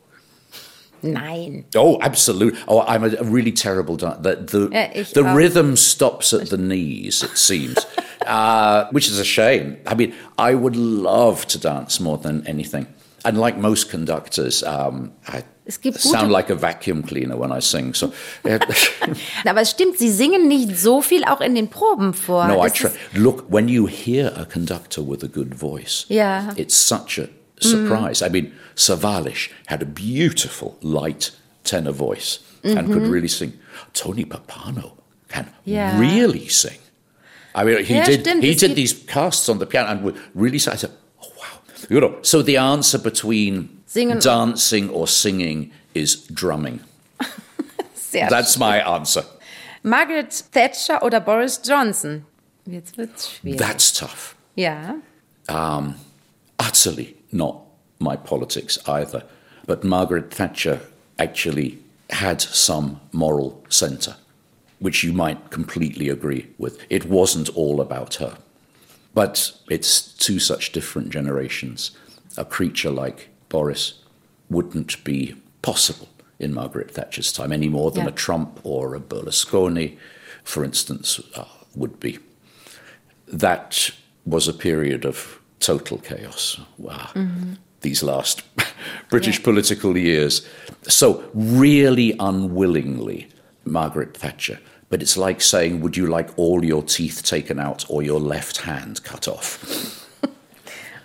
Nein. 1.02 1.66
Oh, 1.76 1.98
absolutely. 2.02 2.60
Oh, 2.68 2.82
I'm 2.82 3.04
a, 3.04 3.10
really 3.24 3.54
terrible 3.54 3.96
dancer. 3.98 4.22
The, 4.22 4.36
the, 4.36 4.70
Yeah, 4.72 4.92
ich 4.94 5.14
the 5.14 5.24
rhythm 5.24 5.76
stops 5.78 6.34
at 6.34 6.50
the 6.50 6.58
knees, 6.58 7.24
it 7.24 7.38
seems, 7.38 7.78
uh, 8.30 8.88
which 8.92 9.08
is 9.10 9.20
a 9.20 9.26
shame. 9.26 9.78
I 9.86 9.96
mean, 9.96 10.14
I 10.38 10.54
would 10.56 10.76
love 10.76 11.46
to 11.48 11.58
dance 11.60 12.00
more 12.00 12.18
than 12.18 12.46
anything. 12.48 12.86
And 13.26 13.38
like 13.38 13.58
most 13.58 13.90
conductors, 13.90 14.64
um, 14.64 15.12
I 15.28 15.44
sound 15.98 16.32
like 16.32 16.50
a 16.50 16.56
vacuum 16.56 17.04
cleaner 17.04 17.36
when 17.36 17.52
I 17.52 17.60
sing. 17.60 17.94
So, 17.94 18.14
Aber 19.46 19.62
es 19.62 19.72
stimmt, 19.72 19.98
Sie 19.98 20.10
singen 20.10 20.48
nicht 20.48 20.78
so 20.80 21.02
viel 21.02 21.24
auch 21.26 21.42
in 21.42 21.54
den 21.54 21.68
Proben 21.70 22.14
vor. 22.14 22.48
no, 22.48 22.64
I 22.64 22.70
Das 22.70 22.74
try. 22.78 22.88
ist- 22.88 22.98
Look, 23.18 23.46
when 23.50 23.68
you 23.68 23.88
hear 23.88 24.32
a 24.38 24.46
conductor 24.46 25.02
with 25.06 25.24
a 25.24 25.28
good 25.28 25.54
voice, 25.54 26.06
Yeah. 26.08 26.54
it's 26.56 26.76
such 26.76 27.20
a 27.20 27.28
surprise. 27.60 28.22
I 28.26 28.30
mean, 28.30 28.54
Sawallisch 28.76 29.50
had 29.68 29.82
a 29.82 29.86
beautiful 29.86 30.78
light 30.82 31.32
tenor 31.66 31.92
voice 31.94 32.40
and 32.64 32.88
could 32.92 33.06
really 33.08 33.28
sing. 33.28 33.54
Tony 33.94 34.24
Pappano 34.26 34.94
can 35.28 35.48
Yeah. 35.66 36.00
really 36.00 36.48
sing. 36.48 36.80
I 37.56 37.64
mean, 37.64 37.84
he 37.84 37.94
did 38.02 38.22
stimmt, 38.22 38.44
he 38.44 38.56
did 38.56 38.76
these 38.76 38.94
casts 38.94 39.50
on 39.50 39.60
the 39.60 39.66
piano 39.66 39.90
and 39.90 40.18
really 40.36 40.58
I 40.58 40.76
said, 40.76 40.92
oh 41.24 41.32
wow. 41.38 41.62
You 41.90 42.00
know, 42.00 42.20
so 42.22 42.42
the 42.42 42.58
answer 42.58 42.98
between 43.00 43.70
Singen- 43.88 44.20
dancing 44.20 44.90
or 44.90 45.08
singing 45.08 45.72
is 45.94 46.16
drumming. 46.28 46.80
That's 48.12 48.58
my 48.58 48.80
answer. 48.80 49.24
Margaret 49.84 50.34
Thatcher 50.52 51.00
oder 51.04 51.20
Boris 51.20 51.58
Johnson? 51.58 52.26
Jetzt 52.66 52.98
wird's 52.98 53.28
schwierig. 53.30 53.58
That's 53.58 53.92
tough. 53.92 54.36
ja. 54.56 54.96
Um, 55.48 55.96
utterly 56.60 57.16
not 57.32 57.62
my 58.00 58.16
politics 58.16 58.78
either. 58.88 59.24
But 59.66 59.84
Margaret 59.84 60.32
Thatcher 60.34 60.80
actually 61.18 61.80
had 62.12 62.42
some 62.42 63.00
moral 63.12 63.64
centre, 63.70 64.16
which 64.80 65.04
you 65.04 65.12
might 65.14 65.50
completely 65.50 66.10
agree 66.10 66.48
with. 66.58 66.80
It 66.90 67.06
wasn't 67.06 67.50
all 67.56 67.82
about 67.82 68.16
her. 68.16 68.38
But 69.14 69.52
it's 69.70 70.02
two 70.02 70.40
such 70.40 70.72
different 70.72 71.10
generations. 71.10 71.92
A 72.38 72.46
creature 72.46 72.92
like 72.92 73.30
Boris 73.50 73.96
wouldn't 74.50 75.04
be 75.04 75.36
possible 75.62 76.08
in 76.40 76.54
Margaret 76.54 76.92
Thatcher's 76.92 77.34
time 77.34 77.52
any 77.52 77.68
more 77.70 77.92
than 77.92 78.04
Yeah. 78.04 78.10
a 78.10 78.14
Trump 78.14 78.60
or 78.64 78.96
a 78.96 79.00
Berlusconi, 79.00 79.98
for 80.44 80.64
instance, 80.64 81.20
uh, 81.36 81.44
would 81.76 82.00
be 82.00 82.20
that 83.28 83.92
was 84.26 84.48
a 84.48 84.54
period 84.54 85.06
of 85.06 85.40
total 85.60 85.98
chaos. 85.98 86.60
Wow. 86.78 87.10
These 87.82 88.04
last 88.04 88.44
British 89.10 89.40
Yeah. 89.40 89.44
political 89.44 89.98
years. 89.98 90.42
So, 90.88 91.30
really 91.34 92.16
unwillingly, 92.20 93.28
Margaret 93.66 94.16
Thatcher. 94.16 94.60
But 94.90 95.02
it's 95.02 95.18
like 95.18 95.42
saying, 95.42 95.82
Would 95.82 95.96
you 95.98 96.08
like 96.08 96.30
all 96.38 96.64
your 96.66 96.84
teeth 96.84 97.22
taken 97.24 97.60
out 97.60 97.86
or 97.90 98.02
your 98.04 98.20
left 98.20 98.62
hand 98.62 99.04
cut 99.04 99.28
off? 99.28 99.60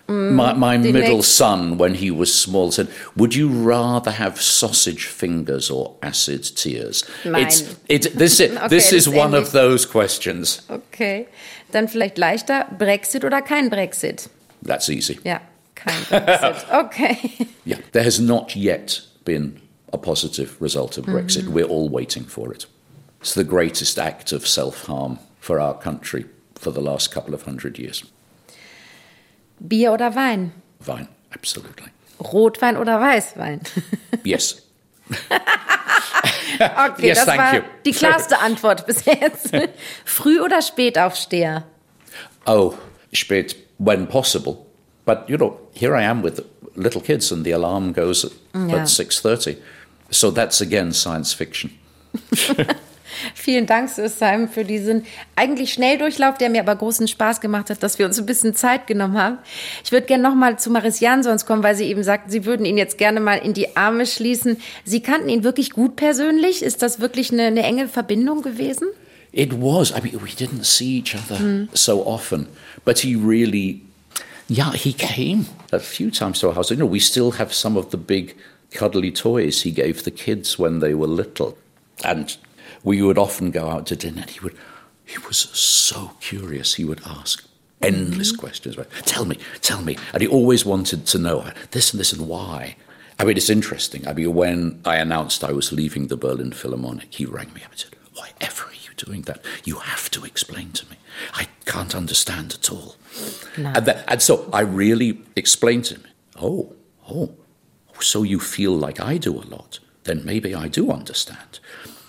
Mm, 0.06 0.32
my 0.32 0.52
my 0.52 0.76
middle 0.76 1.16
next- 1.16 1.28
son, 1.28 1.78
when 1.78 1.94
he 1.94 2.10
was 2.10 2.30
small, 2.30 2.70
said, 2.70 2.88
Would 3.16 3.34
you 3.34 3.48
rather 3.48 4.10
have 4.10 4.38
sausage 4.38 5.06
fingers 5.06 5.70
or 5.70 5.94
acid 6.02 6.42
tears? 6.56 7.04
It's, 7.24 7.74
it, 7.88 8.12
this 8.18 8.38
is, 8.40 8.54
Okay, 8.54 8.68
this 8.68 8.92
is 8.92 9.08
one 9.08 9.30
ähnlich. 9.32 9.38
of 9.38 9.52
those 9.52 9.86
questions. 9.86 10.60
Okay. 10.68 11.26
Dann 11.72 11.88
vielleicht 11.88 12.18
leichter 12.18 12.66
Brexit 12.78 13.24
oder 13.24 13.40
kein 13.40 13.70
Brexit? 13.70 14.28
That's 14.62 14.90
easy. 14.90 15.18
Ja, 15.24 15.40
kein 15.74 16.02
Brexit. 16.10 16.66
Okay. 16.84 17.46
Yeah, 17.64 17.78
there 17.92 18.04
has 18.04 18.20
not 18.20 18.54
yet 18.54 19.00
been 19.24 19.58
a 19.90 19.96
positive 19.96 20.60
result 20.60 20.98
of 20.98 21.06
Brexit. 21.06 21.44
Mm. 21.46 21.54
We're 21.54 21.70
all 21.70 21.88
waiting 21.88 22.26
for 22.26 22.52
it. 22.52 22.66
It's 23.24 23.32
the 23.32 23.42
greatest 23.42 23.98
act 23.98 24.32
of 24.32 24.46
self 24.46 24.84
harm 24.84 25.18
for 25.40 25.58
our 25.58 25.72
country 25.72 26.26
for 26.56 26.70
the 26.70 26.82
last 26.82 27.10
couple 27.10 27.32
of 27.32 27.44
hundred 27.44 27.78
years. 27.78 28.04
Bier 29.66 29.92
oder 29.92 30.14
Wein? 30.14 30.52
Fine, 30.82 31.08
absolutely. 31.32 31.86
Rotwein 32.20 32.76
oder 32.76 33.00
Weißwein? 33.00 33.62
Yes. 34.24 34.60
Okay, 36.60 37.06
Yes, 37.08 37.24
das 37.24 37.36
war 37.38 37.54
you. 37.54 37.62
die 37.86 37.92
klarste 37.92 38.38
Antwort 38.40 38.86
bis 38.86 39.04
jetzt. 39.06 39.50
Früh- 40.04 40.40
oder 40.40 40.60
Spätaufsteher? 40.60 41.64
Oh, 42.46 42.74
spät 43.12 43.56
when 43.78 44.06
possible. 44.06 44.66
But 45.06 45.28
you 45.28 45.36
know, 45.38 45.58
here 45.72 45.96
I 45.96 46.02
am 46.04 46.22
with 46.22 46.42
little 46.76 47.00
kids, 47.00 47.32
and 47.32 47.44
the 47.44 47.52
alarm 47.52 47.92
goes 47.94 48.24
at, 48.24 48.32
Yeah. 48.54 48.82
at 48.82 48.88
six 48.88 49.18
thirty. 49.20 49.56
So 50.10 50.30
that's 50.30 50.60
again 50.60 50.92
science 50.92 51.32
fiction. 51.34 51.70
Vielen 53.34 53.66
Dank, 53.66 53.90
Sir 53.90 54.08
Simon, 54.08 54.48
für 54.48 54.64
diesen 54.64 55.04
eigentlich 55.36 55.72
Schnelldurchlauf, 55.72 56.38
der 56.38 56.50
mir 56.50 56.60
aber 56.60 56.76
großen 56.76 57.08
Spaß 57.08 57.40
gemacht 57.40 57.70
hat, 57.70 57.82
dass 57.82 57.98
wir 57.98 58.06
uns 58.06 58.18
ein 58.18 58.26
bisschen 58.26 58.54
Zeit 58.54 58.86
genommen 58.86 59.18
haben. 59.18 59.38
Ich 59.84 59.92
würde 59.92 60.06
gerne 60.06 60.22
noch 60.22 60.34
mal 60.34 60.58
zu 60.58 60.70
Maris 60.70 61.00
Jansons 61.00 61.46
kommen, 61.46 61.62
weil 61.62 61.74
Sie 61.74 61.84
eben 61.84 62.02
sagten, 62.02 62.30
Sie 62.30 62.44
würden 62.44 62.66
ihn 62.66 62.78
jetzt 62.78 62.98
gerne 62.98 63.20
mal 63.20 63.36
in 63.36 63.54
die 63.54 63.76
Arme 63.76 64.06
schließen. 64.06 64.58
Sie 64.84 65.00
kannten 65.00 65.28
ihn 65.28 65.44
wirklich 65.44 65.70
gut 65.70 65.96
persönlich. 65.96 66.62
Ist 66.62 66.82
das 66.82 67.00
wirklich 67.00 67.32
eine, 67.32 67.44
eine 67.44 67.62
enge 67.62 67.88
Verbindung 67.88 68.42
gewesen? 68.42 68.88
It 69.32 69.52
was. 69.52 69.90
I 69.90 70.00
mean, 70.00 70.22
we 70.22 70.30
didn't 70.30 70.64
see 70.64 70.98
each 70.98 71.16
other 71.16 71.40
mm. 71.40 71.68
so 71.72 72.06
often, 72.06 72.46
but 72.84 73.00
he 73.00 73.16
really, 73.16 73.82
yeah, 74.48 74.72
he 74.72 74.92
came 74.92 75.46
a 75.72 75.80
few 75.80 76.12
times 76.12 76.38
to 76.38 76.48
our 76.48 76.54
house. 76.54 76.70
You 76.70 76.76
know, 76.76 76.86
we 76.86 77.00
still 77.00 77.32
have 77.32 77.52
some 77.52 77.76
of 77.76 77.90
the 77.90 77.96
big 77.96 78.36
cuddly 78.70 79.10
toys 79.10 79.62
he 79.62 79.72
gave 79.72 80.04
the 80.04 80.12
kids 80.12 80.56
when 80.56 80.78
they 80.78 80.94
were 80.94 81.08
little. 81.08 81.58
And 82.04 82.36
we 82.84 83.02
would 83.02 83.18
often 83.18 83.50
go 83.50 83.68
out 83.68 83.86
to 83.86 83.96
dinner 83.96 84.20
and 84.20 84.30
he 84.30 84.40
would 84.40 84.56
he 85.04 85.18
was 85.26 85.38
so 85.38 86.12
curious 86.20 86.74
he 86.74 86.84
would 86.84 87.00
ask 87.06 87.44
endless 87.82 88.32
mm-hmm. 88.32 88.40
questions 88.40 88.76
tell 89.02 89.24
me 89.24 89.38
tell 89.60 89.82
me. 89.82 89.96
And 90.12 90.22
he 90.22 90.28
always 90.28 90.64
wanted 90.64 91.06
to 91.06 91.18
know 91.18 91.50
this 91.72 91.92
and 91.92 92.00
this 92.00 92.12
and 92.12 92.28
why. 92.28 92.76
I 93.18 93.24
mean 93.24 93.36
it's 93.36 93.50
interesting. 93.50 94.06
I 94.06 94.12
mean 94.12 94.34
when 94.34 94.80
i 94.84 94.96
announced 94.96 95.42
i 95.42 95.52
was 95.52 95.72
leaving 95.72 96.08
the 96.08 96.16
berlin 96.16 96.52
philharmonic 96.52 97.12
he 97.14 97.24
rang 97.24 97.52
me 97.52 97.62
up 97.64 97.72
and 97.72 97.80
said 97.80 97.96
why 98.14 98.30
ever 98.40 98.64
are 98.64 98.72
you 98.72 98.94
doing 98.96 99.22
that? 99.22 99.44
You 99.64 99.76
have 99.76 100.08
to 100.12 100.24
explain 100.24 100.70
to 100.72 100.88
me. 100.88 100.96
I 101.34 101.48
can't 101.64 101.96
understand 101.96 102.54
at 102.54 102.70
all. 102.70 102.94
No. 103.56 103.72
and, 103.74 103.86
that, 103.86 104.04
and 104.08 104.22
so 104.22 104.48
i 104.52 104.60
really 104.60 105.20
explained 105.36 105.84
to 105.86 105.94
him 105.94 106.04
oh 106.40 106.74
oh 107.08 107.34
so 108.00 108.22
you 108.24 108.40
feel 108.40 108.72
like 108.72 109.00
i 109.00 109.16
do 109.18 109.32
a 109.36 109.46
lot? 109.56 109.80
Then 110.04 110.24
maybe 110.24 110.54
i 110.54 110.68
do 110.68 110.90
understand 110.90 111.60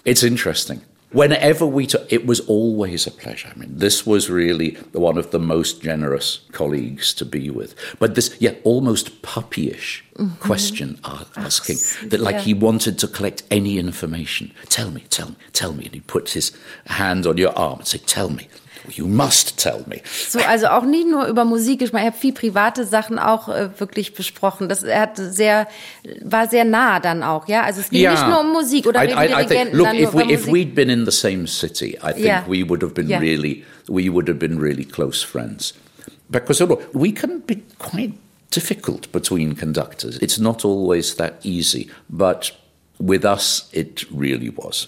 it's 0.05 0.23
interesting. 0.23 0.81
Whenever 1.11 1.65
we 1.65 1.87
took, 1.87 2.11
it 2.11 2.25
was 2.25 2.41
always 2.41 3.07
a 3.07 3.11
pleasure. 3.11 3.49
I 3.53 3.57
mean, 3.57 3.77
this 3.77 4.05
was 4.05 4.29
really 4.29 4.71
one 4.91 5.17
of 5.17 5.31
the 5.31 5.39
most 5.39 5.81
generous 5.81 6.41
colleagues 6.51 7.13
to 7.13 7.25
be 7.25 7.49
with. 7.49 7.73
But 7.99 8.15
this, 8.15 8.35
yeah, 8.39 8.55
almost 8.63 9.21
puppyish 9.21 10.01
mm-hmm. 10.15 10.35
question 10.35 10.99
asking 11.37 11.77
that, 12.09 12.19
like, 12.19 12.35
yeah. 12.35 12.41
he 12.41 12.53
wanted 12.53 12.99
to 12.99 13.07
collect 13.07 13.43
any 13.49 13.79
information. 13.79 14.51
Tell 14.67 14.91
me, 14.91 15.05
tell 15.09 15.29
me, 15.29 15.35
tell 15.53 15.71
me. 15.71 15.85
And 15.85 15.93
he 15.93 16.01
put 16.01 16.31
his 16.31 16.51
hand 16.87 17.25
on 17.25 17.37
your 17.37 17.57
arm 17.57 17.79
and 17.79 17.87
say, 17.87 17.99
"Tell 17.99 18.29
me." 18.29 18.49
You 18.91 19.07
must 19.07 19.57
tell 19.57 19.83
me. 19.87 20.01
So, 20.29 20.39
also 20.39 20.67
auch 20.67 20.83
nicht 20.83 21.07
nur 21.07 21.25
über 21.27 21.45
Musik. 21.45 21.81
Ich 21.81 21.93
meine, 21.93 22.07
er 22.07 22.11
hat 22.11 22.19
viel 22.19 22.33
private 22.33 22.85
Sachen 22.85 23.19
auch 23.19 23.49
äh, 23.49 23.69
wirklich 23.79 24.13
besprochen. 24.13 24.69
Das, 24.69 24.83
er 24.83 25.01
hat 25.01 25.17
sehr, 25.17 25.67
war 26.21 26.47
sehr 26.47 26.65
nah 26.65 26.99
dann 26.99 27.23
auch, 27.23 27.47
ja. 27.47 27.63
Also 27.63 27.81
es 27.81 27.89
ging 27.89 28.01
yeah. 28.01 28.13
nicht 28.13 28.27
nur 28.27 28.41
um 28.41 28.51
Musik 28.51 28.87
oder 28.87 29.03
I, 29.03 29.11
I, 29.11 29.43
I 29.43 29.45
think, 29.45 29.73
look, 29.73 29.93
if 29.93 30.13
we 30.13 30.31
if 30.31 30.47
we'd 30.47 30.75
been 30.75 30.89
in 30.89 31.05
the 31.05 31.11
same 31.11 31.47
city, 31.47 31.97
I 32.03 32.13
think 32.13 32.25
yeah. 32.25 32.43
we 32.47 32.67
would 32.67 32.81
have 32.81 32.93
been 32.93 33.09
yeah. 33.09 33.19
really, 33.19 33.63
we 33.87 34.09
would 34.09 34.27
have 34.27 34.39
been 34.39 34.59
really 34.59 34.85
close 34.85 35.25
friends. 35.25 35.73
Because 36.29 36.63
we 36.93 37.11
can 37.11 37.41
be 37.41 37.63
quite 37.77 38.13
difficult 38.49 39.11
between 39.11 39.55
conductors. 39.55 40.17
It's 40.19 40.39
not 40.39 40.65
always 40.65 41.15
that 41.15 41.33
easy, 41.43 41.89
but 42.09 42.51
with 42.97 43.25
us, 43.25 43.69
it 43.71 44.05
really 44.09 44.49
was. 44.49 44.87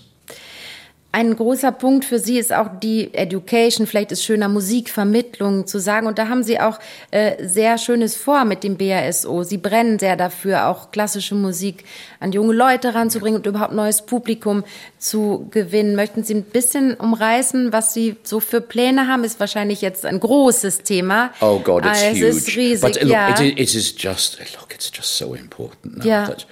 Ein 1.14 1.36
großer 1.36 1.72
Punkt 1.72 2.06
für 2.06 2.20
Sie 2.20 2.38
ist 2.38 2.54
auch 2.54 2.68
die 2.82 3.14
Education, 3.14 3.88
vielleicht 3.88 4.12
ist 4.12 4.24
schöner 4.24 4.50
Musikvermittlung 4.50 5.66
zu 5.66 5.80
sagen. 5.80 6.06
Und 6.06 6.20
da 6.20 6.28
haben 6.28 6.44
Sie 6.44 6.60
auch 6.60 6.80
äh, 7.12 7.44
sehr 7.48 7.78
Schönes 7.78 8.16
vor 8.16 8.44
mit 8.46 8.64
dem 8.64 8.78
BASO. 8.78 9.44
Sie 9.44 9.58
brennen 9.58 10.00
sehr 10.00 10.18
dafür, 10.18 10.68
auch 10.68 10.92
klassische 10.92 11.34
Musik 11.34 11.86
an 12.20 12.34
junge 12.34 12.54
Leute 12.54 12.94
ranzubringen 12.94 13.40
und 13.40 13.48
überhaupt 13.48 13.74
neues 13.74 14.06
Publikum 14.06 14.64
zu 15.00 15.48
gewinnen. 15.50 15.96
Möchten 15.96 16.24
Sie 16.24 16.36
ein 16.36 16.44
bisschen 16.44 16.94
umreißen, 16.96 17.72
was 17.72 17.94
Sie 17.94 18.18
so 18.24 18.40
für 18.40 18.60
Pläne 18.60 19.08
haben? 19.08 19.24
Ist 19.24 19.40
wahrscheinlich 19.40 19.82
jetzt 19.82 20.06
ein 20.06 20.20
großes 20.20 20.84
Thema. 20.84 21.32
Oh 21.40 21.60
God, 21.60 21.86
it's 21.86 22.02
es 22.02 22.18
huge. 22.18 22.28
Ist 22.28 22.56
riesig, 22.56 22.82
But 22.82 23.02
look, 23.02 23.12
ja. 23.12 23.30
it, 23.30 23.58
it 23.58 23.74
is 23.74 23.96
just, 23.98 24.40
look, 24.60 24.74
it's 24.74 24.92
just 24.94 25.18
so 25.18 25.34
important 25.34 25.98
now 25.98 26.06
yeah. 26.06 26.28
that 26.28 26.46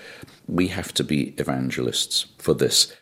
we 0.47 0.73
have 0.75 0.93
to 0.93 1.03
be 1.03 1.35
evangelists 1.37 2.29
for 2.37 2.57
this. 2.57 2.93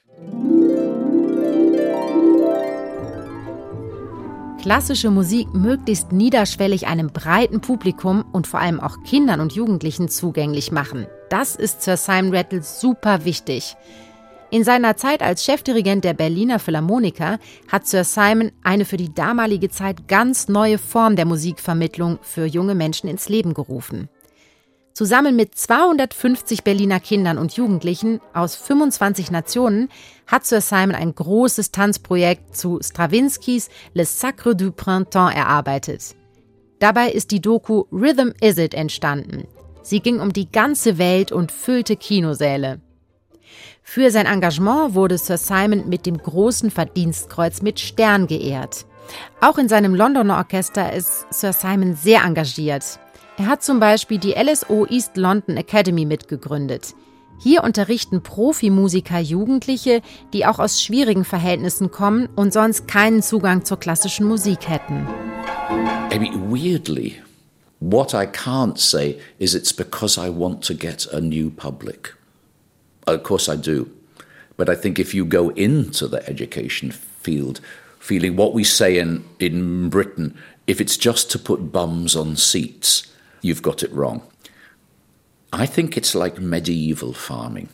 Klassische 4.64 5.12
Musik 5.12 5.54
möglichst 5.54 6.14
niederschwellig 6.14 6.88
einem 6.88 7.08
breiten 7.08 7.60
Publikum 7.60 8.24
und 8.32 8.48
vor 8.48 8.62
allem 8.62 8.80
auch 8.80 9.04
Kindern 9.04 9.42
und 9.42 9.52
Jugendlichen 9.52 10.08
zugänglich 10.08 10.72
machen. 10.72 11.06
Das 11.30 11.58
ist 11.58 11.82
Sir 11.82 11.98
Simon 11.98 12.34
Rattle 12.34 12.64
super 12.64 13.26
wichtig. 13.26 13.76
In 14.52 14.64
seiner 14.64 14.96
Zeit 14.96 15.22
als 15.22 15.44
Chefdirigent 15.44 16.06
der 16.06 16.14
Berliner 16.14 16.60
Philharmoniker 16.60 17.40
hat 17.70 17.88
Sir 17.88 18.06
Simon 18.06 18.54
eine 18.64 18.86
für 18.86 18.96
die 18.96 19.14
damalige 19.14 19.68
Zeit 19.68 20.08
ganz 20.08 20.48
neue 20.48 20.78
Form 20.78 21.18
der 21.18 21.26
Musikvermittlung 21.26 22.20
für 22.22 22.46
junge 22.46 22.74
Menschen 22.74 23.10
ins 23.10 23.28
Leben 23.28 23.54
gerufen. 23.54 24.08
Zusammen 24.94 25.36
mit 25.36 25.56
250 25.56 26.64
Berliner 26.64 27.00
Kindern 27.00 27.40
und 27.40 27.54
Jugendlichen 27.54 28.22
aus 28.32 28.56
25 28.56 29.32
Nationen 29.32 29.90
hat 30.28 30.46
Sir 30.46 30.62
Simon 30.62 30.94
ein 30.94 31.16
großes 31.16 31.72
Tanzprojekt 31.72 32.56
zu 32.56 32.80
Stravinskys 32.80 33.70
Le 33.96 34.06
Sacre 34.06 34.56
du 34.56 34.72
Printemps 34.72 35.34
erarbeitet. 35.36 36.16
Dabei 36.78 37.10
ist 37.10 37.32
die 37.32 37.42
Doku 37.42 37.86
Rhythm 37.92 38.34
Is 38.40 38.60
It 38.60 38.76
entstanden. 38.76 39.48
Sie 39.82 40.00
ging 40.00 40.20
um 40.20 40.32
die 40.32 40.52
ganze 40.52 41.00
Welt 41.00 41.32
und 41.32 41.52
füllte 41.52 41.96
Kinosäle. 41.96 42.80
Für 43.82 44.12
sein 44.12 44.28
Engagement 44.28 44.94
wurde 44.94 45.18
Sir 45.18 45.38
Simon 45.38 45.90
mit 45.90 46.06
dem 46.06 46.20
großen 46.20 46.70
Verdienstkreuz 46.70 47.64
mit 47.64 47.80
Stern 47.80 48.28
geehrt. 48.28 48.86
Auch 49.42 49.58
in 49.58 49.70
seinem 49.70 49.96
Londoner 49.96 50.38
Orchester 50.38 50.94
ist 50.94 51.26
Sir 51.32 51.52
Simon 51.52 51.96
sehr 51.96 52.24
engagiert. 52.24 53.00
Er 53.36 53.48
hat 53.48 53.64
zum 53.64 53.80
Beispiel 53.80 54.20
die 54.20 54.34
LSO 54.34 54.86
East 54.86 55.18
London 55.18 55.58
Academy 55.58 56.06
mitgegründet. 56.06 56.94
Hier 57.40 57.64
unterrichten 57.64 58.22
Profimusiker 58.22 59.20
Jugendliche, 59.20 60.04
die 60.34 60.46
auch 60.46 60.60
aus 60.60 60.84
schwierigen 60.84 61.26
Verhältnissen 61.26 61.90
kommen 61.90 62.30
und 62.36 62.54
sonst 62.54 62.88
keinen 62.88 63.24
Zugang 63.24 63.66
zur 63.66 63.80
klassischen 63.80 64.28
Musik 64.28 64.70
hätten. 64.70 65.08
Mean, 66.12 66.52
weirdly, 66.52 67.16
what 67.80 68.14
I 68.14 68.28
can't 68.28 68.78
say 68.78 69.18
is 69.40 69.56
it's 69.56 69.74
because 69.74 70.20
I 70.22 70.30
want 70.30 70.64
to 70.68 70.76
get 70.76 71.12
a 71.12 71.20
new 71.20 71.50
public. 71.50 72.16
Of 73.08 73.24
course 73.24 73.52
I 73.52 73.58
do. 73.58 73.88
But 74.58 74.70
I 74.70 74.76
think 74.76 75.00
if 75.00 75.16
you 75.16 75.26
go 75.26 75.50
into 75.50 76.08
the 76.08 76.22
education 76.30 76.94
field 77.24 77.62
feeling 78.00 78.38
what 78.38 78.54
we 78.54 78.64
say 78.64 79.00
in, 79.00 79.24
in 79.40 79.90
Britain, 79.90 80.38
if 80.68 80.80
it's 80.80 80.98
just 80.98 81.32
to 81.32 81.40
put 81.40 81.72
bums 81.72 82.16
on 82.16 82.36
seats, 82.36 83.08
you've 83.44 83.62
got 83.62 83.84
it 83.84 83.92
wrong. 83.92 84.24
I 85.52 85.68
think 85.68 85.96
it's 85.96 86.16
like 86.16 86.40
medieval 86.40 87.14
farming. 87.14 87.70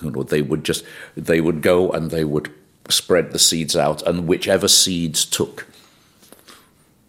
You 0.00 0.10
know, 0.10 0.22
they 0.22 0.40
would 0.40 0.64
just 0.64 0.84
they 1.14 1.42
would 1.42 1.60
go 1.60 1.90
and 1.90 2.10
they 2.10 2.24
would 2.24 2.50
spread 2.88 3.32
the 3.32 3.38
seeds 3.38 3.76
out, 3.76 4.02
and 4.02 4.26
whichever 4.26 4.68
seeds 4.68 5.24
took, 5.26 5.66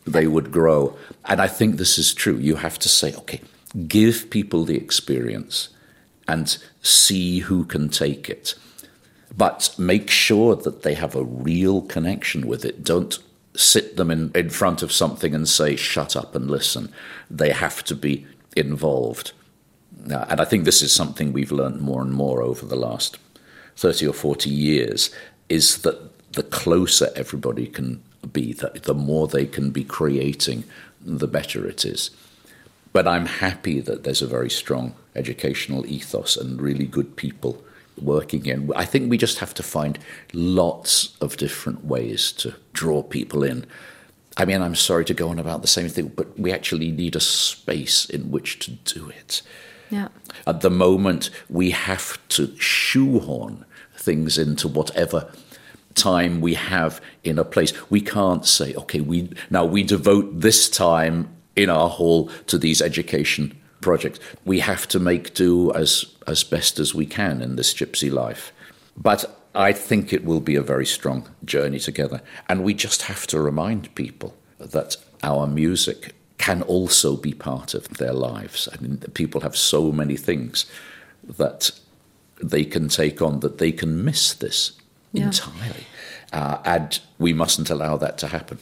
they 0.05 0.27
would 0.27 0.51
grow. 0.51 0.97
And 1.23 1.41
I 1.41 1.47
think 1.47 1.77
this 1.77 1.97
is 1.97 2.13
true. 2.13 2.37
You 2.37 2.57
have 2.57 2.77
to 2.79 2.89
say, 2.89 3.15
okay, 3.15 3.41
give 3.87 4.29
people 4.29 4.65
the 4.65 4.77
experience 4.77 5.69
and 6.27 6.57
see 6.81 7.39
who 7.39 7.65
can 7.65 7.89
take 7.89 8.29
it. 8.29 8.55
But 9.37 9.75
make 9.77 10.09
sure 10.09 10.55
that 10.55 10.83
they 10.83 10.93
have 10.93 11.15
a 11.15 11.23
real 11.23 11.81
connection 11.81 12.47
with 12.47 12.63
it. 12.63 12.83
Don't 12.83 13.17
sit 13.57 13.97
them 13.97 14.11
in, 14.11 14.31
in 14.35 14.49
front 14.49 14.81
of 14.81 14.91
something 14.91 15.33
and 15.33 15.47
say, 15.47 15.75
shut 15.75 16.15
up 16.15 16.35
and 16.35 16.49
listen. 16.49 16.91
They 17.29 17.51
have 17.51 17.83
to 17.85 17.95
be 17.95 18.25
involved. 18.55 19.33
And 20.03 20.39
I 20.39 20.45
think 20.45 20.65
this 20.65 20.81
is 20.81 20.93
something 20.93 21.33
we've 21.33 21.51
learned 21.51 21.81
more 21.81 22.01
and 22.01 22.13
more 22.13 22.41
over 22.41 22.65
the 22.65 22.75
last 22.75 23.17
30 23.77 24.07
or 24.07 24.13
40 24.13 24.49
years 24.49 25.09
is 25.49 25.79
that 25.79 26.31
the 26.33 26.43
closer 26.43 27.11
everybody 27.15 27.67
can 27.67 28.03
be, 28.31 28.53
the, 28.53 28.79
the 28.83 28.93
more 28.93 29.27
they 29.27 29.45
can 29.45 29.71
be 29.71 29.83
creating, 29.83 30.63
the 31.01 31.27
better 31.27 31.67
it 31.67 31.85
is. 31.85 32.11
But 32.93 33.07
I'm 33.07 33.25
happy 33.25 33.79
that 33.81 34.03
there's 34.03 34.21
a 34.21 34.27
very 34.27 34.49
strong 34.49 34.95
educational 35.15 35.85
ethos 35.85 36.37
and 36.37 36.61
really 36.61 36.85
good 36.85 37.15
people 37.15 37.63
working 38.01 38.45
in. 38.45 38.71
I 38.75 38.85
think 38.85 39.09
we 39.09 39.17
just 39.17 39.39
have 39.39 39.53
to 39.55 39.63
find 39.63 39.97
lots 40.33 41.15
of 41.21 41.37
different 41.37 41.85
ways 41.85 42.31
to 42.33 42.55
draw 42.73 43.03
people 43.03 43.43
in. 43.43 43.65
I 44.37 44.45
mean, 44.45 44.61
I'm 44.61 44.75
sorry 44.75 45.05
to 45.05 45.13
go 45.13 45.29
on 45.29 45.39
about 45.39 45.61
the 45.61 45.67
same 45.67 45.87
thing, 45.87 46.11
but 46.15 46.37
we 46.37 46.51
actually 46.51 46.91
need 46.91 47.15
a 47.15 47.21
space 47.21 48.05
in 48.09 48.31
which 48.31 48.59
to 48.59 48.71
do 48.71 49.09
it. 49.09 49.41
Yeah. 49.89 50.09
At 50.45 50.61
the 50.61 50.69
moment, 50.69 51.29
we 51.49 51.71
have 51.71 52.19
to 52.29 52.55
shoehorn 52.59 53.65
things 53.97 54.37
into 54.37 54.67
whatever 54.67 55.31
time 55.93 56.41
we 56.41 56.55
have 56.55 57.01
in 57.23 57.39
a 57.39 57.45
place. 57.45 57.73
We 57.89 58.01
can't 58.01 58.45
say, 58.45 58.73
okay, 58.75 58.99
we 58.99 59.29
now 59.49 59.63
we 59.63 59.83
devote 59.83 60.41
this 60.41 60.69
time 60.69 61.29
in 61.55 61.69
our 61.69 61.89
hall 61.89 62.29
to 62.47 62.57
these 62.57 62.81
education 62.81 63.57
project. 63.85 64.19
We 64.45 64.59
have 64.61 64.87
to 64.87 64.99
make 64.99 65.35
do 65.35 65.71
as, 65.73 66.05
as 66.25 66.43
best 66.43 66.79
as 66.79 66.95
we 66.95 67.05
can 67.05 67.41
in 67.41 67.55
this 67.55 67.73
gypsy 67.73 68.11
life. 68.11 68.51
But 68.97 69.21
I 69.53 69.73
think 69.73 70.11
it 70.11 70.25
will 70.25 70.41
be 70.41 70.57
a 70.57 70.71
very 70.73 70.85
strong 70.85 71.19
journey 71.53 71.79
together. 71.79 72.19
And 72.49 72.63
we 72.63 72.73
just 72.73 73.03
have 73.03 73.27
to 73.27 73.39
remind 73.39 73.93
people 73.95 74.31
that 74.57 74.97
our 75.21 75.47
music 75.47 76.13
can 76.37 76.61
also 76.63 77.15
be 77.15 77.33
part 77.33 77.73
of 77.73 77.83
their 77.97 78.13
lives. 78.13 78.67
I 78.73 78.81
mean, 78.81 78.97
people 79.13 79.41
have 79.41 79.55
so 79.55 79.91
many 79.91 80.17
things 80.17 80.65
that 81.37 81.71
they 82.43 82.65
can 82.65 82.89
take 82.89 83.21
on 83.21 83.39
that 83.39 83.57
they 83.57 83.71
can 83.71 84.03
miss 84.03 84.33
this 84.33 84.71
yeah. 85.13 85.25
entirely. 85.25 85.85
Uh, 86.33 86.57
and 86.65 86.99
we 87.19 87.33
mustn't 87.33 87.69
allow 87.69 87.97
that 87.97 88.17
to 88.17 88.27
happen. 88.27 88.57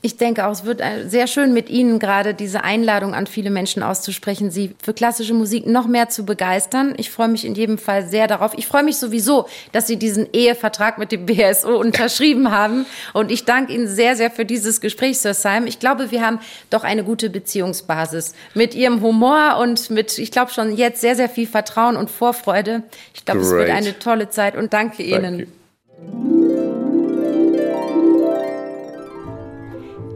Ich 0.00 0.16
denke 0.16 0.46
auch, 0.46 0.52
es 0.52 0.64
wird 0.64 0.80
äh, 0.80 1.08
sehr 1.08 1.26
schön 1.26 1.52
mit 1.52 1.68
Ihnen 1.68 1.98
gerade 1.98 2.32
diese 2.32 2.62
Einladung 2.62 3.14
an 3.14 3.26
viele 3.26 3.50
Menschen 3.50 3.82
auszusprechen, 3.82 4.48
Sie 4.48 4.76
für 4.80 4.94
klassische 4.94 5.34
Musik 5.34 5.66
noch 5.66 5.88
mehr 5.88 6.08
zu 6.08 6.24
begeistern. 6.24 6.94
Ich 6.98 7.10
freue 7.10 7.26
mich 7.26 7.44
in 7.44 7.56
jedem 7.56 7.78
Fall 7.78 8.06
sehr 8.06 8.28
darauf. 8.28 8.52
Ich 8.56 8.68
freue 8.68 8.84
mich 8.84 8.96
sowieso, 8.98 9.48
dass 9.72 9.88
Sie 9.88 9.96
diesen 9.96 10.32
Ehevertrag 10.32 10.98
mit 10.98 11.10
dem 11.10 11.26
BSO 11.26 11.76
unterschrieben 11.80 12.52
haben. 12.52 12.86
Und 13.12 13.32
ich 13.32 13.44
danke 13.44 13.72
Ihnen 13.72 13.88
sehr, 13.88 14.14
sehr 14.14 14.30
für 14.30 14.44
dieses 14.44 14.80
Gespräch, 14.80 15.18
Sir 15.18 15.34
Simon. 15.34 15.66
Ich 15.66 15.80
glaube, 15.80 16.12
wir 16.12 16.24
haben 16.24 16.38
doch 16.70 16.84
eine 16.84 17.02
gute 17.02 17.28
Beziehungsbasis 17.28 18.34
mit 18.54 18.76
Ihrem 18.76 19.02
Humor 19.02 19.56
und 19.60 19.90
mit, 19.90 20.16
ich 20.18 20.30
glaube 20.30 20.52
schon 20.52 20.76
jetzt 20.76 21.00
sehr, 21.00 21.16
sehr 21.16 21.28
viel 21.28 21.48
Vertrauen 21.48 21.96
und 21.96 22.08
Vorfreude. 22.08 22.84
Ich 23.14 23.24
glaube, 23.24 23.40
Great. 23.40 23.50
es 23.50 23.58
wird 23.58 23.70
eine 23.70 23.98
tolle 23.98 24.30
Zeit 24.30 24.56
und 24.56 24.72
danke 24.72 25.02
Ihnen. 25.02 25.52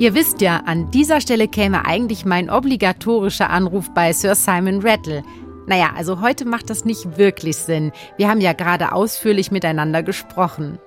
Ihr 0.02 0.14
wisst 0.14 0.40
ja, 0.40 0.56
an 0.66 0.90
dieser 0.90 1.20
Stelle 1.20 1.46
käme 1.46 1.84
eigentlich 1.84 2.24
mein 2.24 2.50
obligatorischer 2.50 3.50
Anruf 3.50 3.88
bei 3.94 4.12
Sir 4.12 4.34
Simon 4.34 4.80
Rattle. 4.82 5.22
Naja, 5.68 5.92
also 5.96 6.20
heute 6.20 6.44
macht 6.44 6.70
das 6.70 6.84
nicht 6.84 7.18
wirklich 7.18 7.56
Sinn. 7.56 7.92
Wir 8.16 8.28
haben 8.28 8.40
ja 8.40 8.52
gerade 8.52 8.90
ausführlich 8.90 9.52
miteinander 9.52 10.02
gesprochen. 10.02 10.80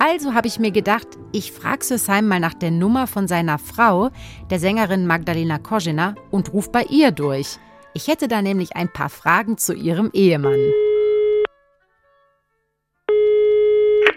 Also 0.00 0.34
habe 0.34 0.48
ich 0.48 0.58
mir 0.58 0.72
gedacht, 0.72 1.06
ich 1.30 1.52
frage 1.52 1.84
Sir 1.84 1.98
Simon 1.98 2.26
mal 2.26 2.40
nach 2.40 2.54
der 2.54 2.72
Nummer 2.72 3.06
von 3.06 3.28
seiner 3.28 3.60
Frau, 3.60 4.10
der 4.50 4.58
Sängerin 4.58 5.06
Magdalena 5.06 5.58
Kozina, 5.58 6.16
und 6.32 6.52
ruf 6.52 6.72
bei 6.72 6.82
ihr 6.82 7.12
durch. 7.12 7.58
Ich 7.94 8.08
hätte 8.08 8.26
da 8.26 8.42
nämlich 8.42 8.74
ein 8.74 8.92
paar 8.92 9.08
Fragen 9.08 9.56
zu 9.56 9.72
ihrem 9.72 10.10
Ehemann. 10.12 10.58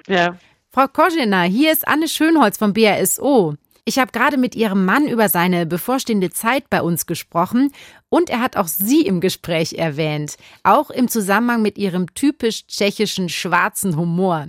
Ja. 0.08 0.36
Frau 0.72 0.88
Kozina, 0.88 1.44
hier 1.44 1.72
ist 1.72 1.88
Anne 1.88 2.08
Schönholz 2.08 2.58
vom 2.58 2.74
BRSO. 2.74 3.56
Ich 3.84 3.98
habe 3.98 4.12
gerade 4.12 4.38
mit 4.38 4.56
Ihrem 4.56 4.86
Mann 4.86 5.08
über 5.08 5.28
seine 5.28 5.66
bevorstehende 5.66 6.30
Zeit 6.30 6.70
bei 6.70 6.84
uns 6.84 7.08
gesprochen 7.08 7.72
und 8.10 8.30
er 8.30 8.40
hat 8.40 8.56
auch 8.56 8.68
Sie 8.68 9.02
im 9.02 9.22
Gespräch 9.22 9.74
erwähnt, 9.74 10.38
auch 10.64 10.92
im 10.92 11.08
Zusammenhang 11.08 11.64
mit 11.64 11.80
Ihrem 11.80 12.14
typisch 12.14 12.68
tschechischen 12.68 13.28
schwarzen 13.28 13.98
Humor. 13.98 14.48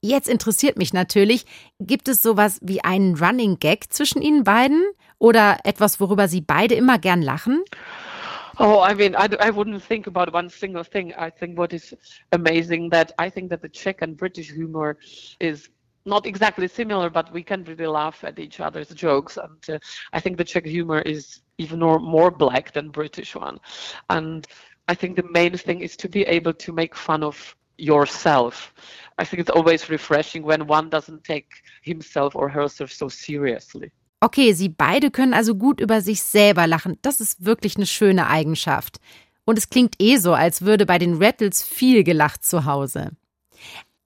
Jetzt 0.00 0.30
interessiert 0.30 0.78
mich 0.78 0.94
natürlich, 0.94 1.44
gibt 1.78 2.08
es 2.08 2.22
sowas 2.22 2.58
wie 2.62 2.82
einen 2.82 3.16
Running 3.16 3.58
Gag 3.58 3.92
zwischen 3.92 4.22
Ihnen 4.22 4.44
beiden 4.44 4.82
oder 5.18 5.58
etwas, 5.64 6.00
worüber 6.00 6.26
Sie 6.26 6.40
beide 6.40 6.74
immer 6.74 6.98
gern 6.98 7.20
lachen? 7.20 7.62
Oh, 8.58 8.82
I 8.82 8.94
mean, 8.94 9.14
I, 9.14 9.26
I 9.40 9.50
wouldn't 9.50 9.80
think 9.86 10.06
about 10.06 10.32
one 10.32 10.48
single 10.48 10.84
thing. 10.84 11.12
I 11.12 11.30
think 11.30 11.58
what 11.58 11.74
is 11.74 11.94
amazing 12.32 12.90
that 12.90 13.12
I 13.18 13.30
think 13.30 13.50
that 13.50 13.60
the 13.62 13.68
Czech 13.68 14.00
and 14.00 14.16
British 14.16 14.50
humor 14.50 14.96
is 15.38 15.70
not 16.04 16.26
exactly 16.26 16.68
similar, 16.68 17.10
but 17.10 17.32
we 17.32 17.42
can 17.42 17.64
really 17.64 17.86
laugh 17.86 18.24
at 18.24 18.38
each 18.38 18.60
other's 18.60 18.88
jokes. 18.88 19.36
And 19.36 19.76
uh, 19.76 19.78
I 20.12 20.20
think 20.20 20.38
the 20.38 20.44
Czech 20.44 20.64
humor 20.64 21.00
is 21.00 21.40
even 21.58 21.80
more, 21.80 22.30
black 22.30 22.72
than 22.72 22.90
British 22.90 23.36
one. 23.36 23.58
And 24.08 24.46
I 24.88 24.94
think 24.94 25.16
the 25.16 25.28
main 25.30 25.56
thing 25.56 25.80
is 25.80 25.96
to 25.98 26.08
be 26.08 26.22
able 26.22 26.54
to 26.54 26.72
make 26.72 26.96
fun 26.96 27.22
of 27.22 27.54
yourself. 27.76 28.72
I 29.18 29.24
think 29.24 29.40
it's 29.40 29.50
always 29.50 29.90
refreshing 29.90 30.42
when 30.42 30.66
one 30.66 30.88
doesn't 30.90 31.24
take 31.24 31.48
himself 31.82 32.34
or 32.34 32.48
herself 32.48 32.92
so 32.92 33.08
seriously. 33.08 33.92
Okay, 34.22 34.52
Sie 34.52 34.68
beide 34.68 35.10
können 35.10 35.32
also 35.32 35.54
gut 35.54 35.80
über 35.80 36.02
sich 36.02 36.22
selber 36.22 36.66
lachen. 36.66 36.98
Das 37.02 37.20
ist 37.20 37.44
wirklich 37.44 37.76
eine 37.76 37.86
schöne 37.86 38.26
Eigenschaft. 38.26 39.00
Und 39.46 39.58
es 39.58 39.70
klingt 39.70 39.94
eh 39.98 40.16
so, 40.16 40.34
als 40.34 40.62
würde 40.62 40.84
bei 40.84 40.98
den 40.98 41.22
Rattles 41.22 41.62
viel 41.62 42.04
gelacht 42.04 42.44
zu 42.44 42.66
Hause. 42.66 43.12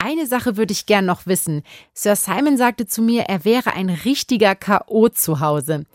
Eine 0.04 0.26
Sache 0.26 0.58
würde 0.58 0.72
ich 0.72 0.84
gern 0.84 1.06
noch 1.06 1.24
wissen. 1.24 1.62
Sir 1.94 2.14
Simon 2.14 2.58
sagte 2.58 2.86
zu 2.86 3.00
mir, 3.00 3.22
er 3.22 3.46
wäre 3.46 3.72
ein 3.72 3.88
richtiger 3.88 4.54
K.O. 4.54 5.08
zu 5.08 5.40
Hause. 5.40 5.86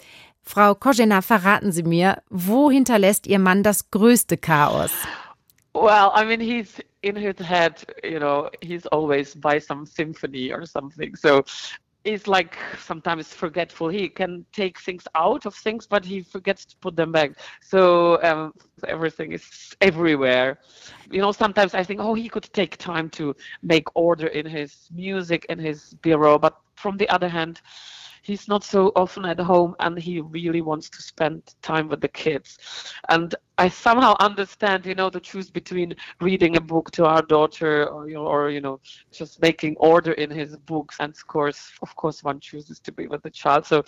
Frau 0.42 0.74
Kojena, 0.74 1.22
verraten 1.22 1.72
Sie 1.72 1.84
mir, 1.84 2.24
wo 2.28 2.72
hinterlässt 2.72 3.28
Ihr 3.28 3.38
Mann 3.38 3.62
das 3.62 3.92
größte 3.92 4.36
Chaos? 4.38 4.90
Well, 5.76 6.10
I 6.16 6.26
mean, 6.26 6.40
he's 6.40 6.84
in 7.02 7.16
his 7.16 7.36
head, 7.38 7.86
you 8.04 8.18
know, 8.18 8.50
he's 8.62 8.88
always 8.88 9.40
by 9.40 9.60
some 9.60 9.86
symphony 9.86 10.52
or 10.52 10.66
something. 10.66 11.16
So 11.16 11.44
is 12.04 12.28
like 12.28 12.58
sometimes 12.80 13.34
forgetful. 13.34 13.90
He 13.90 14.10
can 14.10 14.46
take 14.54 14.80
things 14.80 15.08
out 15.16 15.46
of 15.46 15.54
things, 15.56 15.86
but 15.88 16.06
he 16.06 16.22
forgets 16.22 16.66
to 16.66 16.76
put 16.78 16.96
them 16.96 17.12
back. 17.12 17.32
So 17.62 18.22
um, 18.24 18.54
everything 18.88 19.32
is 19.34 19.76
everywhere. 19.82 20.60
You 21.12 21.22
know, 21.22 21.32
sometimes 21.32 21.74
I 21.74 21.84
think, 21.84 22.00
oh, 22.00 22.14
he 22.14 22.30
could 22.30 22.50
take 22.54 22.78
time 22.78 23.10
to 23.12 23.36
make 23.62 23.86
order 23.96 24.28
in 24.28 24.46
his 24.46 24.90
music 24.94 25.46
in 25.50 25.60
his 25.60 25.94
bureau, 26.02 26.38
but 26.38 26.56
from 26.76 26.98
the 26.98 27.10
other 27.10 27.28
hand, 27.28 27.62
he's 28.22 28.48
not 28.48 28.64
so 28.64 28.92
often 28.96 29.26
at 29.26 29.40
home 29.40 29.76
and 29.80 29.98
he 29.98 30.22
really 30.22 30.62
wants 30.62 30.90
to 30.90 31.02
spend 31.02 31.56
time 31.62 31.88
with 31.88 32.02
the 32.02 32.08
kids. 32.08 32.58
And 33.10 33.36
i 33.58 33.68
somehow 33.68 34.16
understand 34.22 34.86
you 34.86 34.96
know 34.96 35.10
the 35.10 35.20
choose 35.20 35.50
between 35.52 35.94
reading 36.22 36.56
a 36.56 36.62
book 36.62 36.92
to 36.92 37.06
our 37.06 37.22
daughter 37.22 37.88
or 37.90 38.08
you 38.08 38.16
know, 38.16 38.26
or 38.26 38.50
you 38.50 38.62
know 38.62 38.80
just 39.12 39.42
making 39.42 39.76
order 39.78 40.14
in 40.14 40.30
his 40.30 40.56
books. 40.56 40.98
And 41.00 41.14
of 41.14 41.28
course 41.28 41.72
of 41.82 41.96
course 41.96 42.24
one 42.24 42.40
chooses 42.40 42.80
to 42.80 42.92
be 42.92 43.08
with 43.08 43.22
the 43.24 43.30
child. 43.30 43.66
So 43.66 43.84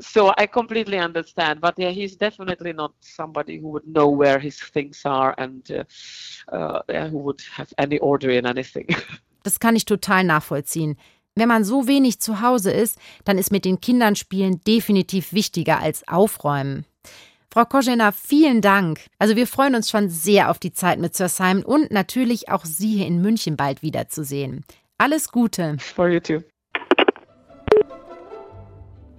so 0.00 0.32
i 0.38 0.46
completely 0.46 0.98
understand. 0.98 1.60
But 1.60 1.74
yeah 1.78 1.90
he's 1.90 2.16
definitely 2.16 2.72
not 2.72 2.92
somebody 3.00 3.58
who 3.58 3.68
would 3.68 3.86
know 3.86 4.08
where 4.08 4.38
his 4.38 4.60
things 4.60 5.02
are 5.04 5.34
and 5.38 5.70
uh, 5.70 5.84
uh, 6.54 6.80
yeah, 6.88 7.08
who 7.08 7.18
would 7.18 7.40
have 7.52 7.72
any 7.78 7.98
order 7.98 8.30
in 8.30 8.46
anything. 8.46 8.88
Das 9.44 9.60
kann 9.60 9.76
ich 9.76 9.86
total 9.86 10.24
nachvollziehen. 10.24 10.96
Wenn 11.38 11.48
man 11.48 11.62
so 11.62 11.86
wenig 11.86 12.18
zu 12.18 12.40
Hause 12.40 12.72
ist, 12.72 12.98
dann 13.24 13.38
ist 13.38 13.52
mit 13.52 13.64
den 13.64 13.80
Kindern 13.80 14.16
spielen 14.16 14.60
definitiv 14.66 15.32
wichtiger 15.32 15.78
als 15.80 16.06
aufräumen. 16.08 16.84
Frau 17.48 17.64
Kojena, 17.64 18.10
vielen 18.10 18.60
Dank. 18.60 19.00
Also 19.20 19.36
wir 19.36 19.46
freuen 19.46 19.76
uns 19.76 19.88
schon 19.88 20.10
sehr 20.10 20.50
auf 20.50 20.58
die 20.58 20.72
Zeit 20.72 20.98
mit 20.98 21.14
Sir 21.14 21.28
Simon 21.28 21.62
und 21.62 21.92
natürlich 21.92 22.48
auch 22.48 22.64
Sie 22.64 22.96
hier 22.96 23.06
in 23.06 23.22
München 23.22 23.56
bald 23.56 23.82
wiederzusehen. 23.82 24.64
Alles 24.98 25.30
Gute. 25.30 25.76
For 25.78 26.08
you 26.08 26.18
too. 26.18 26.40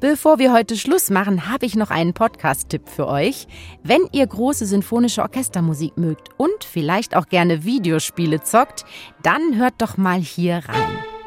Bevor 0.02 0.40
wir 0.40 0.52
heute 0.52 0.76
Schluss 0.76 1.10
machen, 1.10 1.50
habe 1.50 1.66
ich 1.66 1.76
noch 1.76 1.90
einen 1.90 2.14
Podcast-Tipp 2.14 2.88
für 2.88 3.08
euch. 3.08 3.48
Wenn 3.84 4.02
ihr 4.12 4.28
große 4.28 4.66
sinfonische 4.66 5.22
Orchestermusik 5.22 5.98
mögt 5.98 6.30
und 6.38 6.66
vielleicht 6.66 7.16
auch 7.16 7.28
gerne 7.28 7.64
Videospiele 7.64 8.42
zockt, 8.42 8.86
dann 9.24 9.56
hört 9.56 9.76
doch 9.80 9.96
mal 9.96 10.20
hier 10.20 10.64
rein. 10.68 11.19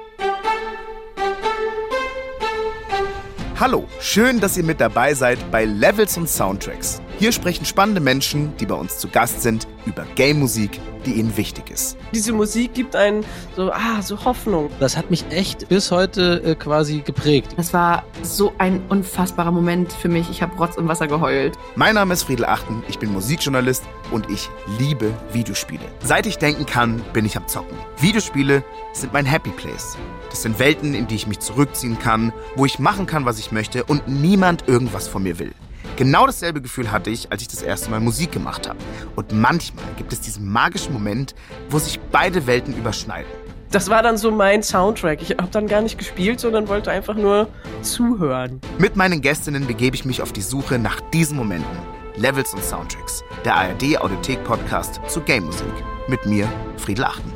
Hallo, 3.61 3.87
schön, 4.01 4.41
dass 4.41 4.57
ihr 4.57 4.65
mit 4.65 4.81
dabei 4.81 5.15
seid 5.15 5.39
bei 5.51 5.65
Levels 5.67 6.17
und 6.17 6.29
Soundtracks. 6.29 7.01
Hier 7.23 7.31
sprechen 7.31 7.65
spannende 7.65 8.01
Menschen, 8.01 8.53
die 8.57 8.67
bei 8.67 8.75
uns 8.75 8.99
zu 8.99 9.07
Gast 9.07 9.43
sind, 9.43 9.69
über 9.87 10.05
Game-Musik, 10.17 10.81
die 11.07 11.13
ihnen 11.13 11.37
wichtig 11.37 11.71
ist. 11.71 11.97
Diese 12.13 12.33
Musik 12.33 12.75
gibt 12.75 12.97
einen 12.97 13.25
so, 13.55 13.71
ah, 13.71 14.03
so 14.03 14.25
Hoffnung. 14.25 14.71
Das 14.81 14.97
hat 14.97 15.09
mich 15.09 15.25
echt 15.31 15.69
bis 15.69 15.93
heute 15.93 16.43
äh, 16.45 16.57
quasi 16.57 16.99
geprägt. 16.99 17.55
Das 17.57 17.73
war 17.73 18.03
so 18.25 18.53
ein 18.59 18.83
unfassbarer 18.89 19.53
Moment 19.53 19.93
für 19.93 20.09
mich. 20.09 20.31
Ich 20.31 20.43
habe 20.43 20.57
Rotz 20.57 20.77
und 20.77 20.89
Wasser 20.89 21.07
geheult. 21.07 21.57
Mein 21.77 21.95
Name 21.95 22.13
ist 22.13 22.25
Friedel 22.25 22.45
Achten, 22.45 22.83
ich 22.89 22.99
bin 22.99 23.13
Musikjournalist 23.13 23.85
und 24.11 24.29
ich 24.29 24.49
liebe 24.81 25.15
Videospiele. 25.33 25.85
Seit 26.03 26.27
ich 26.27 26.39
denken 26.39 26.67
kann, 26.67 27.05
bin 27.13 27.25
ich 27.25 27.37
am 27.37 27.47
Zocken. 27.47 27.79
Videospiele 28.01 28.65
sind 28.95 29.13
mein 29.13 29.27
Happy 29.27 29.51
Place. 29.51 29.97
Das 30.31 30.43
sind 30.43 30.59
Welten, 30.59 30.93
in 30.93 31.07
die 31.07 31.15
ich 31.15 31.29
mich 31.29 31.39
zurückziehen 31.39 32.01
kann, 32.01 32.33
wo 32.57 32.67
ich 32.67 32.81
machen 32.81 33.07
kann, 33.07 33.27
was 33.27 33.39
ich 33.39 33.53
möchte 33.53 33.85
und 33.85 34.09
niemand 34.09 34.67
irgendwas 34.67 35.07
von 35.07 35.23
mir 35.23 35.39
will. 35.39 35.53
Genau 35.97 36.27
dasselbe 36.27 36.63
Gefühl 36.63 36.91
hatte 36.91 37.11
ich, 37.11 37.31
als 37.31 37.43
ich 37.43 37.49
das 37.49 37.63
erste 37.63 37.91
Mal 37.91 38.01
Musik 38.01 38.33
gemacht 38.33 38.69
habe. 38.69 38.79
Und 39.15 39.33
manchmal 39.33 39.85
gibt 39.97 40.13
es 40.13 40.21
diesen 40.21 40.51
magischen 40.51 40.93
Moment, 40.93 41.35
wo 41.69 41.79
sich 41.79 42.01
beide 42.11 42.47
Welten 42.47 42.77
überschneiden. 42.77 43.31
Das 43.71 43.89
war 43.89 44.03
dann 44.03 44.19
so 44.19 44.31
mein 44.31 44.63
Soundtrack. 44.63 45.23
Ich 45.23 45.31
habe 45.31 45.49
dann 45.51 45.67
gar 45.67 45.81
nicht 45.81 45.99
gespielt, 45.99 46.41
sondern 46.41 46.69
wollte 46.69 46.91
einfach 46.91 47.15
nur 47.15 47.49
zuhören. 47.81 48.61
Mit 48.79 48.97
meinen 48.97 49.23
Gästinnen 49.23 49.67
begebe 49.67 49.97
ich 49.97 50.05
mich 50.05 50.21
auf 50.21 50.33
die 50.33 50.43
Suche 50.43 50.79
nach 50.79 51.01
diesen 51.13 51.37
Momenten. 51.37 51.79
Levels 52.17 52.53
und 52.53 52.63
Soundtracks. 52.63 53.25
Der 53.45 53.57
ARD 53.57 53.99
Audiothek 53.99 54.45
Podcast 54.45 55.01
zu 55.09 55.21
Game 55.23 55.45
Musik. 55.45 55.73
Mit 56.09 56.27
mir, 56.27 56.47
Friedel 56.77 57.05
Achten. 57.05 57.33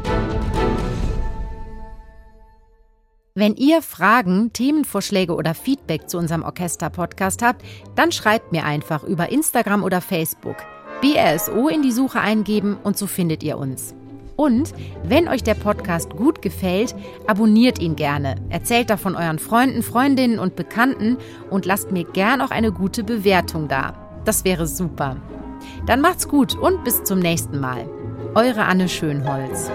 Wenn 3.38 3.54
ihr 3.54 3.82
Fragen, 3.82 4.50
Themenvorschläge 4.54 5.34
oder 5.34 5.52
Feedback 5.52 6.08
zu 6.08 6.16
unserem 6.16 6.42
Orchester-Podcast 6.42 7.42
habt, 7.42 7.62
dann 7.94 8.10
schreibt 8.10 8.50
mir 8.50 8.64
einfach 8.64 9.04
über 9.04 9.30
Instagram 9.30 9.84
oder 9.84 10.00
Facebook. 10.00 10.56
BRSO 11.02 11.68
in 11.68 11.82
die 11.82 11.92
Suche 11.92 12.18
eingeben 12.18 12.78
und 12.82 12.96
so 12.96 13.06
findet 13.06 13.42
ihr 13.42 13.58
uns. 13.58 13.94
Und 14.36 14.72
wenn 15.04 15.28
euch 15.28 15.42
der 15.42 15.52
Podcast 15.52 16.16
gut 16.16 16.40
gefällt, 16.40 16.94
abonniert 17.26 17.78
ihn 17.78 17.94
gerne, 17.94 18.36
erzählt 18.48 18.88
davon 18.88 19.14
euren 19.14 19.38
Freunden, 19.38 19.82
Freundinnen 19.82 20.38
und 20.38 20.56
Bekannten 20.56 21.18
und 21.50 21.66
lasst 21.66 21.92
mir 21.92 22.04
gern 22.04 22.40
auch 22.40 22.50
eine 22.50 22.72
gute 22.72 23.04
Bewertung 23.04 23.68
da. 23.68 23.92
Das 24.24 24.46
wäre 24.46 24.66
super. 24.66 25.18
Dann 25.84 26.00
macht's 26.00 26.26
gut 26.26 26.54
und 26.54 26.84
bis 26.84 27.04
zum 27.04 27.18
nächsten 27.18 27.60
Mal. 27.60 27.86
Eure 28.34 28.64
Anne 28.64 28.88
Schönholz. 28.88 29.70